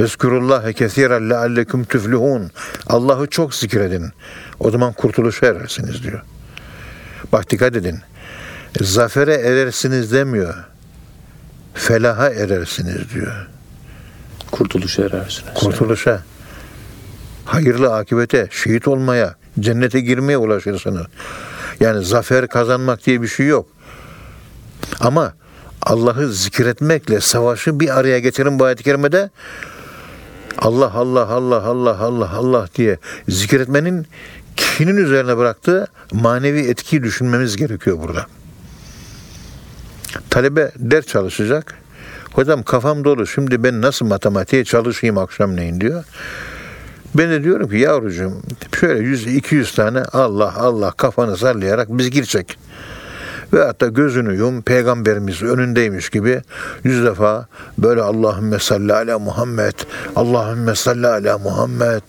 Vezkurullahe 0.00 0.72
kesiren 0.72 1.30
leallekum 1.30 1.84
tüflihun. 1.84 2.50
Allah'ı 2.86 3.26
çok 3.26 3.54
zikredin. 3.54 4.10
O 4.60 4.70
zaman 4.70 4.92
kurtuluşa 4.92 5.46
erersiniz 5.46 6.02
diyor. 6.02 6.22
Bak 7.32 7.50
dikkat 7.50 7.76
edin. 7.76 7.98
Zafere 8.80 9.34
erersiniz 9.34 10.12
demiyor. 10.12 10.54
Felaha 11.74 12.30
erersiniz 12.30 13.14
diyor. 13.14 13.46
Kurtuluş 14.50 14.98
erersiniz. 14.98 15.54
kurtuluşa, 15.54 16.22
hayırlı 17.44 17.94
akibete, 17.94 18.48
şehit 18.50 18.88
olmaya, 18.88 19.34
cennete 19.60 20.00
girmeye 20.00 20.38
ulaşırsınız. 20.38 21.06
Yani 21.80 22.04
zafer 22.04 22.48
kazanmak 22.48 23.06
diye 23.06 23.22
bir 23.22 23.28
şey 23.28 23.46
yok. 23.46 23.66
Ama 25.00 25.32
Allah'ı 25.82 26.32
zikretmekle 26.32 27.20
savaşı 27.20 27.80
bir 27.80 27.98
araya 27.98 28.18
getirin 28.18 28.58
bu 28.58 28.64
ayet-i 28.64 28.84
kerimede. 28.84 29.30
Allah 30.58 30.92
Allah 30.94 31.28
Allah 31.28 31.62
Allah 31.62 31.98
Allah 31.98 32.30
Allah 32.30 32.68
diye 32.74 32.98
zikretmenin 33.28 34.06
kişinin 34.56 34.96
üzerine 34.96 35.36
bıraktığı 35.36 35.86
manevi 36.12 36.60
etkiyi 36.60 37.02
düşünmemiz 37.02 37.56
gerekiyor 37.56 37.98
burada. 38.02 38.26
Talebe 40.30 40.72
ders 40.76 41.06
çalışacak. 41.06 41.74
Hocam 42.32 42.62
kafam 42.62 43.04
dolu 43.04 43.26
şimdi 43.26 43.62
ben 43.64 43.82
nasıl 43.82 44.06
matematiğe 44.06 44.64
çalışayım 44.64 45.18
akşamleyin 45.18 45.80
diyor. 45.80 46.04
Ben 47.14 47.30
de 47.30 47.44
diyorum 47.44 47.68
ki 47.68 47.76
yavrucuğum 47.76 48.32
şöyle 48.80 49.00
100-200 49.00 49.76
tane 49.76 50.02
Allah 50.12 50.54
Allah 50.56 50.90
kafanı 50.90 51.36
sallayarak 51.36 51.88
biz 51.90 52.10
girecek. 52.10 52.58
Ve 53.52 53.64
hatta 53.64 53.86
gözünü 53.86 54.36
yum 54.36 54.62
peygamberimiz 54.62 55.42
önündeymiş 55.42 56.10
gibi 56.10 56.42
yüz 56.84 57.04
defa 57.04 57.46
böyle 57.78 58.02
Allahümme 58.02 58.58
salli 58.58 58.94
ala 58.94 59.18
Muhammed, 59.18 59.74
Allahümme 60.16 60.74
salli 60.74 61.06
ala 61.06 61.38
Muhammed, 61.38 62.02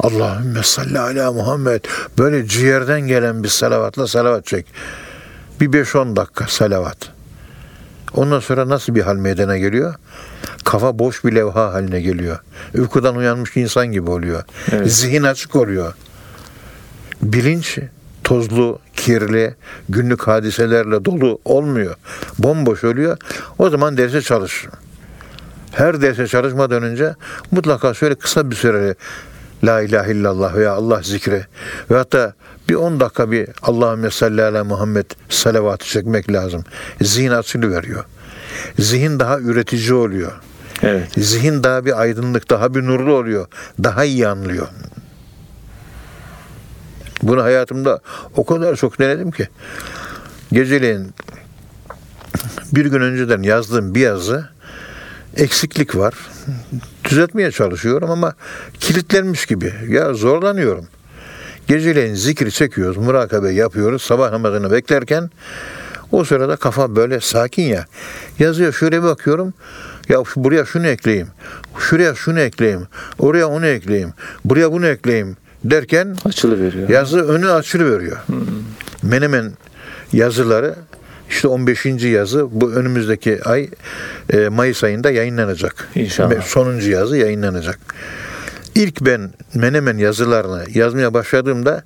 Allahümme 0.00 0.62
salli 0.62 0.98
ala 0.98 1.32
Muhammed 1.32 1.84
böyle 2.18 2.46
ciğerden 2.46 3.00
gelen 3.00 3.44
bir 3.44 3.48
salavatla 3.48 4.06
salavat 4.06 4.46
çek. 4.46 4.66
Bir 5.60 5.68
5-10 5.68 6.16
dakika 6.16 6.46
salavat. 6.48 6.98
Ondan 8.14 8.40
sonra 8.40 8.68
nasıl 8.68 8.94
bir 8.94 9.02
hal 9.02 9.16
meydana 9.16 9.58
geliyor? 9.58 9.94
Kafa 10.66 10.98
boş 10.98 11.24
bir 11.24 11.34
levha 11.34 11.72
haline 11.72 12.00
geliyor. 12.00 12.38
Uykudan 12.74 13.16
uyanmış 13.16 13.56
insan 13.56 13.86
gibi 13.86 14.10
oluyor. 14.10 14.42
Evet. 14.72 14.92
Zihin 14.92 15.22
açık 15.22 15.56
oluyor. 15.56 15.94
Bilinç 17.22 17.78
tozlu, 18.24 18.78
kirli, 18.96 19.54
günlük 19.88 20.22
hadiselerle 20.22 21.04
dolu 21.04 21.38
olmuyor. 21.44 21.94
Bomboş 22.38 22.84
oluyor. 22.84 23.16
O 23.58 23.70
zaman 23.70 23.96
derse 23.96 24.22
çalış. 24.22 24.66
Her 25.72 26.02
derse 26.02 26.26
çalışmadan 26.26 26.82
önce 26.82 27.14
mutlaka 27.50 27.94
şöyle 27.94 28.14
kısa 28.14 28.50
bir 28.50 28.56
süre 28.56 28.94
La 29.64 29.80
ilahe 29.82 30.12
illallah 30.12 30.54
veya 30.54 30.72
Allah 30.72 31.02
zikri 31.02 31.46
ve 31.90 31.96
hatta 31.96 32.34
bir 32.68 32.74
10 32.74 33.00
dakika 33.00 33.30
bir 33.30 33.48
Allahümme 33.62 34.10
salli 34.10 34.42
ala 34.42 34.64
Muhammed 34.64 35.06
salavatı 35.28 35.86
çekmek 35.86 36.32
lazım. 36.32 36.64
Zihin 37.02 37.30
açılı 37.30 37.70
veriyor. 37.70 38.04
Zihin 38.78 39.20
daha 39.20 39.38
üretici 39.38 39.94
oluyor. 39.94 40.32
Evet. 40.82 41.08
Zihin 41.16 41.62
daha 41.62 41.84
bir 41.84 42.00
aydınlık, 42.00 42.50
daha 42.50 42.74
bir 42.74 42.82
nurlu 42.82 43.12
oluyor. 43.12 43.46
Daha 43.84 44.04
iyi 44.04 44.28
anlıyor. 44.28 44.68
Bunu 47.22 47.42
hayatımda 47.42 48.00
o 48.36 48.46
kadar 48.46 48.76
çok 48.76 48.98
denedim 48.98 49.30
ki. 49.30 49.48
Geceleyin 50.52 51.14
bir 52.72 52.86
gün 52.86 53.00
önceden 53.00 53.42
yazdığım 53.42 53.94
bir 53.94 54.00
yazı 54.00 54.48
eksiklik 55.36 55.96
var. 55.96 56.14
Düzeltmeye 57.04 57.50
çalışıyorum 57.50 58.10
ama 58.10 58.34
kilitlenmiş 58.80 59.46
gibi. 59.46 59.74
Ya 59.88 60.14
zorlanıyorum. 60.14 60.86
Geceleyin 61.68 62.14
zikri 62.14 62.52
çekiyoruz, 62.52 62.96
murakabe 62.96 63.50
yapıyoruz. 63.50 64.02
Sabah 64.02 64.30
namazını 64.30 64.72
beklerken 64.72 65.30
o 66.12 66.24
sırada 66.24 66.56
kafa 66.56 66.96
böyle 66.96 67.20
sakin 67.20 67.62
ya. 67.62 67.86
Yazıyor 68.38 68.72
şöyle 68.72 69.02
bir 69.02 69.06
bakıyorum. 69.06 69.54
Ya 70.08 70.22
buraya 70.36 70.64
şunu 70.64 70.86
ekleyeyim. 70.86 71.28
Şuraya 71.78 72.14
şunu 72.14 72.40
ekleyeyim. 72.40 72.86
Oraya 73.18 73.48
onu 73.48 73.66
ekleyeyim. 73.66 74.12
Buraya 74.44 74.72
bunu 74.72 74.86
ekleyeyim 74.86 75.36
derken 75.64 76.16
Açılı 76.24 76.60
veriyor. 76.60 76.88
yazı 76.88 77.28
önü 77.28 77.50
açılı 77.50 77.98
veriyor. 77.98 78.16
Menemen 79.02 79.52
yazıları 80.12 80.74
işte 81.30 81.48
15. 81.48 81.86
yazı 81.86 82.60
bu 82.60 82.72
önümüzdeki 82.72 83.44
ay 83.44 83.70
e, 84.32 84.48
Mayıs 84.48 84.84
ayında 84.84 85.10
yayınlanacak. 85.10 85.88
İnşallah. 85.94 86.42
Sonuncu 86.42 86.90
yazı 86.90 87.16
yayınlanacak. 87.16 87.78
İlk 88.74 89.00
ben 89.00 89.30
Menemen 89.54 89.98
yazılarını 89.98 90.64
yazmaya 90.74 91.14
başladığımda 91.14 91.84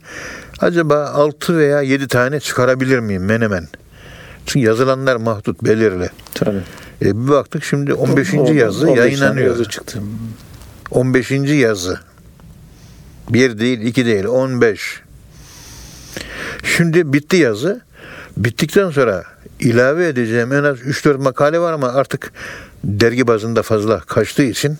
acaba 0.60 1.04
6 1.06 1.58
veya 1.58 1.80
7 1.82 2.08
tane 2.08 2.40
çıkarabilir 2.40 2.98
miyim 2.98 3.24
Menemen? 3.24 3.68
Çünkü 4.46 4.66
yazılanlar 4.66 5.16
mahdut, 5.16 5.64
belirli. 5.64 6.10
Tabii. 6.34 6.60
E, 7.02 7.04
bir 7.24 7.28
baktık 7.28 7.64
şimdi 7.64 7.94
15. 7.94 8.34
Oradan 8.34 8.52
yazı 8.54 8.86
15 8.86 8.94
tane 8.94 9.00
yayınlanıyor. 9.00 9.46
Yazı 9.46 9.64
çıktı. 9.64 10.02
15. 10.90 11.30
yazı. 11.30 12.00
Bir 13.30 13.58
değil, 13.58 13.80
iki 13.80 14.06
değil, 14.06 14.24
15. 14.24 15.00
Şimdi 16.76 17.12
bitti 17.12 17.36
yazı. 17.36 17.80
Bittikten 18.36 18.90
sonra 18.90 19.24
ilave 19.60 20.08
edeceğim 20.08 20.52
en 20.52 20.64
az 20.64 20.78
3-4 20.78 21.18
makale 21.18 21.58
var 21.58 21.72
ama 21.72 21.88
artık 21.88 22.32
dergi 22.84 23.26
bazında 23.26 23.62
fazla 23.62 24.00
kaçtığı 24.00 24.42
için 24.42 24.78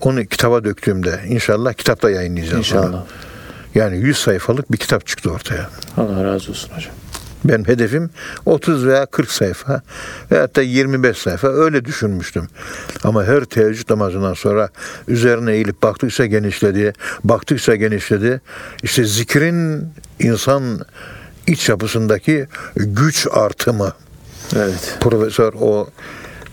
onu 0.00 0.24
kitaba 0.24 0.64
döktüğümde 0.64 1.20
inşallah 1.28 1.72
kitapta 1.72 2.10
yayınlayacağız. 2.10 2.58
İnşallah. 2.58 2.88
onu. 2.88 3.06
Yani 3.74 3.96
100 3.98 4.16
sayfalık 4.16 4.72
bir 4.72 4.76
kitap 4.76 5.06
çıktı 5.06 5.30
ortaya. 5.30 5.70
Allah 5.96 6.24
razı 6.24 6.50
olsun 6.50 6.70
hocam. 6.74 6.92
Benim 7.44 7.68
hedefim 7.68 8.10
30 8.46 8.86
veya 8.86 9.06
40 9.06 9.30
sayfa 9.30 9.82
ve 10.30 10.38
hatta 10.38 10.62
25 10.62 11.18
sayfa 11.18 11.48
öyle 11.48 11.84
düşünmüştüm. 11.84 12.48
Ama 13.04 13.24
her 13.24 13.44
teheccüd 13.44 13.90
namazından 13.90 14.34
sonra 14.34 14.68
üzerine 15.08 15.52
eğilip 15.52 15.82
baktıkça 15.82 16.26
genişledi, 16.26 16.92
baktıkça 17.24 17.76
genişledi. 17.76 18.40
İşte 18.82 19.04
zikrin 19.04 19.88
insan 20.18 20.80
iç 21.46 21.68
yapısındaki 21.68 22.46
güç 22.76 23.26
artımı. 23.32 23.92
Evet. 24.56 24.96
Profesör 25.00 25.52
o 25.60 25.88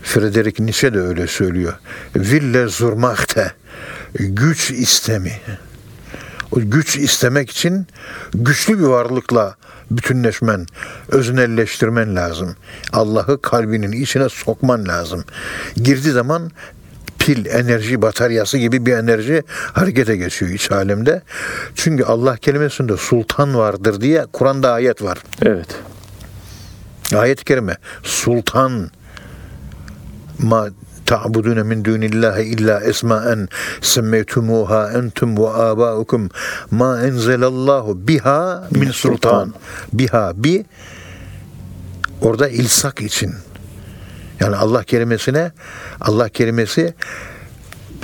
Friedrich 0.02 0.60
Nietzsche 0.60 0.94
de 0.94 1.00
öyle 1.00 1.26
söylüyor. 1.26 1.72
Ville 2.16 2.68
zurmachte 2.68 3.52
güç 4.14 4.70
istemi. 4.70 5.32
O 6.52 6.60
güç 6.60 6.96
istemek 6.96 7.50
için 7.50 7.86
güçlü 8.34 8.78
bir 8.78 8.84
varlıkla 8.84 9.56
bütünleşmen, 9.90 10.66
öznelleştirmen 11.08 12.16
lazım. 12.16 12.56
Allah'ı 12.92 13.42
kalbinin 13.42 13.92
içine 13.92 14.28
sokman 14.28 14.88
lazım. 14.88 15.24
Girdiği 15.76 16.10
zaman 16.10 16.50
pil, 17.18 17.46
enerji 17.46 18.02
bataryası 18.02 18.58
gibi 18.58 18.86
bir 18.86 18.92
enerji 18.92 19.42
harekete 19.72 20.16
geçiyor 20.16 20.50
iç 20.50 20.72
alemde. 20.72 21.22
Çünkü 21.74 22.04
Allah 22.04 22.36
kelimesinde 22.36 22.96
sultan 22.96 23.54
vardır 23.54 24.00
diye 24.00 24.26
Kur'an'da 24.32 24.72
ayet 24.72 25.02
var. 25.02 25.18
Evet. 25.42 25.68
Ayet-i 27.14 27.44
kerime 27.44 27.76
sultan 28.02 28.90
ma 30.38 30.68
ta'budune 31.08 31.62
min 31.64 31.80
dunillahi 31.84 32.42
illa 32.42 32.80
esmaen 32.84 33.48
semmeytumuha 33.80 34.92
entum 34.92 35.36
ve 35.36 35.48
abaukum 35.48 36.28
ma 36.70 37.00
enzelallahu 37.02 38.08
biha 38.08 38.68
min 38.70 38.90
sultan. 38.90 39.54
biha 39.92 40.32
bi 40.36 40.64
orada 42.20 42.48
ilsak 42.48 43.00
için. 43.00 43.32
Yani 44.40 44.56
Allah 44.56 44.82
kelimesine 44.84 45.52
Allah 46.00 46.28
kelimesi 46.28 46.94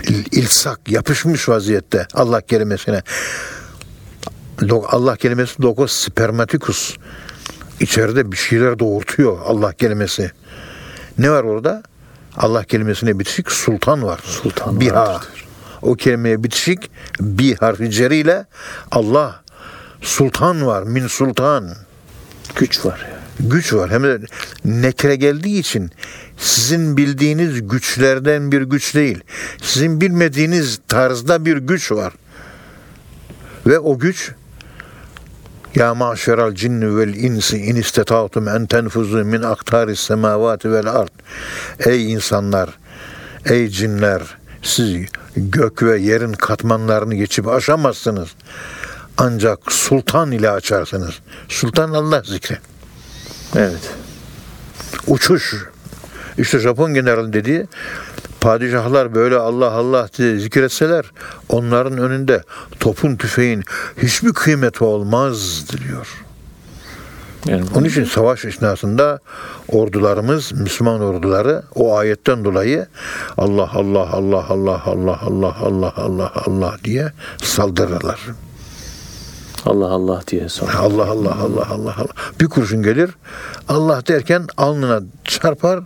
il- 0.09 0.39
ilsak 0.39 0.81
yapışmış 0.89 1.49
vaziyette 1.49 2.07
Allah 2.15 2.41
kelimesine 2.41 3.03
Allah 4.89 5.17
kelimesi 5.17 5.63
logos 5.63 5.93
spermatikus 5.93 6.97
içeride 7.81 8.33
bir 8.33 8.37
şeyler 8.37 8.79
doğurtuyor 8.79 9.39
Allah 9.47 9.73
kelimesi. 9.73 10.31
Ne 11.19 11.31
var 11.31 11.45
orada? 11.45 11.83
Allah 12.37 12.65
kelimesine 12.65 13.19
bitişik 13.19 13.53
sultan 13.53 14.03
var. 14.03 14.21
Sultan 14.25 14.81
Biha. 14.81 14.95
vardır. 15.07 15.45
O 15.83 15.95
kelimeye 15.95 16.45
bitişik 16.45 16.91
bir 17.21 17.57
harfi 17.57 17.91
ceriyle 17.91 18.47
Allah 18.91 19.43
sultan 20.01 20.67
var. 20.67 20.83
Min 20.83 21.07
sultan. 21.07 21.71
Güç 22.57 22.85
var 22.85 22.99
ya. 22.99 23.21
Güç 23.41 23.73
var. 23.73 23.91
Hem 23.91 24.03
de 24.03 24.21
nekre 24.65 25.17
geldiği 25.17 25.59
için 25.59 25.91
sizin 26.39 26.97
bildiğiniz 26.97 27.69
güçlerden 27.69 28.53
bir 28.53 28.63
güç 28.63 28.95
değil. 28.95 29.21
Sizin 29.63 30.01
bilmediğiniz 30.01 30.81
tarzda 30.89 31.45
bir 31.45 31.57
güç 31.57 31.93
var. 31.93 32.13
Ve 33.67 33.79
o 33.79 33.99
güç 33.99 34.33
ya 35.75 35.95
maşeral 35.95 36.55
cinni 36.55 36.97
vel 36.97 37.15
insi 37.15 37.59
in 37.59 37.77
istata'tum 37.77 38.49
en 38.49 38.67
tenfuzu 38.67 39.25
min 39.25 39.43
aktaris 39.43 40.01
semavati 40.01 40.73
vel 40.73 40.87
ard. 40.87 41.11
Ey 41.87 42.13
insanlar, 42.13 42.71
ey 43.45 43.69
cinler, 43.69 44.23
siz 44.63 45.07
gök 45.37 45.83
ve 45.83 45.99
yerin 45.99 46.33
katmanlarını 46.33 47.15
geçip 47.15 47.49
aşamazsınız. 47.49 48.29
Ancak 49.19 49.73
sultan 49.73 50.33
ile 50.33 50.51
açarsınız. 50.51 51.15
Sultan 51.49 51.91
Allah 51.91 52.23
zikri. 52.25 52.59
Evet. 53.57 53.91
Uçuş. 55.07 55.55
İşte 56.39 56.59
Japon 56.59 56.95
general 56.95 57.33
dediği 57.33 57.67
Padişahlar 58.45 59.15
böyle 59.15 59.37
Allah 59.37 59.71
Allah 59.71 60.09
diye 60.19 60.39
zikretseler 60.39 61.05
onların 61.49 61.99
önünde 61.99 62.43
topun 62.81 63.17
tüfeğin 63.17 63.65
hiçbir 64.03 64.33
kıymeti 64.33 64.85
olmaz 64.85 65.65
diyor. 65.71 66.25
Yani 67.47 67.65
Onun 67.75 67.85
için 67.85 68.05
savaş 68.05 68.45
esnasında 68.45 69.19
ordularımız, 69.69 70.53
Müslüman 70.53 71.01
orduları 71.01 71.63
o 71.75 71.97
ayetten 71.97 72.45
dolayı 72.45 72.87
Allah 73.37 73.71
Allah 73.75 74.13
Allah 74.13 74.47
Allah 74.49 74.83
Allah 74.87 75.21
Allah 75.23 75.55
Allah 75.61 75.93
Allah 75.97 76.33
Allah 76.47 76.77
diye 76.85 77.13
saldırırlar. 77.43 78.21
Allah 79.67 79.87
Allah 79.89 80.23
diye 80.27 80.49
sonra. 80.49 80.79
Allah 80.79 81.05
Allah 81.11 81.35
Allah 81.43 81.67
Allah 81.71 81.95
Allah. 81.99 82.13
Bir 82.41 82.47
kurşun 82.47 82.83
gelir. 82.83 83.11
Allah 83.69 84.03
derken 84.09 84.47
alnına 84.57 85.01
çarpar, 85.25 85.81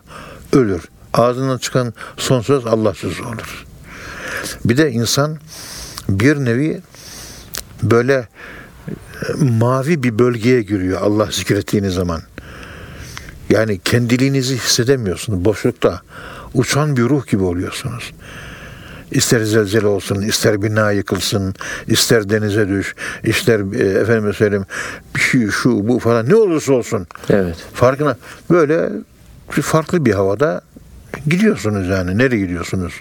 ölür. 0.53 0.89
Ağzından 1.19 1.59
çıkan 1.59 1.95
son 2.17 2.41
söz 2.41 2.67
Allahsız 2.67 3.21
olur. 3.21 3.67
Bir 4.65 4.77
de 4.77 4.91
insan 4.91 5.39
bir 6.09 6.37
nevi 6.37 6.81
böyle 7.83 8.29
e, 8.87 9.45
mavi 9.45 10.03
bir 10.03 10.19
bölgeye 10.19 10.63
giriyor 10.63 11.01
Allah 11.03 11.29
zikrettiğiniz 11.31 11.95
zaman. 11.95 12.23
Yani 13.51 13.79
kendiliğinizi 13.85 14.55
hissedemiyorsunuz. 14.55 15.45
Boşlukta 15.45 16.01
uçan 16.55 16.97
bir 16.97 17.03
ruh 17.03 17.27
gibi 17.27 17.43
oluyorsunuz. 17.43 18.13
İster 19.11 19.41
zelzele 19.41 19.87
olsun, 19.87 20.23
ister 20.23 20.63
bina 20.63 20.91
yıkılsın, 20.91 21.55
ister 21.87 22.31
denize 22.31 22.69
düş, 22.69 22.95
ister 23.25 23.61
e, 23.81 24.01
efendime 24.01 24.33
söyleyeyim 24.33 24.67
bir 25.17 25.21
şey 25.21 25.49
şu 25.49 25.89
bu 25.89 25.99
falan 25.99 26.29
ne 26.29 26.35
olursa 26.35 26.73
olsun. 26.73 27.07
Evet. 27.31 27.57
Farkına 27.75 28.17
böyle 28.51 28.91
bir 29.57 29.63
farklı 29.63 30.05
bir 30.05 30.13
havada 30.13 30.61
gidiyorsunuz 31.27 31.89
yani. 31.89 32.19
Nereye 32.19 32.39
gidiyorsunuz? 32.39 32.93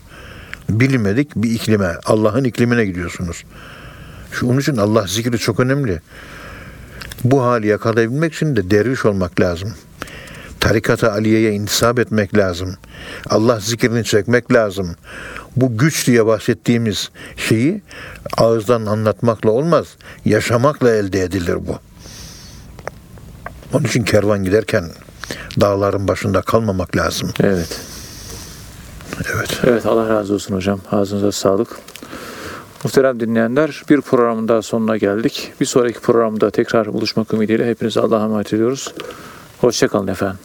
Bilinmedik 0.69 1.35
bir 1.35 1.51
iklime, 1.51 1.95
Allah'ın 2.05 2.43
iklimine 2.43 2.85
gidiyorsunuz. 2.85 3.43
Şu 4.31 4.47
onun 4.47 4.59
için 4.59 4.77
Allah 4.77 5.07
zikri 5.07 5.37
çok 5.37 5.59
önemli. 5.59 6.01
Bu 7.23 7.43
hali 7.43 7.67
yakalayabilmek 7.67 8.33
için 8.33 8.55
de 8.55 8.71
derviş 8.71 9.05
olmak 9.05 9.39
lazım. 9.39 9.73
Tarikata 10.59 11.11
Aliye'ye 11.11 11.53
intisap 11.53 11.99
etmek 11.99 12.37
lazım. 12.37 12.75
Allah 13.29 13.59
zikrini 13.59 14.03
çekmek 14.03 14.53
lazım. 14.53 14.95
Bu 15.55 15.77
güç 15.77 16.07
diye 16.07 16.25
bahsettiğimiz 16.25 17.09
şeyi 17.37 17.81
ağızdan 18.37 18.85
anlatmakla 18.85 19.51
olmaz. 19.51 19.87
Yaşamakla 20.25 20.91
elde 20.91 21.21
edilir 21.21 21.67
bu. 21.67 21.79
Onun 23.73 23.85
için 23.85 24.03
kervan 24.03 24.43
giderken 24.43 24.85
dağların 25.61 26.07
başında 26.07 26.41
kalmamak 26.41 26.97
lazım. 26.97 27.33
Evet. 27.39 27.81
Evet. 29.35 29.61
Evet 29.63 29.85
Allah 29.85 30.09
razı 30.09 30.33
olsun 30.33 30.55
hocam. 30.55 30.79
Ağzınıza 30.91 31.31
sağlık. 31.31 31.79
Muhterem 32.83 33.19
dinleyenler 33.19 33.83
bir 33.89 34.01
programın 34.01 34.47
daha 34.47 34.61
sonuna 34.61 34.97
geldik. 34.97 35.53
Bir 35.61 35.65
sonraki 35.65 35.99
programda 35.99 36.51
tekrar 36.51 36.93
buluşmak 36.93 37.33
ümidiyle 37.33 37.69
hepinize 37.69 38.01
Allah'a 38.01 38.23
emanet 38.23 38.53
ediyoruz. 38.53 38.93
Hoşçakalın 39.61 40.07
efendim. 40.07 40.39